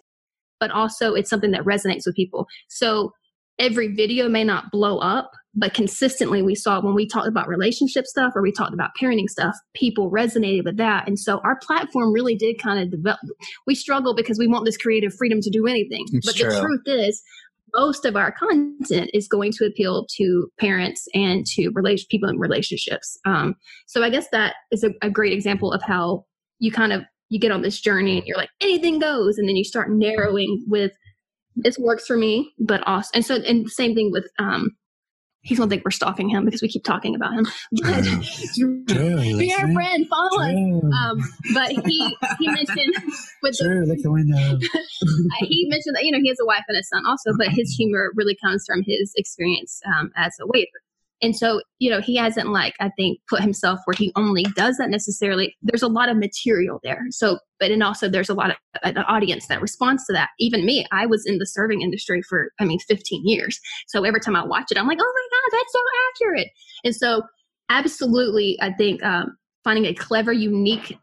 but 0.59 0.71
also 0.71 1.13
it's 1.13 1.29
something 1.29 1.51
that 1.51 1.63
resonates 1.63 2.05
with 2.05 2.15
people. 2.15 2.47
So 2.67 3.11
every 3.59 3.87
video 3.87 4.29
may 4.29 4.43
not 4.43 4.71
blow 4.71 4.99
up, 4.99 5.31
but 5.57 5.73
consistently 5.73 6.43
we 6.43 6.53
saw 6.53 6.79
when 6.79 6.93
we 6.93 7.07
talked 7.07 7.27
about 7.27 7.47
relationship 7.47 8.05
stuff 8.05 8.33
or 8.35 8.43
we 8.43 8.51
talked 8.51 8.75
about 8.75 8.91
parenting 9.01 9.27
stuff, 9.27 9.55
people 9.73 10.11
resonated 10.11 10.63
with 10.63 10.77
that. 10.77 11.07
And 11.07 11.19
so 11.19 11.39
our 11.43 11.57
platform 11.59 12.13
really 12.13 12.35
did 12.35 12.61
kind 12.61 12.79
of 12.79 12.91
develop. 12.91 13.19
We 13.65 13.73
struggle 13.73 14.15
because 14.15 14.37
we 14.37 14.47
want 14.47 14.65
this 14.65 14.77
creative 14.77 15.13
freedom 15.15 15.41
to 15.41 15.49
do 15.49 15.65
anything. 15.65 16.05
It's 16.13 16.27
but 16.27 16.35
true. 16.35 16.53
the 16.53 16.61
truth 16.61 16.83
is, 16.85 17.23
most 17.73 18.05
of 18.05 18.15
our 18.15 18.31
content 18.31 19.09
is 19.13 19.27
going 19.27 19.51
to 19.53 19.65
appeal 19.65 20.05
to 20.17 20.47
parents 20.59 21.07
and 21.15 21.45
to 21.47 21.69
relation 21.73 22.05
people 22.09 22.29
in 22.29 22.37
relationships. 22.37 23.17
Um, 23.25 23.55
so 23.87 24.03
I 24.03 24.09
guess 24.11 24.27
that 24.31 24.55
is 24.71 24.83
a, 24.83 24.91
a 25.01 25.09
great 25.09 25.33
example 25.33 25.73
of 25.73 25.81
how 25.81 26.25
you 26.59 26.71
kind 26.71 26.93
of 26.93 27.01
you 27.29 27.39
get 27.39 27.51
on 27.51 27.61
this 27.61 27.81
journey 27.81 28.19
and 28.19 28.25
you're 28.25 28.37
like 28.37 28.49
anything 28.61 28.99
goes, 28.99 29.37
and 29.37 29.49
then 29.49 29.55
you 29.55 29.65
start 29.65 29.91
narrowing 29.91 30.63
with 30.67 30.91
this 31.55 31.77
works 31.77 32.05
for 32.05 32.15
me, 32.15 32.53
but 32.59 32.81
also 32.87 33.09
and 33.13 33.25
so 33.25 33.35
and 33.35 33.69
same 33.69 33.95
thing 33.95 34.11
with 34.11 34.29
um 34.39 34.69
he's 35.41 35.57
gonna 35.57 35.69
think 35.69 35.83
we're 35.85 35.91
stalking 35.91 36.29
him 36.29 36.45
because 36.45 36.61
we 36.61 36.67
keep 36.67 36.83
talking 36.83 37.15
about 37.15 37.33
him. 37.33 37.45
But 37.71 38.03
be 38.85 39.53
our 39.57 39.71
friend, 39.71 40.07
follow 40.07 40.41
us. 40.41 40.83
Um, 41.03 41.17
but 41.53 41.69
he 41.85 42.15
he 42.39 42.47
mentioned 42.51 42.95
with 43.41 43.57
the, 43.57 43.85
look 43.87 44.01
the 44.01 44.11
window. 44.11 44.59
he 45.47 45.67
mentioned 45.69 45.95
that 45.95 46.03
you 46.03 46.11
know 46.11 46.19
he 46.21 46.29
has 46.29 46.37
a 46.41 46.45
wife 46.45 46.63
and 46.67 46.77
a 46.77 46.83
son 46.83 47.03
also, 47.07 47.31
but 47.37 47.49
his 47.49 47.73
humor 47.75 48.11
really 48.15 48.37
comes 48.43 48.65
from 48.67 48.83
his 48.85 49.13
experience 49.15 49.79
um, 49.85 50.11
as 50.15 50.33
a 50.41 50.47
waiter. 50.47 50.79
And 51.21 51.35
so, 51.35 51.61
you 51.79 51.89
know, 51.89 51.99
he 51.99 52.15
hasn't 52.15 52.49
like 52.49 52.75
I 52.79 52.89
think 52.97 53.19
put 53.29 53.41
himself 53.41 53.79
where 53.85 53.95
he 53.97 54.11
only 54.15 54.43
does 54.55 54.77
that 54.77 54.89
necessarily. 54.89 55.55
There's 55.61 55.81
a 55.81 55.87
lot 55.87 56.09
of 56.09 56.17
material 56.17 56.79
there. 56.83 57.05
So, 57.09 57.39
but 57.59 57.71
and 57.71 57.81
also 57.81 58.07
there's 58.07 58.29
a 58.29 58.33
lot 58.33 58.51
of 58.51 58.57
an 58.83 58.97
audience 58.99 59.47
that 59.47 59.61
responds 59.61 60.05
to 60.05 60.13
that. 60.13 60.29
Even 60.39 60.65
me, 60.65 60.85
I 60.91 61.05
was 61.05 61.25
in 61.25 61.39
the 61.39 61.45
serving 61.45 61.81
industry 61.81 62.21
for 62.21 62.51
I 62.59 62.65
mean 62.65 62.79
15 62.87 63.23
years. 63.25 63.59
So 63.87 64.03
every 64.03 64.19
time 64.19 64.35
I 64.35 64.45
watch 64.45 64.67
it, 64.71 64.77
I'm 64.77 64.87
like, 64.87 64.99
oh 65.01 65.13
my 65.13 65.27
god, 65.31 65.57
that's 65.57 65.73
so 65.73 65.79
accurate. 66.09 66.47
And 66.83 66.95
so, 66.95 67.21
absolutely, 67.69 68.57
I 68.61 68.71
think 68.73 69.03
um, 69.03 69.37
finding 69.63 69.85
a 69.85 69.93
clever, 69.93 70.31
unique 70.31 70.97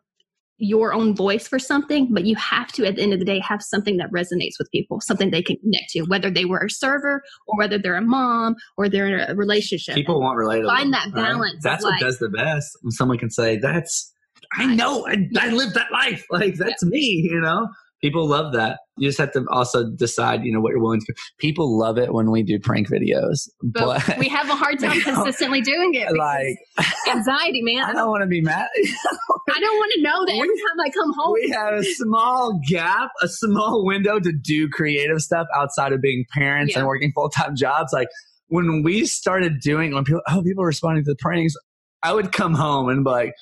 your 0.59 0.93
own 0.95 1.15
voice 1.17 1.49
for 1.49 1.59
something, 1.59 2.09
but 2.13 2.25
you 2.25 2.37
have 2.37 2.69
to, 2.73 2.87
at 2.87 2.97
the 2.97 3.03
end 3.03 3.13
of 3.13 3.19
the 3.19 3.25
day, 3.25 3.41
have 3.41 3.61
something 3.63 3.97
that 3.97 4.11
resonates 4.13 4.55
with 4.59 4.71
people, 4.71 5.01
something 5.01 5.31
they 5.31 5.43
can 5.43 5.57
connect 5.57 5.91
to, 5.91 6.03
whether 6.03 6.31
they 6.31 6.45
were 6.45 6.59
a 6.65 6.71
server 6.71 7.23
or 7.47 7.59
whether 7.59 7.79
they're 7.79 7.97
a 7.97 8.03
mom 8.03 8.55
or 8.77 8.89
they're 8.89 9.07
in 9.07 9.31
a 9.31 9.35
relationship. 9.35 9.95
People 9.95 10.21
want 10.21 10.39
relatable. 10.39 10.67
Find 10.67 10.93
that 10.93 11.13
balance 11.13 11.57
of, 11.57 11.63
That's 11.63 11.83
what 11.83 11.91
like- 11.93 12.01
does 12.01 12.19
the 12.19 12.29
best. 12.29 12.77
When 12.83 12.93
someone 12.93 13.19
can 13.19 13.31
say, 13.31 13.57
"That's 13.57 14.13
I 14.57 14.67
know, 14.67 15.07
I, 15.09 15.29
I 15.39 15.49
lived 15.51 15.75
that 15.75 15.91
life. 15.91 16.25
Like 16.31 16.55
that's 16.55 16.85
me." 16.85 17.29
You 17.31 17.41
know, 17.41 17.69
people 18.05 18.29
love 18.29 18.53
that. 18.53 18.81
You 18.99 19.09
just 19.09 19.19
have 19.19 19.33
to 19.33 19.47
also 19.51 19.89
decide, 19.97 20.45
you 20.45 20.53
know, 20.53 20.61
what 20.61 20.71
you're 20.73 20.83
willing 20.83 21.01
to. 21.01 21.15
People 21.39 21.79
love 21.79 21.97
it 21.97 22.13
when 22.13 22.31
we 22.31 22.43
do 22.43 22.61
prank 22.61 22.87
videos, 22.91 23.49
But, 23.63 24.03
but, 24.07 24.19
we 24.19 24.29
have 24.29 24.49
a 24.51 24.55
hard 24.55 24.79
time 24.85 25.01
consistently 25.01 25.63
doing 25.63 25.95
it. 25.95 26.15
like 26.17 26.57
anxiety, 27.11 27.63
man. 27.63 27.83
I 27.85 27.93
don't 27.95 28.11
want 28.11 28.21
to 28.23 28.27
be 28.27 28.43
mad. 28.43 28.69
I 28.77 29.59
don't 29.59 29.77
want 29.79 29.93
to 29.95 30.03
know 30.03 30.25
that 30.27 30.33
every 30.33 30.49
time 30.49 30.81
I 30.87 30.91
come 30.91 31.13
home. 31.17 31.33
we 31.33 31.49
have 31.51 31.75
a 31.75 31.85
small 31.85 32.61
gap, 32.69 33.11
a 33.23 33.29
small 33.29 33.87
window 33.87 34.21
to 34.21 34.33
do 34.33 34.69
creative 34.69 35.21
stuff 35.23 35.47
outside 35.57 35.93
of 35.95 36.03
being 36.03 36.25
parents 36.35 36.75
Yeah. 36.75 36.81
and 36.81 36.87
working 36.89 37.11
full 37.15 37.31
time 37.31 37.57
jobs. 37.57 37.91
Like 37.93 38.09
when 38.49 38.83
we 38.83 39.07
started 39.07 39.61
doing, 39.61 39.95
when 39.95 40.05
people, 40.05 40.21
oh, 40.29 40.43
people 40.43 40.65
responding 40.65 41.05
to 41.05 41.11
the 41.11 41.17
pranks, 41.19 41.55
I 42.03 42.13
would 42.13 42.33
come 42.33 42.55
home 42.55 42.91
and 42.91 43.03
be 43.03 43.11
like, 43.11 43.33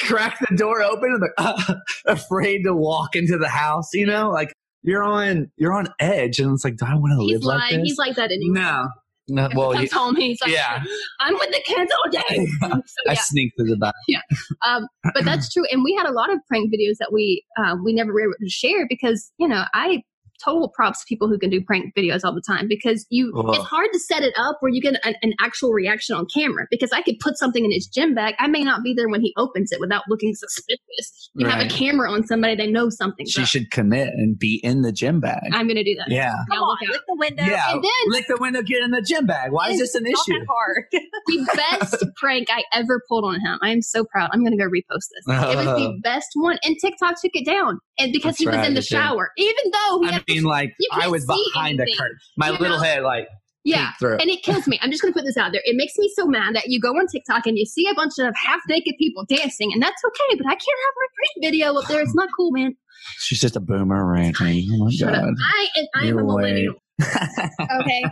crack 0.00 0.38
the 0.48 0.56
door 0.56 0.82
open 0.82 1.12
and 1.12 1.22
like, 1.38 1.76
afraid 2.06 2.62
to 2.64 2.74
walk 2.74 3.16
into 3.16 3.38
the 3.38 3.48
house. 3.48 3.88
You 3.92 4.06
know, 4.06 4.30
like 4.30 4.52
you're 4.82 5.02
on 5.02 5.50
you're 5.56 5.72
on 5.72 5.88
edge, 5.98 6.38
and 6.38 6.52
it's 6.52 6.64
like, 6.64 6.76
do 6.76 6.86
I 6.86 6.94
want 6.94 7.12
to 7.12 7.22
live 7.22 7.44
like 7.44 7.60
like 7.60 7.70
this? 7.70 7.82
he's 7.82 7.98
like 7.98 8.16
that 8.16 8.30
anymore. 8.30 8.62
no, 8.62 8.88
no. 9.28 9.46
If 9.46 9.54
Well, 9.54 9.70
he 9.72 9.78
comes 9.78 9.92
home, 9.92 10.16
he's 10.16 10.40
like, 10.40 10.52
yeah. 10.52 10.82
I'm 11.20 11.34
with 11.34 11.50
the 11.50 11.62
kids 11.64 11.92
all 12.04 12.10
day. 12.10 12.46
so, 12.60 12.82
I 13.08 13.14
sneak 13.14 13.52
through 13.56 13.68
the 13.68 13.76
back. 13.76 13.94
Yeah, 14.08 14.20
um, 14.66 14.86
but 15.14 15.24
that's 15.24 15.48
true. 15.52 15.64
And 15.70 15.84
we 15.84 15.94
had 15.94 16.06
a 16.06 16.12
lot 16.12 16.32
of 16.32 16.38
prank 16.48 16.72
videos 16.72 16.96
that 16.98 17.12
we 17.12 17.44
uh, 17.58 17.76
we 17.82 17.92
never 17.92 18.12
were 18.12 18.22
able 18.22 18.34
to 18.40 18.48
share 18.48 18.86
because 18.88 19.30
you 19.38 19.48
know 19.48 19.64
I 19.74 20.02
total 20.44 20.68
props 20.68 21.00
to 21.00 21.06
people 21.08 21.28
who 21.28 21.38
can 21.38 21.50
do 21.50 21.60
prank 21.62 21.94
videos 21.96 22.20
all 22.24 22.34
the 22.34 22.42
time 22.46 22.66
because 22.68 23.06
you 23.10 23.32
Ugh. 23.36 23.54
it's 23.54 23.64
hard 23.64 23.88
to 23.92 23.98
set 23.98 24.22
it 24.22 24.34
up 24.36 24.56
where 24.60 24.72
you 24.72 24.80
get 24.80 24.94
an, 25.04 25.14
an 25.22 25.32
actual 25.40 25.70
reaction 25.72 26.16
on 26.16 26.26
camera 26.32 26.66
because 26.70 26.90
I 26.92 27.02
could 27.02 27.18
put 27.20 27.38
something 27.38 27.64
in 27.64 27.70
his 27.72 27.86
gym 27.86 28.14
bag. 28.14 28.34
I 28.38 28.46
may 28.46 28.62
not 28.62 28.82
be 28.82 28.94
there 28.94 29.08
when 29.08 29.20
he 29.20 29.32
opens 29.36 29.72
it 29.72 29.80
without 29.80 30.02
looking 30.08 30.34
suspicious. 30.34 31.30
You 31.34 31.46
have 31.46 31.60
a 31.64 31.68
camera 31.68 32.10
on 32.10 32.26
somebody, 32.26 32.56
they 32.56 32.66
know 32.66 32.90
something. 32.90 33.26
She 33.26 33.42
up. 33.42 33.48
should 33.48 33.70
commit 33.70 34.08
and 34.08 34.38
be 34.38 34.60
in 34.64 34.82
the 34.82 34.92
gym 34.92 35.20
bag. 35.20 35.42
I'm 35.52 35.68
gonna 35.68 35.84
do 35.84 35.94
that. 35.96 36.10
yeah. 36.10 36.30
Come 36.50 36.58
Y'all 36.58 36.64
on, 36.64 36.76
look 36.80 36.88
out. 36.88 36.92
lick 36.92 37.02
the 37.06 37.16
window. 37.18 37.44
Yeah. 37.44 37.72
And 37.74 37.84
then 37.84 37.90
Lick 38.08 38.26
the 38.28 38.36
window, 38.40 38.62
get 38.62 38.82
in 38.82 38.90
the 38.90 39.02
gym 39.02 39.26
bag. 39.26 39.52
Why 39.52 39.70
is 39.70 39.78
this 39.78 39.94
an 39.94 40.06
issue? 40.06 40.14
that 40.28 40.46
hard. 40.48 40.84
the 40.92 41.46
best 41.54 42.04
prank 42.16 42.48
I 42.50 42.62
ever 42.72 43.02
pulled 43.08 43.24
on 43.24 43.40
him. 43.40 43.58
I 43.62 43.70
am 43.70 43.82
so 43.82 44.04
proud. 44.04 44.30
I'm 44.32 44.42
gonna 44.44 44.56
go 44.56 44.64
repost 44.64 45.08
this. 45.14 45.24
It 45.26 45.56
was 45.56 45.66
the 45.66 45.98
best 46.02 46.28
one, 46.34 46.58
and 46.64 46.76
TikTok 46.80 47.20
took 47.20 47.32
it 47.34 47.46
down, 47.46 47.78
and 47.98 48.12
because 48.12 48.32
That's 48.32 48.38
he 48.38 48.46
was 48.46 48.56
right, 48.56 48.66
in 48.66 48.74
the 48.74 48.78
it 48.80 48.82
did. 48.82 48.88
shower, 48.88 49.30
even 49.36 49.64
though 49.72 50.00
he 50.02 50.08
I 50.08 50.12
had 50.12 50.26
mean, 50.34 50.42
like 50.44 50.74
I 50.92 51.08
was 51.08 51.26
behind 51.26 51.80
a 51.80 51.84
curtain. 51.98 52.16
My 52.36 52.50
little 52.50 52.68
know? 52.78 52.82
head, 52.82 53.02
like 53.02 53.28
Yeah. 53.64 53.90
through. 53.98 54.16
And 54.18 54.30
it 54.30 54.42
kills 54.42 54.66
me. 54.66 54.78
I'm 54.82 54.90
just 54.90 55.02
going 55.02 55.12
to 55.12 55.18
put 55.18 55.24
this 55.26 55.36
out 55.36 55.52
there. 55.52 55.60
It 55.64 55.76
makes 55.76 55.96
me 55.98 56.10
so 56.16 56.26
mad 56.26 56.54
that 56.54 56.64
you 56.68 56.80
go 56.80 56.90
on 56.90 57.06
TikTok 57.06 57.46
and 57.46 57.58
you 57.58 57.66
see 57.66 57.86
a 57.90 57.94
bunch 57.94 58.14
of 58.18 58.34
half 58.36 58.60
naked 58.68 58.94
people 58.98 59.24
dancing, 59.28 59.70
and 59.72 59.82
that's 59.82 60.02
okay, 60.06 60.36
but 60.38 60.46
I 60.46 60.50
can't 60.54 60.60
have 60.60 60.94
my 60.96 61.06
prank 61.16 61.52
video 61.52 61.74
up 61.74 61.86
there. 61.88 62.00
It's 62.00 62.14
not 62.14 62.28
cool, 62.36 62.50
man. 62.52 62.74
She's 63.18 63.40
just 63.40 63.56
a 63.56 63.60
boomer 63.60 64.04
ranting. 64.12 64.66
Oh 64.72 64.84
my 64.84 64.90
Shut 64.90 65.12
god. 65.14 65.24
up. 65.24 65.34
I, 65.54 65.66
and 65.76 65.88
I 65.94 66.00
am 66.02 66.06
You're 66.08 66.20
a 66.20 66.24
way- 66.24 66.42
millennial. 66.42 66.74
Okay. 67.00 68.04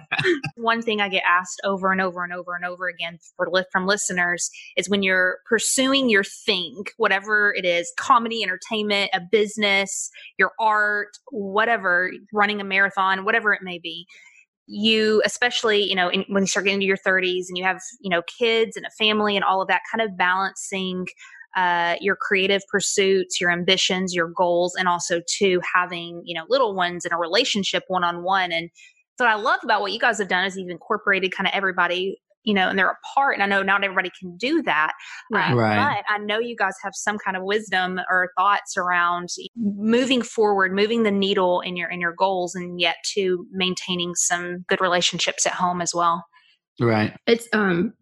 One 0.56 0.82
thing 0.82 1.00
I 1.00 1.08
get 1.08 1.22
asked 1.26 1.60
over 1.64 1.92
and 1.92 2.00
over 2.00 2.22
and 2.22 2.32
over 2.32 2.54
and 2.54 2.64
over 2.64 2.88
again 2.88 3.18
from 3.72 3.86
listeners 3.86 4.50
is 4.76 4.88
when 4.88 5.02
you're 5.02 5.38
pursuing 5.48 6.08
your 6.08 6.24
thing, 6.24 6.84
whatever 6.96 7.52
it 7.56 7.64
is, 7.64 7.92
comedy, 7.98 8.42
entertainment, 8.42 9.10
a 9.12 9.20
business, 9.20 10.10
your 10.38 10.52
art, 10.60 11.08
whatever, 11.30 12.10
running 12.32 12.60
a 12.60 12.64
marathon, 12.64 13.24
whatever 13.24 13.52
it 13.52 13.62
may 13.62 13.78
be. 13.78 14.06
You, 14.70 15.22
especially, 15.24 15.82
you 15.82 15.94
know, 15.94 16.10
in, 16.10 16.24
when 16.28 16.42
you 16.42 16.46
start 16.46 16.66
getting 16.66 16.82
into 16.82 16.86
your 16.86 16.98
30s 16.98 17.44
and 17.48 17.56
you 17.56 17.64
have, 17.64 17.80
you 18.02 18.10
know, 18.10 18.20
kids 18.38 18.76
and 18.76 18.84
a 18.84 18.90
family 19.02 19.34
and 19.34 19.42
all 19.42 19.62
of 19.62 19.68
that, 19.68 19.80
kind 19.90 20.06
of 20.06 20.18
balancing 20.18 21.06
uh, 21.58 21.96
your 22.00 22.16
creative 22.16 22.62
pursuits, 22.70 23.40
your 23.40 23.50
ambitions, 23.50 24.14
your 24.14 24.28
goals, 24.28 24.74
and 24.78 24.86
also 24.88 25.20
to 25.38 25.60
having 25.74 26.22
you 26.24 26.34
know 26.34 26.44
little 26.48 26.74
ones 26.74 27.04
in 27.04 27.12
a 27.12 27.18
relationship 27.18 27.82
one 27.88 28.04
on 28.04 28.22
one. 28.22 28.52
And 28.52 28.70
so 29.18 29.24
what 29.24 29.32
I 29.32 29.36
love 29.36 29.60
about 29.64 29.80
what 29.80 29.92
you 29.92 29.98
guys 29.98 30.18
have 30.18 30.28
done 30.28 30.44
is 30.44 30.56
you've 30.56 30.70
incorporated 30.70 31.32
kind 31.34 31.48
of 31.48 31.52
everybody, 31.54 32.20
you 32.44 32.54
know, 32.54 32.68
and 32.68 32.78
they're 32.78 32.88
a 32.90 32.98
part. 33.14 33.34
And 33.34 33.42
I 33.42 33.46
know 33.46 33.62
not 33.64 33.82
everybody 33.82 34.10
can 34.20 34.36
do 34.36 34.62
that, 34.62 34.92
Right. 35.32 35.52
uh, 35.52 35.56
Right. 35.56 35.96
but 35.96 36.04
I 36.14 36.18
know 36.18 36.38
you 36.38 36.54
guys 36.54 36.74
have 36.84 36.92
some 36.94 37.18
kind 37.18 37.36
of 37.36 37.42
wisdom 37.42 37.98
or 38.08 38.30
thoughts 38.38 38.76
around 38.76 39.28
moving 39.56 40.22
forward, 40.22 40.72
moving 40.72 41.02
the 41.02 41.10
needle 41.10 41.60
in 41.62 41.76
your 41.76 41.90
in 41.90 42.00
your 42.00 42.14
goals, 42.16 42.54
and 42.54 42.80
yet 42.80 42.96
to 43.14 43.44
maintaining 43.50 44.14
some 44.14 44.64
good 44.68 44.80
relationships 44.80 45.44
at 45.46 45.54
home 45.54 45.80
as 45.80 45.92
well. 45.92 46.24
Right. 46.80 47.12
It's 47.26 47.48
um 47.52 47.94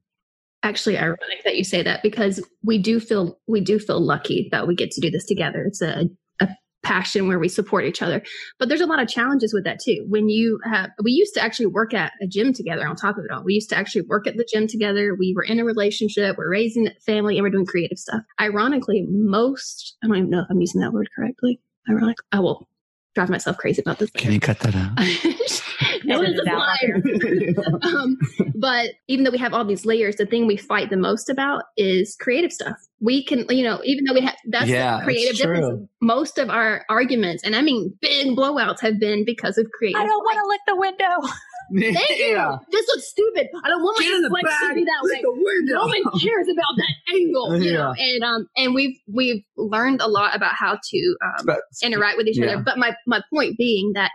actually 0.66 0.98
ironic 0.98 1.44
that 1.44 1.56
you 1.56 1.64
say 1.64 1.82
that 1.82 2.02
because 2.02 2.44
we 2.62 2.78
do 2.78 2.98
feel 2.98 3.38
we 3.46 3.60
do 3.60 3.78
feel 3.78 4.00
lucky 4.00 4.48
that 4.50 4.66
we 4.66 4.74
get 4.74 4.90
to 4.92 5.00
do 5.00 5.10
this 5.10 5.24
together. 5.24 5.64
It's 5.64 5.80
a, 5.80 6.08
a 6.40 6.48
passion 6.82 7.28
where 7.28 7.38
we 7.38 7.48
support 7.48 7.84
each 7.84 8.02
other. 8.02 8.22
But 8.58 8.68
there's 8.68 8.80
a 8.80 8.86
lot 8.86 9.00
of 9.00 9.08
challenges 9.08 9.54
with 9.54 9.64
that 9.64 9.80
too. 9.80 10.04
When 10.08 10.28
you 10.28 10.58
have 10.64 10.90
we 11.02 11.12
used 11.12 11.34
to 11.34 11.42
actually 11.42 11.66
work 11.66 11.94
at 11.94 12.12
a 12.20 12.26
gym 12.26 12.52
together 12.52 12.86
on 12.86 12.96
top 12.96 13.16
of 13.16 13.24
it 13.24 13.30
all. 13.30 13.44
We 13.44 13.54
used 13.54 13.70
to 13.70 13.76
actually 13.76 14.02
work 14.02 14.26
at 14.26 14.36
the 14.36 14.48
gym 14.52 14.66
together. 14.66 15.14
We 15.18 15.32
were 15.34 15.44
in 15.44 15.60
a 15.60 15.64
relationship, 15.64 16.36
we're 16.36 16.50
raising 16.50 16.88
family, 17.04 17.36
and 17.36 17.44
we're 17.44 17.50
doing 17.50 17.66
creative 17.66 17.98
stuff. 17.98 18.22
Ironically, 18.40 19.06
most 19.08 19.96
I 20.02 20.08
don't 20.08 20.16
even 20.16 20.30
know 20.30 20.40
if 20.40 20.46
I'm 20.50 20.60
using 20.60 20.80
that 20.80 20.92
word 20.92 21.08
correctly. 21.16 21.60
Ironic. 21.88 22.16
I 22.32 22.40
will 22.40 22.68
drive 23.16 23.30
myself 23.30 23.56
crazy 23.56 23.80
about 23.80 23.98
this. 23.98 24.10
Can 24.10 24.30
you 24.30 24.38
cut 24.38 24.58
that 24.60 24.74
out? 24.76 24.92
no 26.04 26.20
Edit 26.20 26.36
one's 26.36 26.38
it 26.38 26.46
a 26.46 26.52
out, 26.52 26.58
liar. 26.58 27.82
um, 27.96 28.18
but 28.54 28.90
even 29.08 29.24
though 29.24 29.30
we 29.30 29.38
have 29.38 29.54
all 29.54 29.64
these 29.64 29.86
layers, 29.86 30.16
the 30.16 30.26
thing 30.26 30.46
we 30.46 30.58
fight 30.58 30.90
the 30.90 30.98
most 30.98 31.30
about 31.30 31.64
is 31.78 32.14
creative 32.20 32.52
stuff. 32.52 32.76
We 33.00 33.24
can, 33.24 33.46
you 33.48 33.64
know, 33.64 33.80
even 33.84 34.04
though 34.04 34.12
we 34.12 34.20
have 34.20 34.36
that's 34.48 34.68
Yeah, 34.68 34.98
the 34.98 35.04
creative 35.04 35.30
it's 35.30 35.40
difference. 35.40 35.88
Most 36.02 36.36
of 36.36 36.50
our 36.50 36.84
arguments, 36.90 37.42
and 37.42 37.56
I 37.56 37.62
mean 37.62 37.96
big 38.02 38.36
blowouts, 38.36 38.80
have 38.80 39.00
been 39.00 39.24
because 39.24 39.56
of 39.56 39.66
creative. 39.72 40.00
I 40.00 40.06
don't 40.06 40.22
want 40.22 40.38
to 40.38 40.46
lick 40.46 40.60
the 40.66 40.76
window. 40.76 41.28
Thank 41.74 41.96
yeah. 42.18 42.52
you. 42.52 42.58
This 42.70 42.86
looks 42.88 43.08
stupid. 43.08 43.48
I 43.64 43.68
don't 43.68 43.82
want 43.82 43.98
my 43.98 44.06
Get 44.06 44.28
flex 44.28 44.60
to 44.68 44.74
be 44.74 44.84
that 44.84 45.00
way. 45.02 45.10
Lick 45.10 45.22
the 45.22 45.32
window. 45.32 45.74
No 45.74 45.86
one 45.86 46.20
cares 46.20 46.46
about 46.48 46.76
that 46.76 47.14
angle, 47.14 47.62
you 47.62 47.72
know. 47.72 47.94
And 47.96 48.22
um, 48.24 48.48
and 48.56 48.74
we've 48.74 48.96
we've 49.12 49.42
learned 49.56 50.00
a 50.00 50.08
lot 50.08 50.34
about 50.34 50.54
how 50.54 50.78
to 50.82 51.16
um, 51.24 51.46
But- 51.46 51.60
interact 51.82 52.16
with 52.16 52.26
each 52.26 52.38
Yeah. 52.38 52.46
other. 52.54 52.62
But 52.62 52.78
my 52.78 52.94
my 53.06 53.20
point 53.32 53.56
being 53.58 53.92
that 53.94 54.10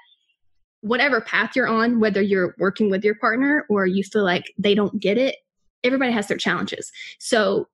whatever 0.82 1.22
path 1.22 1.56
you're 1.56 1.68
on, 1.68 2.00
whether 2.00 2.22
you're 2.22 2.56
working 2.58 2.90
with 2.90 3.04
your 3.04 3.16
partner 3.16 3.66
or 3.70 3.86
you 3.86 4.04
feel 4.04 4.24
like 4.24 4.52
they 4.58 4.74
don't 4.74 5.00
get 5.00 5.18
it, 5.18 5.36
everybody 5.84 6.12
has 6.12 6.28
their 6.28 6.38
challenges. 6.38 6.92
So 7.20 7.68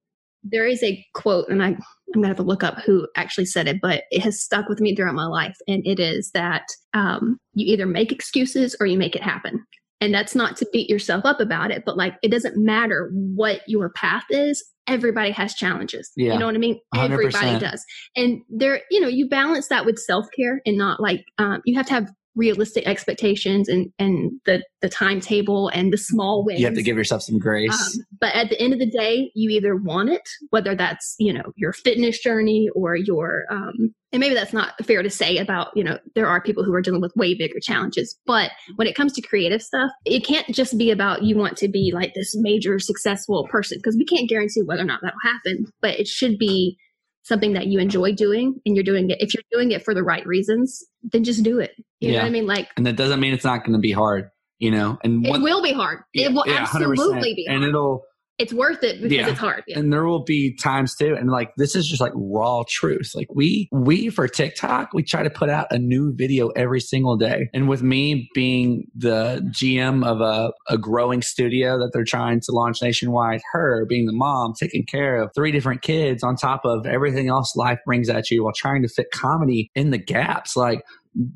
there 0.43 0.65
is 0.67 0.83
a 0.83 1.05
quote, 1.13 1.47
and 1.49 1.63
I 1.63 1.77
I'm 2.13 2.21
gonna 2.21 2.27
have 2.27 2.37
to 2.37 2.43
look 2.43 2.63
up 2.63 2.79
who 2.85 3.07
actually 3.15 3.45
said 3.45 3.67
it, 3.67 3.79
but 3.81 4.03
it 4.11 4.21
has 4.21 4.41
stuck 4.41 4.69
with 4.69 4.79
me 4.79 4.95
throughout 4.95 5.15
my 5.15 5.25
life, 5.25 5.57
and 5.67 5.85
it 5.85 5.99
is 5.99 6.31
that 6.33 6.63
um, 6.93 7.37
you 7.53 7.71
either 7.71 7.85
make 7.85 8.11
excuses 8.11 8.75
or 8.79 8.87
you 8.87 8.97
make 8.97 9.15
it 9.15 9.23
happen. 9.23 9.65
And 9.99 10.13
that's 10.13 10.35
not 10.35 10.55
to 10.57 10.67
beat 10.71 10.89
yourself 10.89 11.25
up 11.25 11.39
about 11.39 11.71
it, 11.71 11.83
but 11.85 11.97
like 11.97 12.15
it 12.21 12.29
doesn't 12.29 12.55
matter 12.55 13.09
what 13.13 13.61
your 13.67 13.89
path 13.89 14.25
is. 14.29 14.63
Everybody 14.85 15.31
has 15.31 15.53
challenges. 15.53 16.11
Yeah. 16.15 16.33
You 16.33 16.39
know 16.39 16.45
what 16.45 16.55
I 16.55 16.59
mean? 16.59 16.79
100%. 16.95 17.11
Everybody 17.11 17.59
does. 17.59 17.83
And 18.15 18.41
there, 18.47 18.81
you 18.91 19.01
know, 19.01 19.07
you 19.07 19.27
balance 19.27 19.67
that 19.69 19.85
with 19.85 19.97
self 19.97 20.27
care 20.35 20.61
and 20.65 20.77
not 20.77 20.99
like 20.99 21.25
um, 21.39 21.61
you 21.65 21.75
have 21.75 21.87
to 21.87 21.93
have 21.93 22.11
realistic 22.37 22.87
expectations 22.87 23.67
and 23.67 23.91
and 23.99 24.31
the 24.45 24.63
the 24.81 24.87
timetable 24.87 25.69
and 25.69 25.91
the 25.91 25.97
small 25.97 26.45
wins. 26.45 26.59
You 26.59 26.67
have 26.67 26.75
to 26.75 26.83
give 26.83 26.95
yourself 26.95 27.23
some 27.23 27.39
grace. 27.39 27.71
Um, 27.71 28.05
but 28.21 28.33
at 28.35 28.49
the 28.49 28.61
end 28.61 28.73
of 28.73 28.79
the 28.79 28.89
day, 28.89 29.31
you 29.35 29.49
either 29.49 29.75
want 29.75 30.09
it, 30.09 30.21
whether 30.51 30.75
that's 30.75 31.15
you 31.19 31.33
know 31.33 31.51
your 31.55 31.73
fitness 31.73 32.19
journey 32.19 32.69
or 32.75 32.95
your, 32.95 33.43
um, 33.49 33.93
and 34.13 34.19
maybe 34.19 34.35
that's 34.35 34.53
not 34.53 34.73
fair 34.85 35.01
to 35.03 35.09
say 35.09 35.37
about 35.37 35.69
you 35.75 35.83
know 35.83 35.97
there 36.15 36.27
are 36.27 36.41
people 36.41 36.63
who 36.63 36.73
are 36.73 36.81
dealing 36.81 37.01
with 37.01 37.15
way 37.15 37.33
bigger 37.33 37.59
challenges. 37.61 38.17
But 38.25 38.51
when 38.75 38.87
it 38.87 38.95
comes 38.95 39.13
to 39.13 39.21
creative 39.21 39.61
stuff, 39.61 39.91
it 40.05 40.25
can't 40.25 40.47
just 40.49 40.77
be 40.77 40.91
about 40.91 41.23
you 41.23 41.35
want 41.35 41.57
to 41.57 41.67
be 41.67 41.91
like 41.93 42.13
this 42.13 42.35
major 42.37 42.79
successful 42.79 43.47
person 43.49 43.79
because 43.79 43.97
we 43.97 44.05
can't 44.05 44.29
guarantee 44.29 44.61
whether 44.63 44.83
or 44.83 44.85
not 44.85 45.01
that'll 45.01 45.19
happen. 45.23 45.65
But 45.81 45.99
it 45.99 46.07
should 46.07 46.37
be 46.37 46.77
something 47.27 47.53
that 47.53 47.67
you 47.67 47.79
enjoy 47.79 48.13
doing 48.13 48.59
and 48.65 48.75
you're 48.75 48.83
doing 48.83 49.09
it 49.09 49.17
if 49.19 49.33
you're 49.33 49.43
doing 49.51 49.71
it 49.71 49.83
for 49.83 49.93
the 49.93 50.03
right 50.03 50.25
reasons 50.25 50.83
then 51.03 51.23
just 51.23 51.43
do 51.43 51.59
it 51.59 51.71
you 51.99 52.11
know 52.11 52.19
what 52.19 52.25
i 52.25 52.29
mean 52.29 52.47
like 52.47 52.69
and 52.77 52.85
that 52.85 52.95
doesn't 52.95 53.19
mean 53.19 53.33
it's 53.33 53.43
not 53.43 53.59
going 53.59 53.73
to 53.73 53.79
be 53.79 53.91
hard, 53.91 54.29
you 54.59 54.71
know. 54.71 54.97
And 55.03 55.25
it 55.25 55.41
will 55.41 55.61
be 55.61 55.73
hard 55.73 55.99
yeah, 56.13 56.27
it 56.27 56.33
will 56.33 56.45
yeah, 56.47 56.65
100%. 56.65 56.89
absolutely 56.91 57.33
be 57.33 57.45
hard. 57.45 57.61
and 57.61 57.69
it'll 57.69 58.03
it's 58.39 58.53
worth 58.53 58.83
it 58.83 59.01
because 59.01 59.11
Yeah. 59.11 59.27
it's 59.29 59.39
hard 59.39 59.63
yeah. 59.67 59.79
and 59.79 59.91
there 59.91 60.05
will 60.05 60.23
be 60.23 60.55
times 60.55 60.95
too 60.95 61.15
and 61.15 61.29
like 61.29 61.53
this 61.57 61.75
is 61.75 61.87
just 61.87 61.99
like 62.01 62.11
raw 62.15 62.63
truth 62.67 63.11
like 63.15 63.27
we 63.33 63.67
we 63.71 64.09
for 64.09 64.27
tiktok 64.27 64.93
we 64.93 65.01
try 65.03 65.23
to 65.23 65.29
put 65.29 65.49
out 65.49 65.67
a 65.71 65.77
new 65.79 66.13
video 66.15 66.49
every 66.49 66.79
single 66.79 67.17
day 67.17 67.49
and 67.53 67.67
with 67.67 67.81
me 67.81 68.29
being 68.35 68.85
the 68.95 69.41
gm 69.59 70.05
of 70.05 70.21
a, 70.21 70.51
a 70.71 70.77
growing 70.77 71.21
studio 71.21 71.77
that 71.79 71.89
they're 71.93 72.03
trying 72.03 72.39
to 72.39 72.51
launch 72.51 72.81
nationwide 72.81 73.41
her 73.53 73.85
being 73.87 74.05
the 74.05 74.13
mom 74.13 74.53
taking 74.59 74.85
care 74.85 75.21
of 75.21 75.31
three 75.33 75.51
different 75.51 75.81
kids 75.81 76.23
on 76.23 76.35
top 76.35 76.61
of 76.63 76.85
everything 76.85 77.29
else 77.29 77.55
life 77.55 77.79
brings 77.85 78.09
at 78.09 78.29
you 78.29 78.43
while 78.43 78.53
trying 78.55 78.81
to 78.81 78.87
fit 78.87 79.07
comedy 79.11 79.71
in 79.75 79.89
the 79.89 79.97
gaps 79.97 80.55
like 80.55 80.83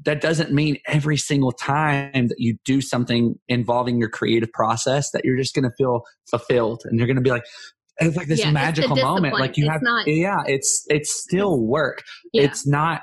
that 0.06 0.22
doesn't 0.22 0.52
mean 0.52 0.78
every 0.88 1.18
single 1.18 1.52
time 1.52 2.28
that 2.28 2.36
you 2.38 2.58
do 2.66 2.82
something 2.82 3.36
involving 3.48 3.98
your 3.98 4.10
creative 4.10 4.52
process 4.52 5.10
that 5.12 5.26
you're 5.26 5.38
just 5.38 5.56
going 5.56 5.64
to 5.64 5.72
feel 5.78 6.02
fulfilled 6.30 6.82
and 6.86 6.98
you're 7.00 7.08
going 7.08 7.16
to 7.16 7.22
be 7.22 7.32
like 7.32 7.44
it's 7.98 8.16
like 8.16 8.28
this 8.28 8.40
Yeah, 8.40 8.52
magical 8.52 8.96
moment 8.96 9.34
like 9.40 9.58
you 9.58 9.66
It's 9.66 9.74
have 9.74 9.82
not- 9.82 10.08
yeah 10.08 10.44
it's 10.46 10.86
it's 10.90 11.12
still 11.24 11.60
work 11.60 12.04
Yeah. 12.34 12.44
it's 12.44 12.68
not 12.68 13.02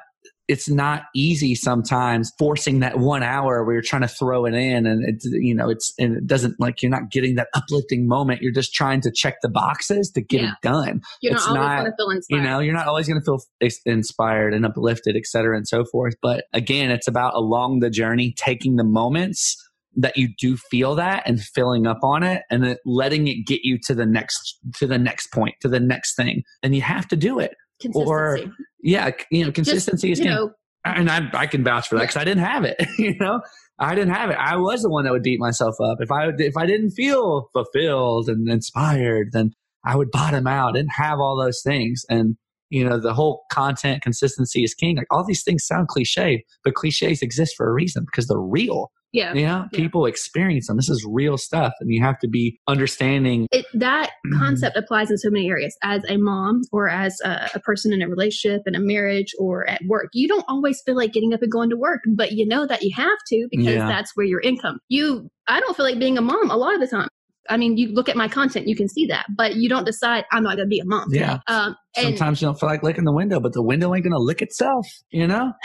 it's 0.49 0.69
not 0.69 1.03
easy 1.15 1.55
sometimes 1.55 2.33
forcing 2.39 2.81
that 2.81 2.99
one 2.99 3.23
hour 3.23 3.65
where 3.65 3.75
you're 3.75 3.83
trying 3.83 4.03
to 4.03 4.09
throw 4.09 4.47
it 4.47 4.55
in 4.55 4.87
and 4.87 5.05
it's 5.07 5.25
you 5.27 5.55
know 5.55 5.69
it's 5.69 5.93
and 5.99 6.17
it 6.17 6.27
doesn't 6.27 6.59
like 6.59 6.83
you're 6.83 6.91
not 6.91 7.11
getting 7.11 7.35
that 7.35 7.49
uplifting 7.55 8.09
moment 8.09 8.41
you're 8.43 8.51
just 8.53 8.73
trying 8.75 9.01
to 9.01 9.11
check 9.13 9.37
the 9.43 9.49
boxes 9.49 10.11
to 10.11 10.21
get 10.23 10.41
Yeah. 10.43 10.49
it 10.53 10.55
done 10.63 11.01
You're 11.21 11.35
It's 11.35 11.47
not 11.47 11.57
always 11.59 11.69
not- 11.69 11.77
going 11.79 11.91
to 11.91 11.97
feel 11.99 12.11
inspired. 12.11 12.39
you 12.39 12.49
know 12.49 12.59
you're 12.61 12.75
not 12.75 12.87
always 12.87 13.07
going 13.09 13.21
to 13.21 13.25
feel 13.25 13.39
inspired 13.87 14.55
and 14.55 14.65
uplifted 14.65 15.17
et 15.17 15.27
cetera 15.27 15.57
and 15.57 15.69
so 15.69 15.85
forth 15.85 16.15
but 16.23 16.45
again 16.53 16.91
it's 16.91 17.07
about 17.09 17.35
along 17.35 17.81
the 17.81 17.91
journey 17.91 18.33
taking 18.37 18.77
the 18.77 18.85
moments 18.85 19.57
that 19.97 20.17
you 20.17 20.29
do 20.39 20.57
feel 20.57 20.95
that 20.95 21.23
and 21.27 21.41
filling 21.41 21.87
up 21.87 21.99
on 22.03 22.23
it 22.23 22.43
and 22.51 22.63
then 22.65 22.77
letting 22.87 23.27
it 23.29 23.47
get 23.47 23.61
you 23.65 23.79
to 23.85 23.95
the 23.95 24.07
next 24.07 24.59
to 24.75 24.87
the 24.87 24.99
next 24.99 25.33
point 25.33 25.55
to 25.61 25.69
the 25.69 25.81
next 25.81 26.15
thing 26.15 26.43
and 26.63 26.75
you 26.75 26.83
have 26.83 27.07
to 27.09 27.17
do 27.17 27.39
it 27.39 27.55
or 27.95 28.37
Consistency. 28.39 28.63
Yeah 28.83 29.11
you 29.31 29.45
know 29.45 29.51
Just, 29.51 29.71
consistency 29.71 30.13
is 30.13 30.19
you 30.19 30.27
know, 30.27 30.53
and 30.85 31.11
I, 31.11 31.29
I 31.33 31.47
can 31.47 31.65
vouch 31.65 31.89
for 31.89 31.97
that 31.97 32.03
because 32.03 32.17
I 32.17 32.25
didn't 32.25 32.45
have 32.45 32.65
it. 32.65 32.77
you 32.99 33.17
know, 33.19 33.41
I 33.79 33.95
didn't 33.95 34.15
have 34.15 34.31
it. 34.31 34.37
I 34.39 34.57
was 34.57 34.83
the 34.83 34.91
one 34.91 35.05
that 35.05 35.13
would 35.13 35.23
beat 35.23 35.41
myself 35.41 35.77
up 35.81 35.99
if 36.01 36.11
I 36.11 36.31
if 36.39 36.57
I 36.57 36.67
didn't 36.67 36.91
feel 36.91 37.49
fulfilled 37.53 38.29
and 38.29 38.49
inspired. 38.49 39.29
Then 39.33 39.53
I 39.85 39.97
would 39.97 40.11
bottom 40.11 40.47
out. 40.47 40.75
Didn't 40.75 40.93
have 40.93 41.19
all 41.19 41.37
those 41.37 41.63
things, 41.63 42.05
and 42.09 42.37
you 42.71 42.87
know 42.89 42.99
the 43.01 43.15
whole 43.15 43.45
content 43.51 44.03
consistency 44.03 44.63
is 44.65 44.75
king. 44.75 44.97
Like 44.97 45.07
all 45.11 45.25
these 45.25 45.43
things 45.43 45.65
sound 45.67 45.89
cliche 45.89 46.45
but 46.65 46.75
cliches 46.75 47.23
exist 47.23 47.55
for 47.57 47.69
a 47.69 47.73
reason 47.73 48.05
because 48.05 48.27
they're 48.27 48.39
real. 48.39 48.91
Yeah. 49.11 49.33
you 49.33 49.47
know 49.47 49.65
people 49.73 50.05
experience 50.05 50.67
them. 50.67 50.77
This 50.77 50.91
is 50.91 51.03
real 51.09 51.39
stuff 51.39 51.73
and 51.81 51.91
you 51.91 52.03
have 52.03 52.19
to 52.19 52.29
be 52.29 52.59
understanding. 52.69 53.47
It, 53.53 53.65
that 53.75 54.11
Mm-hmm. 54.27 54.39
concept 54.41 54.77
applies 54.77 55.11
in 55.11 55.17
so 55.17 55.31
many 55.31 55.49
areas. 55.49 55.75
As 55.83 56.03
a 56.09 56.19
mom 56.19 56.63
or 56.73 56.89
as 56.91 57.19
a, 57.25 57.49
a 57.55 57.61
person 57.61 57.93
in 57.95 58.03
a 58.03 58.09
relationship 58.09 58.63
in 58.67 58.75
a 58.75 58.81
marriage 58.81 59.33
or 59.39 59.67
at 59.71 59.81
work 59.89 60.09
you 60.13 60.29
don't 60.29 60.45
always 60.49 60.83
feel 60.85 60.97
like 60.97 61.13
getting 61.15 61.33
up 61.33 61.41
and 61.41 61.51
going 61.51 61.71
to 61.71 61.77
work 61.77 62.01
but 62.15 62.33
you 62.33 62.47
know 62.47 62.67
that 62.67 62.83
you 62.83 62.91
have 62.95 63.19
to 63.29 63.49
because 63.51 63.67
Yeah. 63.67 63.87
that's 63.89 64.15
where 64.15 64.27
your 64.27 64.41
income. 64.41 64.79
You 64.89 65.31
i 65.47 65.61
don't 65.61 65.75
feel 65.77 65.87
like 65.87 65.99
being 65.99 66.19
a 66.19 66.21
mom 66.21 66.51
a 66.51 66.57
lot 66.57 66.75
of 66.75 66.81
the 66.81 66.87
time 66.89 67.09
i 67.49 67.57
mean 67.57 67.77
you 67.77 67.89
look 67.93 68.09
at 68.09 68.17
my 68.17 68.29
content 68.29 68.67
you 68.67 68.77
can 68.77 68.89
see 68.89 69.07
that 69.07 69.27
but 69.37 69.57
you 69.57 69.69
don't 69.69 69.85
decide 69.85 70.25
i'm 70.33 70.43
not 70.43 70.57
going 70.57 70.67
to 70.67 70.67
be 70.67 70.79
a 70.79 70.85
mom 70.85 71.07
yeah. 71.11 71.39
Um, 71.47 71.77
and 71.97 72.17
sometimes 72.17 72.41
you 72.41 72.49
don't 72.49 72.59
feel 72.59 72.69
like 72.69 72.83
licking 72.83 73.05
the 73.05 73.13
window 73.13 73.41
but 73.41 73.53
the 73.53 73.63
window 73.63 73.95
ain't 73.95 74.05
gonna 74.05 74.19
lick 74.19 74.43
itself 74.43 74.87
you 75.11 75.27
know? 75.27 75.53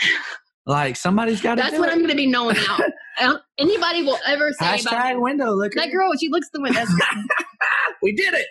Like 0.66 0.96
somebody's 0.96 1.42
got 1.42 1.56
to 1.56 1.62
that's 1.62 1.78
what 1.78 1.90
it. 1.90 1.92
i'm 1.92 1.98
going 1.98 2.08
to 2.10 2.16
be 2.16 2.26
known 2.26 2.54
now. 2.54 3.38
Anybody 3.58 4.02
will 4.02 4.18
ever 4.26 4.50
say 4.58 4.64
hashtag 4.64 5.12
about 5.12 5.20
window 5.20 5.50
licker. 5.52 5.78
That 5.78 5.92
girl 5.92 6.10
she 6.18 6.28
looks 6.30 6.48
the 6.52 6.62
window. 6.62 6.80
We 8.02 8.14
did 8.14 8.34
it 8.34 8.46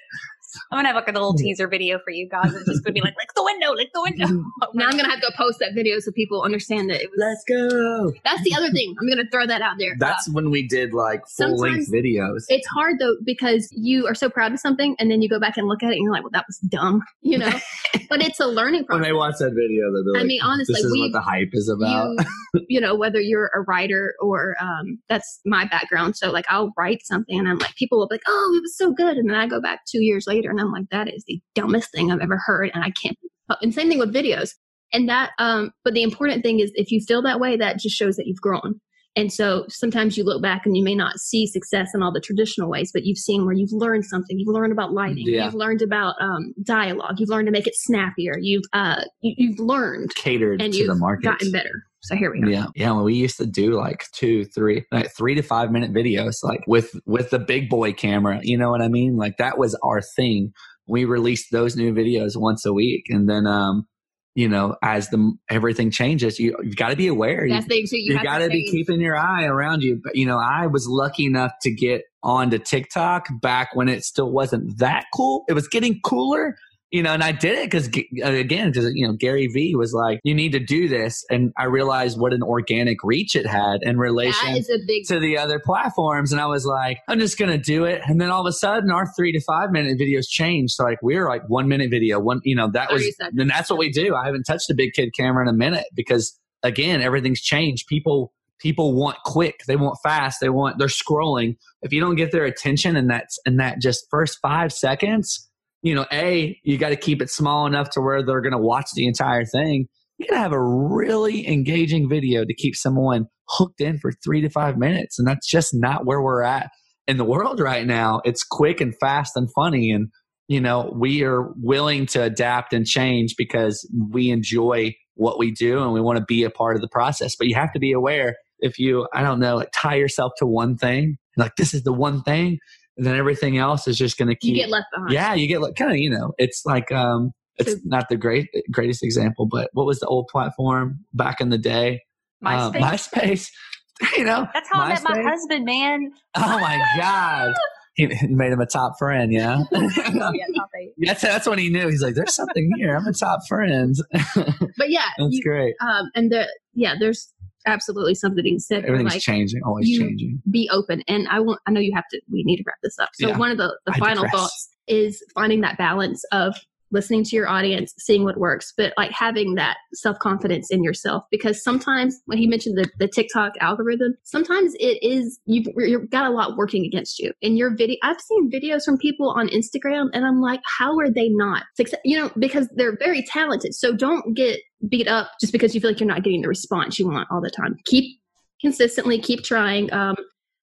I'm 0.71 0.77
gonna 0.77 0.87
have 0.89 0.95
like 0.95 1.07
a 1.07 1.11
little 1.11 1.33
teaser 1.33 1.67
video 1.67 1.99
for 1.99 2.11
you 2.11 2.27
guys. 2.29 2.53
It's 2.53 2.65
just 2.65 2.83
gonna 2.83 2.93
be 2.93 3.01
like, 3.01 3.15
lick 3.17 3.33
the 3.35 3.43
window, 3.43 3.73
lick 3.73 3.89
the 3.93 4.01
window. 4.01 4.27
now 4.73 4.85
i'm 4.85 4.91
going 4.93 5.05
to 5.05 5.09
have 5.09 5.21
to 5.21 5.31
post 5.37 5.59
that 5.59 5.73
video 5.73 5.99
so 5.99 6.11
people 6.11 6.41
understand 6.41 6.89
that 6.89 7.01
it 7.01 7.09
was 7.09 7.19
let's 7.19 7.43
go 7.47 8.11
That's 8.23 8.41
the 8.43 8.55
other 8.55 8.71
thing. 8.71 8.95
I'm 8.99 9.07
going 9.07 9.23
to 9.23 9.29
throw 9.29 9.45
that 9.45 9.61
out 9.61 9.75
there. 9.77 9.95
that's 9.99 10.29
when 10.29 10.49
we 10.49 10.67
did 10.67 10.93
like 10.93 11.21
full 11.27 11.55
length 11.57 11.91
videos 11.91 12.45
It's 12.49 12.67
hard 12.67 12.97
though 12.99 13.15
because 13.23 13.69
you 13.71 14.07
are 14.07 14.15
so 14.15 14.29
proud 14.29 14.51
of 14.53 14.59
something 14.59 14.95
and 14.99 15.11
then 15.11 15.21
you 15.21 15.29
go 15.29 15.39
back 15.39 15.57
and 15.57 15.67
look 15.67 15.83
at 15.83 15.91
it 15.91 15.95
and 15.95 16.03
you're 16.03 16.11
like, 16.11 16.23
well, 16.23 16.31
that 16.33 16.45
was 16.47 16.57
dumb, 16.69 17.01
you 17.21 17.37
know? 17.37 17.51
but 18.09 18.21
it's 18.21 18.39
a 18.39 18.47
learning 18.47 18.81
when 18.87 18.99
process. 18.99 19.05
they 19.05 19.13
watch 19.13 19.35
that 19.39 19.51
video 19.51 19.91
they'll 19.91 20.13
be 20.13 20.19
I 20.19 20.23
mean, 20.23 20.41
honestly, 20.43 20.73
this 20.75 20.83
is 20.83 20.91
we- 20.91 21.01
what 21.01 21.11
the 21.11 21.21
hype 21.21 21.49
is 21.53 21.69
about 21.69 22.09
You, 22.53 22.65
you 22.69 22.81
know, 22.81 22.95
whether 22.95 23.19
you're 23.19 23.51
a 23.55 23.61
writer 23.61 24.13
or 24.21 24.55
um, 24.61 24.99
that's 25.09 25.39
my 25.45 25.65
background. 25.65 26.15
So, 26.15 26.31
like, 26.31 26.45
I'll 26.49 26.71
write 26.77 27.05
something 27.05 27.37
and 27.37 27.47
I'm 27.47 27.57
like, 27.57 27.75
people 27.75 27.97
will 27.99 28.07
be 28.07 28.15
like, 28.15 28.21
oh, 28.27 28.53
it 28.57 28.61
was 28.61 28.77
so 28.77 28.91
good. 28.91 29.17
And 29.17 29.29
then 29.29 29.35
I 29.37 29.47
go 29.47 29.59
back 29.61 29.81
two 29.85 30.01
years 30.03 30.25
later 30.27 30.42
and 30.51 30.59
I'm 30.59 30.71
like, 30.71 30.89
that 30.91 31.07
is 31.13 31.23
the 31.27 31.41
dumbest 31.55 31.91
thing 31.91 32.11
I've 32.11 32.21
ever 32.21 32.39
heard. 32.45 32.71
And 32.73 32.83
I 32.83 32.91
can't. 32.91 33.17
And 33.61 33.73
same 33.73 33.89
thing 33.89 33.99
with 33.99 34.13
videos. 34.13 34.51
And 34.93 35.09
that, 35.09 35.31
um, 35.39 35.71
but 35.83 35.93
the 35.93 36.03
important 36.03 36.43
thing 36.43 36.59
is 36.59 36.71
if 36.75 36.91
you 36.91 37.01
feel 37.01 37.21
that 37.23 37.39
way, 37.39 37.57
that 37.57 37.79
just 37.79 37.95
shows 37.95 38.15
that 38.15 38.27
you've 38.27 38.41
grown. 38.41 38.79
And 39.15 39.31
so 39.31 39.65
sometimes 39.69 40.17
you 40.17 40.23
look 40.23 40.41
back 40.41 40.65
and 40.65 40.75
you 40.75 40.83
may 40.83 40.95
not 40.95 41.19
see 41.19 41.45
success 41.45 41.89
in 41.93 42.01
all 42.01 42.11
the 42.11 42.19
traditional 42.19 42.69
ways, 42.69 42.91
but 42.91 43.03
you've 43.05 43.17
seen 43.19 43.45
where 43.45 43.53
you've 43.53 43.71
learned 43.71 44.05
something. 44.05 44.39
You've 44.39 44.53
learned 44.53 44.73
about 44.73 44.91
lighting. 44.91 45.27
Yeah. 45.27 45.45
You've 45.45 45.53
learned 45.53 45.83
about 45.83 46.15
um, 46.19 46.53
dialogue. 46.63 47.19
You've 47.19 47.29
learned 47.29 47.45
to 47.47 47.51
make 47.51 47.67
it 47.67 47.75
snappier. 47.75 48.37
You've 48.39 48.63
uh, 48.73 49.03
you, 49.21 49.35
you've 49.37 49.59
learned 49.59 50.15
catered 50.15 50.61
and 50.61 50.73
to 50.73 50.79
you've 50.79 50.87
the 50.87 50.95
market 50.95 51.25
gotten 51.25 51.51
better. 51.51 51.85
So 52.03 52.15
here 52.15 52.31
we 52.31 52.43
are. 52.43 52.49
Yeah, 52.49 52.65
yeah. 52.75 52.91
When 52.91 53.05
we 53.05 53.15
used 53.15 53.37
to 53.37 53.45
do 53.45 53.73
like 53.73 54.05
two, 54.11 54.43
three, 54.45 54.85
like 54.91 55.15
three 55.15 55.35
to 55.35 55.41
five 55.41 55.71
minute 55.71 55.93
videos, 55.93 56.43
like 56.43 56.61
with 56.67 56.99
with 57.05 57.29
the 57.29 57.39
big 57.39 57.69
boy 57.69 57.93
camera. 57.93 58.41
You 58.43 58.57
know 58.57 58.69
what 58.69 58.81
I 58.81 58.89
mean? 58.89 59.15
Like 59.15 59.37
that 59.37 59.57
was 59.57 59.73
our 59.83 60.01
thing. 60.01 60.51
We 60.85 61.05
released 61.05 61.51
those 61.51 61.77
new 61.77 61.93
videos 61.93 62.35
once 62.35 62.65
a 62.65 62.73
week, 62.73 63.05
and 63.07 63.29
then 63.29 63.47
um, 63.47 63.87
you 64.35 64.49
know, 64.49 64.75
as 64.81 65.09
the 65.09 65.33
everything 65.49 65.91
changes, 65.91 66.39
you 66.39 66.57
you've 66.61 66.75
got 66.75 66.89
to 66.89 66.97
be 66.97 67.07
aware. 67.07 67.47
That's 67.47 67.67
you 67.69 67.81
the 67.81 67.85
so 67.85 67.95
you, 67.95 68.23
got 68.23 68.39
to 68.39 68.49
be 68.49 68.69
keeping 68.69 68.99
your 68.99 69.15
eye 69.15 69.45
around 69.45 69.81
you. 69.81 70.01
But 70.03 70.15
you 70.15 70.25
know, 70.25 70.37
I 70.37 70.67
was 70.67 70.87
lucky 70.87 71.25
enough 71.25 71.51
to 71.61 71.71
get 71.71 72.03
onto 72.21 72.57
TikTok 72.57 73.27
back 73.41 73.75
when 73.75 73.87
it 73.87 74.03
still 74.03 74.29
wasn't 74.31 74.79
that 74.79 75.05
cool. 75.13 75.45
It 75.47 75.53
was 75.53 75.67
getting 75.67 76.01
cooler, 76.03 76.55
you 76.93 77.01
know, 77.01 77.11
and 77.11 77.23
I 77.23 77.31
did 77.31 77.57
it 77.57 77.71
because 77.71 77.87
uh, 78.23 78.31
again, 78.31 78.71
because 78.71 78.91
you 78.93 79.07
know, 79.07 79.13
Gary 79.13 79.47
Vee 79.47 79.75
was 79.75 79.93
like, 79.93 80.19
"You 80.23 80.35
need 80.35 80.51
to 80.51 80.59
do 80.59 80.87
this," 80.87 81.25
and 81.31 81.51
I 81.57 81.65
realized 81.65 82.19
what 82.19 82.33
an 82.33 82.43
organic 82.43 83.03
reach 83.03 83.35
it 83.35 83.47
had 83.47 83.79
in 83.81 83.97
relation 83.97 84.53
That 84.53 84.59
is 84.59 84.69
a 84.69 84.77
big. 84.85 85.07
to 85.07 85.19
the 85.19 85.39
other 85.39 85.59
platforms. 85.59 86.31
And 86.31 86.39
I 86.39 86.45
was 86.45 86.67
like, 86.67 86.99
I'm 87.09 87.19
just 87.19 87.39
going 87.39 87.51
to 87.51 87.57
do 87.57 87.85
it. 87.85 88.03
And 88.05 88.21
then 88.21 88.29
all 88.29 88.41
of 88.41 88.45
a 88.45 88.53
sudden, 88.53 88.91
our 88.91 89.11
three 89.15 89.31
to 89.31 89.41
five 89.41 89.71
minute 89.71 89.97
videos 89.99 90.27
changed. 90.29 90.75
So, 90.75 90.83
like, 90.83 90.99
we're 91.01 91.27
like 91.27 91.41
one 91.47 91.67
minute 91.67 91.89
video, 91.89 92.19
one, 92.19 92.41
you 92.43 92.55
know, 92.55 92.69
that 92.73 92.93
was, 92.93 93.03
seconds. 93.17 93.37
then 93.37 93.47
that's 93.47 93.71
what 93.71 93.79
we 93.79 93.89
do. 93.89 94.13
I 94.13 94.27
haven't 94.27 94.43
touched 94.43 94.69
a 94.69 94.75
big 94.75 94.93
kid 94.93 95.15
camera 95.17 95.41
in 95.41 95.49
a 95.49 95.57
minute 95.57 95.85
because, 95.95 96.39
again, 96.61 97.01
everything's 97.01 97.41
changed. 97.41 97.87
People, 97.87 98.33
people 98.59 98.93
want 98.93 99.17
quick, 99.25 99.61
they 99.65 99.77
want 99.77 99.97
fast, 100.03 100.41
they 100.41 100.49
want, 100.49 100.77
they're 100.77 100.87
scrolling. 100.87 101.57
If 101.81 101.91
you 101.91 101.99
don't 101.99 102.17
get 102.17 102.31
their 102.31 102.45
attention 102.45 102.95
in 102.95 103.07
that, 103.07 103.29
in 103.47 103.57
that 103.57 103.81
just 103.81 104.05
first 104.11 104.37
five 104.43 104.71
seconds, 104.71 105.49
you 105.83 105.93
know, 105.93 106.05
A, 106.11 106.57
you 106.63 106.77
got 106.77 106.89
to 106.89 106.95
keep 106.95 107.21
it 107.21 107.29
small 107.29 107.67
enough 107.67 107.89
to 107.91 108.01
where 108.01 108.25
they're 108.25 108.41
going 108.41 108.53
to 108.53 108.57
watch 108.57 108.89
the 108.95 109.05
entire 109.05 109.45
thing. 109.45 109.87
You 110.17 110.27
got 110.27 110.35
to 110.35 110.41
have 110.41 110.53
a 110.53 110.63
really 110.63 111.47
engaging 111.47 112.09
video 112.09 112.45
to 112.45 112.53
keep 112.53 112.75
someone 112.75 113.27
hooked 113.49 113.81
in 113.81 113.99
for 113.99 114.13
three 114.23 114.41
to 114.41 114.49
five 114.49 114.77
minutes. 114.77 115.19
And 115.19 115.27
that's 115.27 115.47
just 115.47 115.71
not 115.73 116.05
where 116.05 116.21
we're 116.21 116.41
at 116.41 116.69
in 117.05 117.17
the 117.17 117.25
world 117.25 117.59
right 117.59 117.85
now. 117.85 118.21
It's 118.23 118.43
quick 118.43 118.79
and 118.79 118.93
fast 118.99 119.33
and 119.35 119.49
funny. 119.53 119.91
And, 119.91 120.07
you 120.47 120.61
know, 120.61 120.93
we 120.95 121.23
are 121.23 121.51
willing 121.57 122.05
to 122.07 122.23
adapt 122.23 122.71
and 122.71 122.85
change 122.85 123.35
because 123.37 123.85
we 124.11 124.29
enjoy 124.31 124.95
what 125.15 125.37
we 125.37 125.51
do 125.51 125.83
and 125.83 125.91
we 125.91 126.01
want 126.01 126.17
to 126.17 126.25
be 126.25 126.43
a 126.43 126.49
part 126.49 126.75
of 126.75 126.81
the 126.81 126.87
process. 126.87 127.35
But 127.35 127.47
you 127.47 127.55
have 127.55 127.73
to 127.73 127.79
be 127.79 127.91
aware 127.91 128.37
if 128.59 128.79
you, 128.79 129.07
I 129.13 129.21
don't 129.21 129.39
know, 129.39 129.57
like 129.57 129.71
tie 129.75 129.95
yourself 129.95 130.31
to 130.37 130.45
one 130.45 130.77
thing, 130.77 131.17
like 131.35 131.57
this 131.57 131.73
is 131.73 131.83
the 131.83 131.91
one 131.91 132.23
thing, 132.23 132.59
then 132.97 133.15
everything 133.15 133.57
else 133.57 133.87
is 133.87 133.97
just 133.97 134.17
going 134.17 134.29
to 134.29 134.35
keep 134.35 134.55
You 134.55 134.63
get 134.63 134.69
left 134.69 134.87
behind. 134.93 135.11
yeah, 135.11 135.33
you 135.33 135.47
get 135.47 135.61
like 135.61 135.75
kind 135.75 135.91
of, 135.91 135.97
you 135.97 136.09
know, 136.09 136.33
it's 136.37 136.63
like 136.65 136.91
um 136.91 137.31
it's 137.57 137.71
So- 137.73 137.79
not 137.85 138.09
the 138.09 138.17
great 138.17 138.47
greatest 138.71 139.03
example, 139.03 139.45
but 139.49 139.69
what 139.73 139.85
was 139.85 139.99
the 139.99 140.07
old 140.07 140.27
platform 140.27 140.99
back 141.13 141.39
in 141.41 141.49
the 141.49 141.57
day? 141.57 142.01
Uh, 142.45 142.71
MySpace. 142.71 142.81
MySpace. 143.13 143.49
You 144.17 144.25
know, 144.25 144.47
That's 144.53 144.67
how 144.71 144.81
I 144.81 144.89
met 144.89 145.03
my 145.03 145.21
husband, 145.21 145.65
man. 145.65 146.11
Oh 146.35 146.59
my 146.59 146.83
god. 146.99 147.53
He, 147.95 148.07
he 148.07 148.27
made 148.27 148.51
him 148.51 148.59
a 148.59 148.65
top 148.65 148.93
friend, 148.97 149.31
yeah. 149.31 149.63
Oh, 149.71 149.81
yeah, 149.97 150.45
top 150.57 150.69
eight. 150.81 150.93
that's 150.97 151.21
that's 151.21 151.47
when 151.47 151.59
he 151.59 151.69
knew. 151.69 151.87
He's 151.89 152.01
like, 152.01 152.15
"There's 152.15 152.33
something 152.33 152.71
here. 152.75 152.95
I'm 152.97 153.05
a 153.05 153.13
top 153.13 153.41
friend." 153.47 153.95
But 154.35 154.89
yeah, 154.89 155.05
that's 155.17 155.35
you, 155.35 155.43
great. 155.43 155.75
um, 155.79 156.09
and 156.15 156.31
the 156.31 156.47
yeah, 156.73 156.95
there's 156.99 157.31
absolutely 157.65 158.15
something 158.15 158.43
being 158.43 158.59
said. 158.59 158.85
Everything's 158.85 159.13
like 159.13 159.21
changing, 159.21 159.61
always 159.63 159.87
changing. 159.97 160.41
be 160.51 160.69
open. 160.71 161.03
And 161.07 161.27
I 161.29 161.39
want 161.39 161.59
I 161.67 161.71
know 161.71 161.79
you 161.79 161.93
have 161.95 162.07
to. 162.11 162.21
We 162.31 162.43
need 162.43 162.57
to 162.57 162.63
wrap 162.65 162.77
this 162.83 162.97
up. 162.99 163.09
So 163.13 163.27
Yeah. 163.29 163.37
one 163.37 163.51
of 163.51 163.57
the 163.57 163.77
the 163.85 163.93
I 163.93 163.99
final 163.99 164.27
thoughts 164.29 164.69
is 164.87 165.23
finding 165.33 165.61
that 165.61 165.77
balance 165.77 166.23
of 166.31 166.55
listening 166.93 167.23
to 167.25 167.35
your 167.35 167.49
audience, 167.49 167.93
seeing 167.97 168.23
what 168.23 168.37
works, 168.37 168.73
but 168.77 168.93
like 168.97 169.11
having 169.11 169.55
that 169.55 169.77
self 169.93 170.17
confidence 170.19 170.69
in 170.69 170.83
yourself. 170.83 171.23
Because 171.31 171.63
sometimes 171.63 172.21
when 172.25 172.37
he 172.37 172.47
mentioned 172.47 172.77
the, 172.77 172.89
the 172.99 173.07
TikTok 173.07 173.53
algorithm, 173.59 174.15
sometimes 174.23 174.73
it 174.79 175.03
is 175.03 175.39
you've, 175.45 175.67
you've 175.77 176.09
got 176.09 176.25
a 176.25 176.33
lot 176.33 176.55
working 176.55 176.85
against 176.85 177.19
you. 177.19 177.33
In 177.41 177.57
your 177.57 177.75
video, 177.75 177.97
I've 178.03 178.21
seen 178.21 178.51
videos 178.51 178.85
from 178.85 178.97
people 178.97 179.31
on 179.31 179.49
Instagram, 179.49 180.09
and 180.13 180.25
I'm 180.25 180.41
like, 180.41 180.61
how 180.77 180.97
are 180.99 181.11
they 181.11 181.29
not 181.29 181.63
success? 181.75 181.99
You 182.05 182.19
know, 182.19 182.31
because 182.37 182.69
they're 182.75 182.97
very 182.97 183.23
talented. 183.23 183.73
So 183.73 183.93
don't 183.95 184.35
get 184.35 184.59
beat 184.87 185.07
up 185.07 185.31
just 185.39 185.53
because 185.53 185.73
you 185.73 185.81
feel 185.81 185.91
like 185.91 185.99
you're 185.99 186.07
not 186.07 186.23
getting 186.23 186.41
the 186.41 186.47
response 186.47 186.99
you 186.99 187.07
want 187.07 187.27
all 187.31 187.41
the 187.41 187.49
time. 187.49 187.77
Keep 187.85 188.19
consistently, 188.61 189.19
keep 189.19 189.43
trying. 189.43 189.91
Um, 189.93 190.15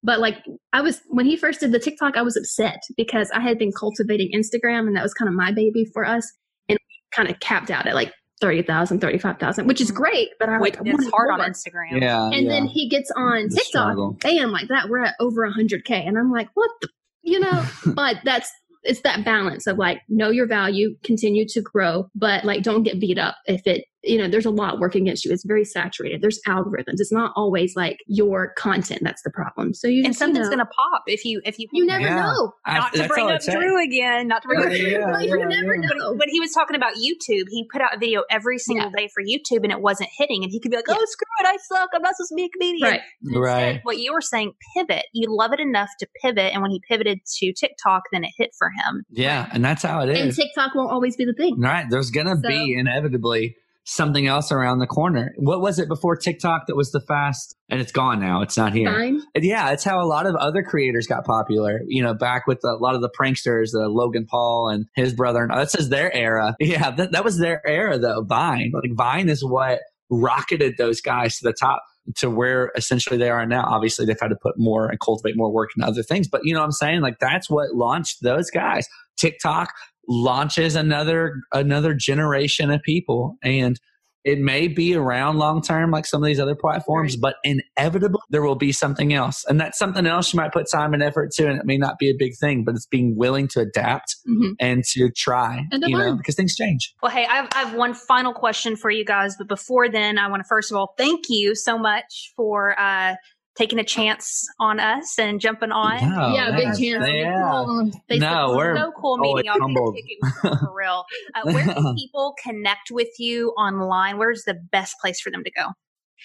but 0.07 0.21
like 0.21 0.45
I 0.73 0.81
was 0.81 1.01
when 1.09 1.27
he 1.27 1.37
first 1.37 1.59
did 1.61 1.73
the 1.73 1.81
TikTok, 1.81 2.17
I 2.17 2.23
was 2.23 2.37
upset 2.37 2.81
because 2.97 3.29
I 3.33 3.41
had 3.41 3.59
been 3.59 3.73
cultivating 3.73 4.31
Instagram 4.33 4.87
and 4.87 4.97
that 4.97 5.03
was 5.03 5.13
kind 5.13 5.29
of 5.29 5.35
my 5.35 5.51
baby 5.51 5.85
for 5.93 6.07
us. 6.07 6.33
And 6.69 6.79
kind 7.11 7.29
of 7.29 7.41
capped 7.41 7.73
out 7.73 7.87
at 7.87 7.95
like 7.95 8.13
30,000, 8.41 9.01
35,000, 9.01 9.67
which 9.67 9.81
is 9.81 9.89
mm-hmm. 9.89 9.97
great. 9.97 10.29
But 10.39 10.49
I 10.49 10.59
like, 10.59 10.75
It's 10.75 10.85
wanted 10.85 11.11
hard 11.11 11.31
on. 11.31 11.41
Instagram. 11.41 12.01
Yeah. 12.01 12.27
And 12.27 12.45
yeah. 12.45 12.49
then 12.51 12.67
he 12.67 12.89
gets 12.89 13.11
on 13.17 13.49
The 13.49 13.57
TikTok, 13.57 13.67
struggle. 13.67 14.17
bam, 14.21 14.53
like 14.53 14.69
that. 14.69 14.89
We're 14.89 15.05
at 15.05 15.15
over 15.19 15.49
100K. 15.51 15.91
And 15.91 16.17
I'm 16.17 16.31
like, 16.31 16.51
what 16.55 16.71
the, 16.81 16.89
you 17.23 17.41
know? 17.41 17.65
but 17.87 18.19
that's, 18.25 18.51
it's 18.83 19.01
that 19.01 19.25
balance 19.25 19.67
of 19.67 19.79
like, 19.79 20.03
know 20.09 20.31
your 20.31 20.47
value, 20.47 20.97
continue 21.03 21.47
to 21.49 21.61
grow, 21.61 22.09
but 22.15 22.45
like, 22.45 22.63
don't 22.63 22.85
get 22.85 23.01
beat 23.01 23.19
up 23.19 23.37
if 23.47 23.67
it, 23.67 23.87
you 24.07 24.19
know, 24.19 24.29
there's 24.29 24.47
a 24.47 24.51
lot 24.51 24.79
working 24.79 25.03
against 25.03 25.25
you. 25.25 25.33
It's 25.33 25.45
very 25.45 25.65
saturated. 25.65 26.23
There's 26.23 26.41
algorithms. 26.47 26.99
It's 26.99 27.13
not 27.13 27.33
always 27.37 27.75
like 27.77 27.99
your 28.07 28.53
content 28.57 29.01
that's 29.03 29.23
the 29.23 29.31
problem. 29.31 29.75
So 29.75 29.89
you 29.89 29.99
And 30.05 30.07
just, 30.07 30.21
you 30.21 30.27
something's 30.27 30.47
know, 30.47 30.57
gonna 30.57 30.67
pop 30.67 31.03
if 31.07 31.25
you 31.25 31.41
if 31.45 31.59
you 31.59 31.67
you 31.73 31.85
never 31.87 32.05
Yeah. 32.05 32.23
know. 32.23 32.53
I- 32.65 32.79
not 32.79 32.95
to 32.95 33.09
bring 33.09 33.31
up. 33.31 33.43
Drew 33.43 33.83
again, 33.85 34.29
not 34.29 34.43
to 34.43 34.49
bring 34.49 34.61
Yeah, 34.61 34.67
up 34.67 34.73
Drew. 34.73 34.89
yeah, 34.91 35.11
But 35.11 35.25
you 35.27 35.39
yeah, 35.39 35.45
never 35.47 35.75
yeah. 35.75 35.89
know. 35.95 36.13
When 36.13 36.29
he 36.29 36.41
was 36.41 36.53
talking 36.53 36.77
about 36.77 36.95
YouTube, 36.95 37.45
he 37.51 37.67
put 37.73 37.83
out 37.83 37.95
a 37.95 37.99
video 37.99 38.23
every 38.31 38.59
single 38.59 38.91
day 38.91 39.09
for 39.15 39.23
YouTube 39.23 39.63
and 39.65 39.73
it 39.73 39.81
wasn't 39.81 40.11
hitting. 40.17 40.43
And 40.43 40.51
he 40.51 40.61
could 40.61 40.71
be 40.71 40.77
like, 40.77 40.87
oh, 40.89 40.93
Yeah. 40.93 41.05
screw 41.07 41.27
it, 41.41 41.47
I 41.47 41.57
suck. 41.57 41.91
I'm 41.95 42.03
not 42.03 42.15
supposed 42.17 42.31
to 42.31 42.35
be 42.37 42.45
a 42.45 42.49
comedian. 42.49 42.91
Right. 42.91 43.01
Instead, 43.23 43.41
Right. 43.41 43.81
What 43.83 43.99
you 43.99 44.13
were 44.13 44.21
saying, 44.21 44.53
pivot. 44.77 45.05
You 45.13 45.27
love 45.29 45.53
it 45.53 45.61
enough 45.61 45.91
to 46.01 46.07
pivot. 46.23 46.53
And 46.53 46.63
when 46.63 46.71
he 46.71 46.81
pivoted 46.89 47.19
to 47.39 47.53
TikTok, 47.53 48.03
then 48.13 48.25
it 48.25 48.31
hit 48.37 48.51
for 48.59 48.69
him. 48.69 49.05
Yeah, 49.11 49.49
and 49.53 49.65
that's 49.65 49.83
how 49.83 50.01
it 50.01 50.09
is. 50.11 50.21
And. 50.21 50.35
TikTok 50.35 50.75
won't 50.75 50.91
always 50.91 51.17
be 51.17 51.25
the 51.25 51.33
thing. 51.35 51.59
Right. 51.61 51.87
There's 51.91 52.11
gonna 52.11 52.37
So- 52.37 52.49
be 52.49 52.75
inevitably 52.79 53.57
something 53.87 54.27
else 54.27 54.51
around 54.51 54.81
the 54.81 54.87
corner. 54.87 55.33
What 55.37 55.61
was 55.61 55.79
it 55.79 55.89
before 55.89 56.17
TikTok 56.17 56.67
that 56.67 56.75
was 56.75 56.91
the 56.91 57.01
fast? 57.01 57.55
And 57.71 57.81
it's 57.81 57.93
gone 57.93 58.21
now. 58.21 58.43
It's 58.43 58.57
not 58.57 58.73
here. 58.73 58.93
Fine. 58.93 59.23
Yeah, 59.37 59.71
it's 59.71 59.85
how 59.85 60.01
a 60.01 60.05
lot 60.05 60.27
of 60.27 60.35
other 60.35 60.63
creators 60.63 61.07
got 61.07 61.25
popular. 61.25 61.81
You 61.87 62.03
know, 62.03 62.13
back 62.13 62.47
with 62.47 62.59
a 62.65 62.75
lot 62.75 62.97
of 62.97 63.01
the 63.01 63.11
pranksters, 63.11 63.75
uh, 63.75 63.89
Logan 63.89 64.27
Paul 64.29 64.69
and 64.69 64.87
his 64.97 65.15
brother. 65.15 65.43
And 65.43 65.53
that 65.53 65.71
says 65.71 65.89
their 65.89 66.15
era. 66.15 66.55
Yeah, 66.67 66.91
that, 66.91 67.13
that 67.13 67.25
was 67.25 67.39
their 67.39 67.65
era 67.65 67.97
though. 67.97 68.25
Vine, 68.25 68.73
like 68.75 68.91
Vine 68.97 69.29
is 69.29 69.45
what 69.45 69.81
rocketed 70.11 70.75
those 70.79 71.01
guys 71.01 71.39
to 71.39 71.45
the 71.45 71.53
top 71.53 71.81
to 72.17 72.29
where 72.29 72.73
essentially 72.77 73.17
they 73.17 73.31
are 73.31 73.47
now. 73.47 73.65
Obviously, 73.69 74.05
they've 74.05 74.19
had 74.21 74.29
to 74.29 74.37
put 74.43 74.59
more 74.59 74.89
and 74.89 74.99
cultivate 74.99 75.37
more 75.37 75.53
work 75.53 75.71
into 75.77 75.87
other 75.87 76.03
things. 76.03 76.27
But 76.27 76.41
you 76.43 76.55
know 76.55 76.61
what 76.61 76.67
I'm 76.67 76.73
saying? 76.73 77.03
Like 77.03 77.21
that's 77.21 77.49
what 77.49 77.75
launched 77.75 78.23
those 78.23 78.51
guys. 78.51 78.89
TikTok 79.17 79.71
launches 80.09 80.77
another 80.77 81.35
another 81.53 81.95
generation 81.95 82.71
of 82.71 82.83
people 82.83 83.37
and 83.43 83.79
it 84.25 84.41
may 84.41 84.67
be 84.67 84.93
around 84.97 85.37
long 85.39 85.63
term 85.63 85.93
like 85.93 86.05
some 86.05 86.21
of 86.21 86.27
these 86.27 86.41
other 86.41 86.57
platforms 86.57 87.15
Right. 87.15 87.21
but 87.23 87.37
inevitably 87.45 88.19
there 88.31 88.43
will 88.43 88.57
be 88.57 88.73
something 88.73 89.13
else 89.15 89.45
and 89.49 89.61
that's 89.61 89.79
something 89.79 90.05
else 90.07 90.33
you 90.33 90.37
might 90.39 90.53
put 90.53 90.67
time 90.71 90.95
and 90.95 91.03
effort 91.03 91.31
to 91.33 91.49
and 91.49 91.59
it 91.61 91.65
may 91.67 91.77
not 91.77 91.99
be 91.99 92.11
a 92.11 92.15
big 92.19 92.33
thing 92.41 92.65
but 92.65 92.75
it's 92.75 92.87
being 92.87 93.17
willing 93.17 93.47
to 93.49 93.61
adapt 93.61 94.17
Mhm. 94.29 94.55
and 94.61 94.85
to 94.93 95.11
try 95.11 95.65
And 95.71 95.85
you 95.87 95.97
know 95.97 96.17
because 96.17 96.35
things 96.35 96.57
change 96.57 96.93
Well, 97.03 97.13
hey, 97.13 97.25
I 97.27 97.37
have, 97.37 97.49
I 97.55 97.59
have 97.65 97.75
one 97.75 97.95
final 97.95 98.33
question 98.33 98.75
for 98.77 98.91
you 98.91 99.05
guys, 99.05 99.37
but 99.37 99.47
before 99.49 99.89
then, 99.89 100.19
I 100.19 100.29
want 100.29 100.41
to 100.43 100.47
first 100.49 100.71
of 100.73 100.77
all 100.77 100.95
thank 100.99 101.25
you 101.29 101.55
so 101.55 101.79
much 101.79 102.33
for 102.37 102.79
uh, 102.81 103.15
taking 103.57 103.79
a 103.79 103.85
chance 103.85 104.47
on 104.61 104.79
us 104.81 105.19
and 105.19 105.41
jumping 105.41 105.73
on. 105.73 105.97
No, 106.11 106.35
yeah, 106.35 106.51
big 106.51 106.59
that's- 106.59 106.79
chance. 106.79 107.07
yeah. 107.09 107.51
Oh, 107.53 107.91
They 108.09 108.19
No, 108.19 108.27
said 108.29 108.39
it 108.43 108.47
was 108.49 108.57
we're 108.57 108.77
so 108.77 108.93
cool 109.01 109.17
meeting 109.19 109.45
y'all. 109.47 109.61
humbled. 109.61 109.95
Kick 109.97 110.05
y'all 110.45 110.57
for 110.59 110.75
real. 110.77 111.05
Uh, 111.35 111.41
where 111.45 111.65
can 111.65 111.95
people 111.99 112.35
connect 112.43 112.91
with 112.91 113.09
you 113.19 113.51
online? 113.59 114.19
Where's 114.19 114.43
the 114.45 114.55
best 114.73 114.97
place 115.01 115.21
for 115.21 115.31
them 115.31 115.43
to 115.45 115.51
go? 115.51 115.67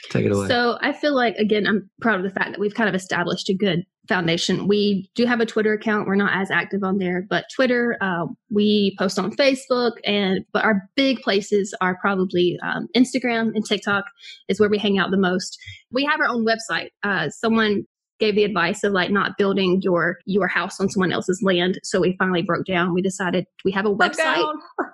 take 0.09 0.25
it 0.25 0.32
away 0.32 0.47
So 0.47 0.77
I 0.82 0.93
feel 0.93 1.13
like 1.15 1.36
again, 1.36 1.67
I'm 1.67 1.89
proud 2.01 2.15
of 2.17 2.23
the 2.23 2.32
fact 2.32 2.51
that 2.51 2.59
we've 2.59 2.73
kind 2.73 2.88
of 2.89 2.95
established 2.95 3.49
a 3.49 3.53
good 3.53 3.84
foundation. 4.08 4.68
We 4.68 5.10
do 5.16 5.26
have 5.26 5.39
a 5.39 5.45
Twitter 5.45 5.74
account. 5.74 6.08
We're 6.08 6.16
not 6.16 6.39
as 6.39 6.52
active 6.52 6.84
on 6.84 6.97
there, 6.97 7.26
but 7.30 7.45
Twitter, 7.56 7.97
uh, 8.02 8.26
we 8.49 8.95
post 8.97 9.20
on 9.20 9.32
Facebook, 9.32 9.93
and 10.06 10.45
but 10.54 10.64
our 10.64 10.89
big 10.95 11.20
places 11.22 11.74
are 11.82 11.97
probably 11.99 12.58
um, 12.64 12.88
Instagram 12.95 13.52
and 13.56 13.66
TikTok 13.66 14.06
is 14.49 14.60
where 14.60 14.70
we 14.70 14.78
hang 14.78 14.97
out 14.97 15.12
the 15.12 15.18
most. 15.18 15.58
We 15.91 16.04
have 16.06 16.20
our 16.20 16.28
own 16.28 16.45
website. 16.45 16.89
Uh, 17.04 17.30
someone 17.30 17.84
gave 18.20 18.36
the 18.36 18.43
advice 18.43 18.84
of 18.84 18.93
like 18.93 19.12
not 19.12 19.38
building 19.38 19.82
your 19.84 20.18
your 20.26 20.47
house 20.47 20.80
on 20.80 20.89
someone 20.89 21.12
else's 21.12 21.41
land, 21.43 21.80
so 21.84 21.99
we 21.99 22.16
finally 22.18 22.41
broke 22.41 22.66
down. 22.66 22.93
We 22.93 23.02
decided 23.02 23.45
we 23.66 23.72
have 23.72 23.86
a 23.86 23.93
website. 23.93 24.45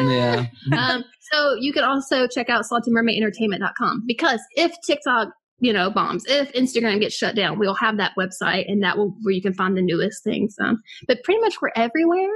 yeah 0.00 0.46
um, 0.76 1.04
so 1.32 1.54
you 1.54 1.72
can 1.72 1.84
also 1.84 2.26
check 2.26 2.48
out 2.48 2.64
saltymermaidentertainment.com 2.70 4.04
because 4.06 4.40
if 4.52 4.72
TikTok, 4.86 5.28
you 5.58 5.72
know, 5.72 5.90
bombs, 5.90 6.24
if 6.26 6.52
Instagram 6.52 7.00
gets 7.00 7.14
shut 7.14 7.34
down, 7.34 7.58
we'll 7.58 7.74
have 7.74 7.96
that 7.96 8.12
website 8.18 8.70
and 8.70 8.82
that 8.82 8.98
will 8.98 9.16
where 9.22 9.34
you 9.34 9.42
can 9.42 9.54
find 9.54 9.76
the 9.76 9.82
newest 9.82 10.22
things. 10.22 10.56
Um, 10.60 10.82
but 11.06 11.22
pretty 11.24 11.40
much 11.40 11.60
we're 11.60 11.70
everywhere. 11.76 12.30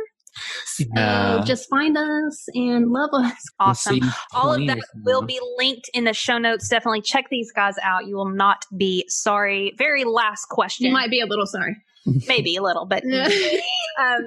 So 0.67 0.85
Yeah. 0.95 1.43
just 1.45 1.69
find 1.69 1.97
us 1.97 2.47
and 2.55 2.91
love 2.91 3.11
us. 3.13 3.43
Awesome. 3.59 4.01
All 4.35 4.55
of 4.55 4.67
that 4.67 4.79
will 5.05 5.23
be 5.23 5.41
linked 5.59 5.91
in 5.93 6.05
the 6.05 6.15
show 6.15 6.39
notes. 6.39 6.69
Definitely 6.69 7.03
check 7.03 7.27
these 7.31 7.53
guys 7.53 7.75
out. 7.83 8.07
You 8.07 8.17
will 8.17 8.31
not 8.31 8.65
be 8.77 9.05
sorry. 9.09 9.75
Very 9.77 10.05
last 10.05 10.47
question. 10.49 10.87
You 10.87 10.93
might 10.93 11.11
be 11.11 11.21
a 11.21 11.27
little 11.27 11.47
sorry. 11.47 11.77
maybe 12.29 12.57
a 12.57 12.63
little, 12.63 12.87
but 12.87 13.03
um, 14.01 14.27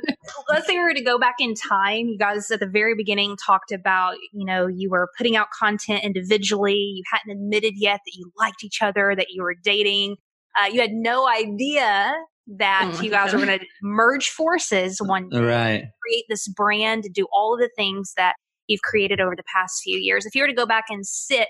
let's 0.49 0.67
say 0.67 0.73
we 0.73 0.79
were 0.79 0.93
to 0.93 1.03
go 1.03 1.17
back 1.17 1.35
in 1.39 1.55
time. 1.55 2.07
You 2.07 2.17
guys 2.17 2.51
at 2.51 2.59
the 2.59 2.67
very 2.67 2.93
beginning 2.95 3.35
talked 3.43 3.71
about, 3.71 4.15
you 4.31 4.45
know, 4.45 4.67
you 4.67 4.89
were 4.89 5.09
putting 5.17 5.35
out 5.35 5.47
content 5.57 6.03
individually. 6.03 6.75
You 6.75 7.03
hadn't 7.11 7.31
admitted 7.31 7.73
yet 7.75 8.01
that 8.05 8.13
you 8.15 8.31
liked 8.37 8.63
each 8.63 8.81
other, 8.81 9.15
that 9.15 9.27
you 9.31 9.41
were 9.41 9.55
dating. 9.55 10.17
Uh, 10.59 10.67
you 10.67 10.81
had 10.81 10.91
no 10.91 11.27
idea 11.27 12.13
that 12.47 12.91
Oh 12.93 13.01
you 13.01 13.09
guys 13.09 13.31
God. 13.31 13.45
going 13.45 13.59
to 13.59 13.65
merge 13.81 14.29
forces 14.29 14.99
one 15.01 15.29
day, 15.29 15.39
right 15.39 15.83
create 16.05 16.25
this 16.29 16.47
brand, 16.47 17.05
do 17.13 17.27
all 17.31 17.53
of 17.53 17.59
the 17.59 17.69
things 17.75 18.13
that 18.17 18.35
you've 18.67 18.81
created 18.81 19.21
over 19.21 19.35
the 19.35 19.43
past 19.53 19.81
few 19.83 19.97
years. 19.97 20.25
If 20.25 20.35
you 20.35 20.41
were 20.41 20.47
to 20.47 20.53
go 20.53 20.65
back 20.65 20.85
and 20.89 21.05
sit 21.05 21.47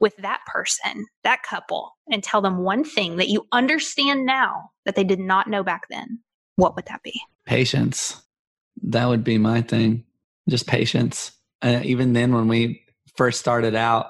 with 0.00 0.16
that 0.18 0.40
person, 0.52 1.06
that 1.22 1.42
couple, 1.44 1.92
and 2.10 2.22
tell 2.24 2.40
them 2.42 2.58
one 2.58 2.82
thing 2.84 3.16
that 3.18 3.28
you 3.28 3.44
understand 3.52 4.26
now 4.26 4.70
that 4.84 4.96
they 4.96 5.04
did 5.04 5.20
not 5.20 5.48
know 5.48 5.62
back 5.62 5.82
then, 5.90 6.18
what 6.56 6.74
would 6.74 6.86
that 6.86 7.02
be? 7.02 7.20
patience 7.44 8.22
that 8.82 9.06
would 9.08 9.24
be 9.24 9.36
my 9.38 9.60
thing 9.60 10.04
just 10.48 10.66
patience 10.66 11.32
uh, 11.62 11.80
even 11.82 12.12
then 12.12 12.32
when 12.32 12.48
we 12.48 12.82
first 13.16 13.40
started 13.40 13.74
out 13.74 14.06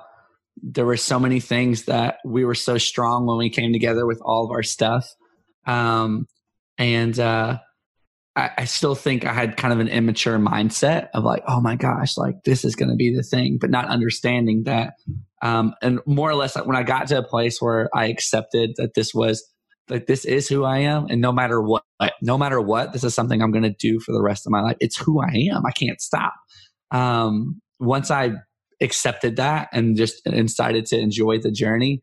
there 0.62 0.84
were 0.84 0.96
so 0.96 1.18
many 1.18 1.40
things 1.40 1.84
that 1.86 2.18
we 2.26 2.44
were 2.44 2.54
so 2.54 2.76
strong 2.76 3.26
when 3.26 3.38
we 3.38 3.48
came 3.48 3.72
together 3.72 4.06
with 4.06 4.20
all 4.22 4.44
of 4.44 4.50
our 4.50 4.62
stuff 4.62 5.08
um, 5.66 6.26
and 6.78 7.18
uh, 7.18 7.58
I, 8.34 8.50
I 8.58 8.64
still 8.64 8.94
think 8.94 9.24
i 9.24 9.32
had 9.32 9.56
kind 9.56 9.72
of 9.72 9.80
an 9.80 9.88
immature 9.88 10.38
mindset 10.38 11.08
of 11.14 11.24
like 11.24 11.42
oh 11.46 11.60
my 11.60 11.76
gosh 11.76 12.16
like 12.16 12.36
this 12.44 12.64
is 12.64 12.76
going 12.76 12.88
to 12.88 12.96
be 12.96 13.14
the 13.14 13.22
thing 13.22 13.58
but 13.60 13.70
not 13.70 13.88
understanding 13.88 14.64
that 14.64 14.94
um, 15.42 15.74
and 15.82 16.00
more 16.06 16.30
or 16.30 16.34
less 16.34 16.56
like 16.56 16.66
when 16.66 16.76
i 16.76 16.82
got 16.82 17.08
to 17.08 17.18
a 17.18 17.22
place 17.22 17.60
where 17.60 17.90
i 17.94 18.06
accepted 18.06 18.72
that 18.76 18.94
this 18.94 19.12
was 19.14 19.52
like 19.88 20.06
this 20.06 20.24
is 20.24 20.48
who 20.48 20.64
I 20.64 20.78
am, 20.78 21.06
and 21.10 21.20
no 21.20 21.32
matter 21.32 21.60
what, 21.60 21.84
no 22.20 22.38
matter 22.38 22.60
what, 22.60 22.92
this 22.92 23.04
is 23.04 23.14
something 23.14 23.42
I'm 23.42 23.50
going 23.50 23.64
to 23.64 23.74
do 23.78 24.00
for 24.00 24.12
the 24.12 24.22
rest 24.22 24.46
of 24.46 24.50
my 24.50 24.60
life. 24.60 24.76
It's 24.80 24.96
who 24.96 25.20
I 25.20 25.48
am. 25.52 25.66
I 25.66 25.72
can't 25.72 26.00
stop. 26.00 26.34
Um, 26.90 27.60
once 27.80 28.10
I 28.10 28.32
accepted 28.80 29.36
that 29.36 29.68
and 29.72 29.96
just 29.96 30.24
decided 30.24 30.86
to 30.86 30.98
enjoy 30.98 31.38
the 31.38 31.50
journey, 31.50 32.02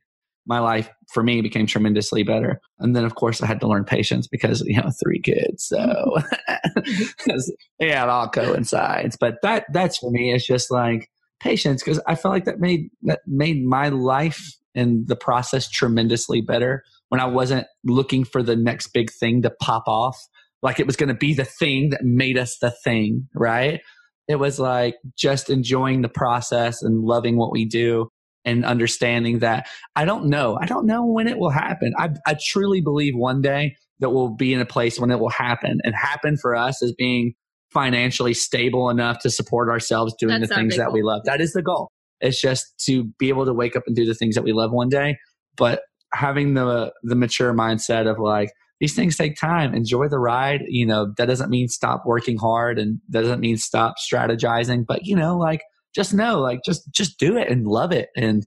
my 0.50 0.60
life 0.60 0.89
for 1.14 1.22
me 1.22 1.41
became 1.41 1.68
tremendously 1.68 2.24
better. 2.24 2.60
And 2.80 2.95
then, 2.95 3.06
of 3.06 3.14
course, 3.14 3.41
I 3.41 3.45
had 3.45 3.60
to 3.62 3.68
learn 3.68 3.86
patience 3.86 4.28
because 4.28 4.62
you 4.66 4.82
know 4.82 4.89
three 5.02 5.22
kids, 5.22 5.66
so 5.66 5.78
mm-hmm. 6.50 7.38
yeah, 7.80 8.04
it 8.04 8.10
all 8.10 8.28
coincides. 8.28 9.16
But 9.18 9.36
that 9.43 9.66
that's 9.72 10.00
for 10.00 10.10
me. 10.10 10.34
It's 10.34 10.45
just 10.45 10.72
like 10.72 11.08
patience 11.39 11.84
because 11.84 12.02
I 12.08 12.16
felt 12.16 12.34
like 12.34 12.45
that 12.45 12.60
made 12.60 12.89
that 13.04 13.20
made 13.28 13.64
my 13.64 13.89
life 13.89 14.43
and 14.76 15.08
the 15.08 15.16
process 15.16 15.70
tremendously 15.70 16.41
better 16.41 16.84
when 17.10 17.22
I 17.22 17.26
wasn't 17.26 17.68
looking 17.86 18.24
for 18.26 18.41
the 18.41 18.56
next 18.56 18.88
big 18.88 19.12
thing 19.12 19.43
to 19.43 19.52
pop 19.62 19.84
off. 19.88 20.18
Like 20.62 20.80
it 20.80 20.88
was 20.88 20.95
going 20.95 21.10
to 21.10 21.16
be 21.16 21.34
the 21.34 21.45
thing 21.45 21.91
that 21.91 22.04
made 22.04 22.38
us 22.38 22.58
the 22.58 22.72
thing, 22.84 23.28
right? 23.34 23.82
It 24.28 24.36
was 24.36 24.60
like 24.60 24.95
just 25.18 25.50
enjoying 25.50 26.02
the 26.02 26.10
process 26.10 26.82
and 26.84 27.04
loving 27.04 27.38
what 27.38 27.52
we 27.52 27.66
do 27.66 28.10
and 28.46 28.66
understanding 28.66 29.40
that 29.40 29.68
I 29.96 30.06
don't 30.06 30.26
know. 30.26 30.58
I 30.62 30.66
don't 30.66 30.86
know 30.86 31.06
when 31.06 31.28
it 31.28 31.38
will 31.38 31.50
happen. 31.50 31.94
I, 31.98 32.10
I 32.26 32.36
truly 32.42 32.82
believe 32.82 33.14
one 33.16 33.42
day 33.42 33.76
that 34.00 34.12
we'll 34.12 34.30
be 34.36 34.54
in 34.54 34.62
a 34.62 34.66
place 34.66 35.00
when 35.00 35.12
it 35.12 35.20
will 35.20 35.30
happen 35.30 35.80
and 35.84 35.94
happen 35.94 36.38
for 36.38 36.56
us 36.56 36.82
as 36.82 36.94
being 36.94 37.34
financially 37.72 38.34
stable 38.34 38.90
enough 38.90 39.20
to 39.20 39.30
support 39.30 39.70
ourselves 39.70 40.14
doing 40.18 40.40
That's 40.40 40.50
the 40.50 40.56
things 40.56 40.78
that 40.78 40.92
we 40.92 41.04
love. 41.04 41.22
That 41.26 41.42
is 41.42 41.54
the 41.54 41.62
goal. 41.62 41.92
It's 42.22 42.42
just 42.42 42.66
to 42.86 43.06
be 43.20 43.30
able 43.30 43.46
to 43.46 43.54
wake 43.54 43.76
up 43.76 43.84
and 43.88 43.96
do 43.96 44.06
the 44.06 44.16
things 44.16 44.36
that 44.36 44.44
we 44.44 44.54
love 44.54 44.72
one 44.72 44.90
day. 44.90 45.18
But 45.56 45.82
having 46.14 46.54
the 46.54 46.92
the 47.04 47.16
mature 47.16 47.54
mindset 47.54 48.10
of 48.10 48.20
like 48.20 48.50
these 48.80 48.96
things 48.96 49.18
take 49.18 49.36
time. 49.36 49.76
Enjoy 49.76 50.08
the 50.08 50.20
ride. 50.20 50.64
You 50.68 50.86
know 50.86 51.14
that 51.18 51.28
doesn't 51.28 51.50
mean 51.50 51.68
stop 51.68 52.04
working 52.06 52.38
hard 52.38 52.80
and 52.80 53.00
that 53.10 53.22
doesn't 53.22 53.42
mean 53.42 53.58
stop 53.58 53.96
strategizing. 54.00 54.86
But 54.88 55.06
you 55.06 55.16
know, 55.16 55.38
like 55.38 55.62
just 55.96 56.14
know, 56.14 56.40
like 56.40 56.62
just 56.66 56.92
just 56.92 57.18
do 57.20 57.38
it 57.38 57.50
and 57.50 57.68
love 57.68 57.92
it 57.92 58.10
and 58.16 58.46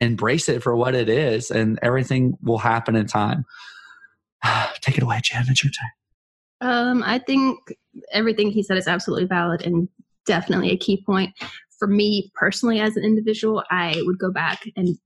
embrace 0.00 0.48
it 0.48 0.62
for 0.62 0.74
what 0.74 0.94
it 0.94 1.08
is, 1.08 1.50
and 1.50 1.78
everything 1.82 2.36
will 2.42 2.58
happen 2.58 2.96
in 2.96 3.06
time. 3.06 3.44
Take 4.80 4.96
it 4.96 5.02
away, 5.02 5.20
Jenn. 5.22 5.44
It's 5.48 5.62
your 5.62 5.72
time. 5.72 5.90
Um, 6.62 7.02
I 7.04 7.18
think 7.18 7.58
everything 8.12 8.50
he 8.50 8.62
said 8.62 8.76
is 8.76 8.88
absolutely 8.88 9.26
valid 9.26 9.62
and 9.62 9.88
definitely 10.26 10.70
a 10.70 10.76
key 10.76 11.02
point. 11.04 11.34
For 11.78 11.88
me 11.88 12.30
personally, 12.34 12.80
as 12.80 12.96
an 12.96 13.04
individual, 13.04 13.64
I 13.70 13.94
would 14.04 14.18
go 14.18 14.30
back 14.30 14.64
and 14.76 14.98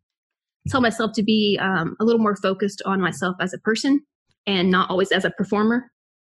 tell 0.69 0.81
myself 0.81 1.13
to 1.15 1.23
be 1.23 1.59
um, 1.61 1.97
a 2.01 2.05
little 2.05 2.21
more 2.21 2.37
focused 2.37 2.83
on 2.85 3.01
myself 3.01 3.37
as 3.41 3.53
a 3.53 3.59
person 3.59 4.01
and 4.47 4.71
not 4.71 4.91
always 4.91 5.13
as 5.13 5.25
a 5.25 5.31
performer. 5.31 5.91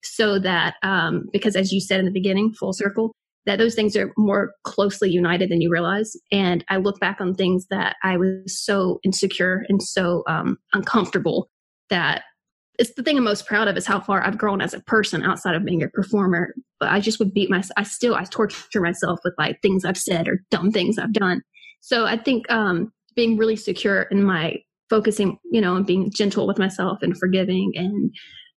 So 0.02 0.38
that, 0.40 0.74
um, 0.82 1.28
because 1.32 1.56
as 1.56 1.72
you 1.72 1.80
said 1.80 2.00
in 2.00 2.06
the 2.06 2.12
beginning, 2.12 2.52
full 2.52 2.72
circle, 2.72 3.14
that 3.46 3.58
those 3.58 3.74
things 3.74 3.96
are 3.96 4.12
more 4.16 4.52
closely 4.64 5.10
united 5.10 5.50
than 5.50 5.60
you 5.60 5.70
realize. 5.70 6.12
And 6.32 6.64
I 6.68 6.76
look 6.76 6.98
back 7.00 7.20
on 7.20 7.34
things 7.34 7.66
that 7.70 7.96
I 8.02 8.16
was 8.16 8.60
so 8.60 8.98
insecure 9.04 9.64
and 9.68 9.82
so 9.82 10.24
um, 10.28 10.58
uncomfortable 10.74 11.48
that 11.88 12.24
it's 12.78 12.92
the 12.94 13.02
thing 13.02 13.16
I'm 13.16 13.24
most 13.24 13.46
proud 13.46 13.68
of 13.68 13.76
is 13.76 13.86
how 13.86 14.00
far 14.00 14.22
I've 14.22 14.36
grown 14.36 14.60
as 14.60 14.74
a 14.74 14.80
person 14.80 15.22
outside 15.22 15.54
of 15.54 15.64
being 15.64 15.82
a 15.82 15.88
performer. 15.88 16.54
But 16.78 16.90
I 16.90 17.00
just 17.00 17.18
would 17.18 17.32
beat 17.32 17.48
myself. 17.48 17.72
I 17.76 17.84
still 17.84 18.14
I 18.14 18.24
torture 18.24 18.80
myself 18.80 19.20
with 19.24 19.34
like 19.38 19.62
things 19.62 19.84
I've 19.84 19.96
said 19.96 20.28
or 20.28 20.42
dumb 20.50 20.72
things 20.72 20.98
I've 20.98 21.12
done. 21.12 21.40
So 21.80 22.04
I 22.04 22.18
think 22.18 22.50
um, 22.50 22.92
being 23.14 23.38
really 23.38 23.56
secure 23.56 24.02
in 24.02 24.24
my 24.24 24.56
focusing, 24.90 25.38
you 25.50 25.60
know, 25.60 25.76
and 25.76 25.86
being 25.86 26.10
gentle 26.10 26.46
with 26.46 26.58
myself 26.58 26.98
and 27.02 27.16
forgiving, 27.16 27.72
and 27.76 28.10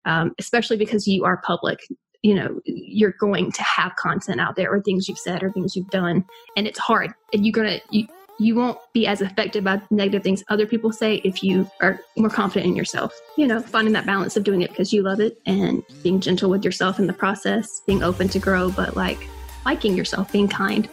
um, 0.05 0.33
especially 0.39 0.77
because 0.77 1.07
you 1.07 1.25
are 1.25 1.43
public, 1.43 1.79
you 2.23 2.35
know 2.35 2.61
you're 2.65 3.15
going 3.21 3.53
to 3.53 3.63
have 3.63 3.95
content 3.97 4.41
out 4.41 4.57
there 4.57 4.71
or 4.71 4.81
things 4.81 5.09
you've 5.09 5.19
said 5.19 5.43
or 5.43 5.51
things 5.53 5.77
you've 5.77 5.91
done 5.91 6.25
and 6.57 6.67
it's 6.67 6.79
hard. 6.79 7.13
And 7.33 7.45
you're 7.45 7.53
gonna 7.53 7.81
you, 7.91 8.07
you 8.41 8.55
won't 8.55 8.79
be 8.93 9.07
as 9.07 9.21
affected 9.21 9.65
by 9.65 9.81
negative 9.91 10.23
things 10.23 10.45
other 10.49 10.67
people 10.67 10.93
say 10.93 11.17
if 11.25 11.43
you 11.43 11.69
are 11.81 12.01
more 12.17 12.31
confident 12.31 12.71
in 12.71 12.77
yourself. 12.77 13.19
You 13.37 13.47
know 13.47 13.61
finding 13.61 13.95
that 13.95 14.07
balance 14.07 14.37
of 14.37 14.45
doing 14.45 14.63
it 14.63 14.71
because 14.71 14.93
you 14.93 15.03
love 15.03 15.21
it 15.21 15.41
and 15.47 15.83
being 16.03 16.21
gentle 16.21 16.51
with 16.51 16.65
yourself 16.65 16.99
in 16.99 17.07
the 17.07 17.13
process 17.13 17.83
being 17.87 18.03
open 18.03 18.29
to 18.29 18.39
grow 18.39 18.71
but 18.71 18.97
like 18.97 19.29
liking 19.65 19.97
yourself 19.97 20.33
being 20.33 20.49
kind 20.49 20.89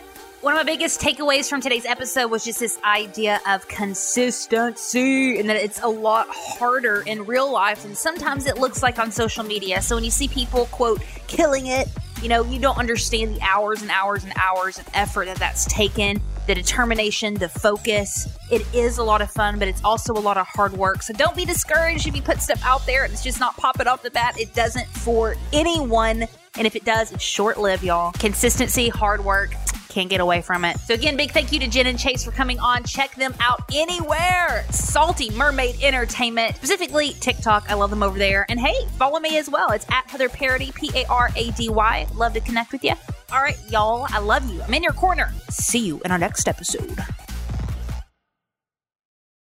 one 0.46 0.54
of 0.54 0.60
my 0.60 0.64
biggest 0.64 1.02
takeaways 1.02 1.50
from 1.50 1.60
today's 1.60 1.88
episode 1.88 2.30
was 2.30 2.46
just 2.46 2.60
this 2.60 2.78
idea 2.84 3.40
of 3.48 3.68
consistency 3.68 5.40
and 5.40 5.50
that 5.50 5.56
it's 5.56 5.82
a 5.82 5.88
lot 5.88 6.28
harder 6.30 7.02
in 7.08 7.26
real 7.26 7.52
life 7.52 7.82
than 7.82 7.96
sometimes 7.96 8.46
it 8.46 8.60
looks 8.60 8.84
like 8.84 9.00
on 9.00 9.12
social 9.12 9.44
media. 9.44 9.82
So 9.82 9.96
when 9.96 10.04
you 10.04 10.12
see 10.12 10.28
people, 10.28 10.68
quote, 10.68 11.02
killing 11.26 11.66
it, 11.66 11.88
you 12.22 12.30
know, 12.30 12.44
you 12.44 12.60
don't 12.60 12.78
understand 12.78 13.38
the 13.38 13.42
hours 13.42 13.82
and 13.82 13.90
hours 13.90 14.24
and 14.24 14.34
hours 14.36 14.78
of 14.78 14.88
effort 14.94 15.26
that 15.26 15.38
that's 15.38 15.66
taken, 15.66 16.22
the 16.46 16.54
determination, 16.54 17.34
the 17.34 17.50
focus. 17.50 18.28
It 18.52 18.64
is 18.72 19.00
a 19.00 19.04
lot 19.04 19.24
of 19.24 19.32
fun, 19.32 19.58
but 19.58 19.68
it's 19.68 19.84
also 19.84 20.14
a 20.14 20.22
lot 20.22 20.38
of 20.38 20.46
hard 20.46 20.74
work. 20.74 21.02
So 21.02 21.12
don't 21.16 21.36
be 21.36 21.46
discouraged 21.46 22.06
if 22.06 22.16
you 22.16 22.22
put 22.22 22.40
stuff 22.40 22.64
out 22.64 22.86
there 22.86 23.04
and 23.04 23.12
it's 23.12 23.24
just 23.24 23.40
not 23.40 23.58
popping 23.58 23.88
off 23.88 24.04
the 24.04 24.12
bat. 24.12 24.40
It 24.40 24.54
doesn't 24.54 24.86
for 24.90 25.38
anyone. 25.54 26.28
And 26.56 26.68
if 26.68 26.76
it 26.76 26.86
does, 26.86 27.12
it's 27.12 27.24
short 27.24 27.58
lived, 27.58 27.84
y'all. 27.84 28.12
Consistency, 28.12 28.90
hard 28.90 29.26
work, 29.26 29.56
can't 29.96 30.10
get 30.10 30.20
away 30.20 30.42
from 30.42 30.66
it. 30.66 30.78
So 30.82 30.94
again, 30.94 31.16
big 31.16 31.32
thank 31.32 31.54
you 31.54 31.60
to 31.62 31.68
Jenn 31.68 31.88
and 31.88 31.98
Chase 31.98 32.26
for 32.26 32.32
coming 32.32 32.60
on. 32.60 32.84
Check 32.84 33.16
them 33.16 33.34
out 33.40 33.62
anywhere. 33.74 34.66
Salty 34.70 35.30
Mermaid 35.32 35.82
Entertainment, 35.82 36.58
specifically 36.58 37.14
TikTok. 37.22 37.72
I 37.72 37.76
love 37.76 37.92
them 37.92 38.04
over 38.04 38.20
there. 38.20 38.46
And 38.50 38.60
hey, 38.60 38.76
follow 38.98 39.20
me 39.20 39.38
as 39.38 39.50
well. 39.50 39.72
It's 39.72 39.86
at 39.90 40.10
Heather 40.10 40.28
Parady, 40.28 40.76
P 40.76 40.92
A 40.96 41.06
R 41.08 41.30
A 41.38 41.52
D 41.52 41.70
Y. 41.70 42.08
Love 42.14 42.34
to 42.34 42.42
connect 42.42 42.74
with 42.74 42.84
you. 42.84 42.94
All 43.32 43.42
right, 43.42 43.58
y'all. 43.70 44.06
I 44.10 44.20
love 44.20 44.48
you. 44.52 44.62
I'm 44.62 44.74
in 44.74 44.84
your 44.84 44.94
corner. 44.94 45.34
See 45.50 45.80
you 45.80 46.02
in 46.04 46.12
our 46.12 46.20
next 46.20 46.50
episode. 46.50 47.00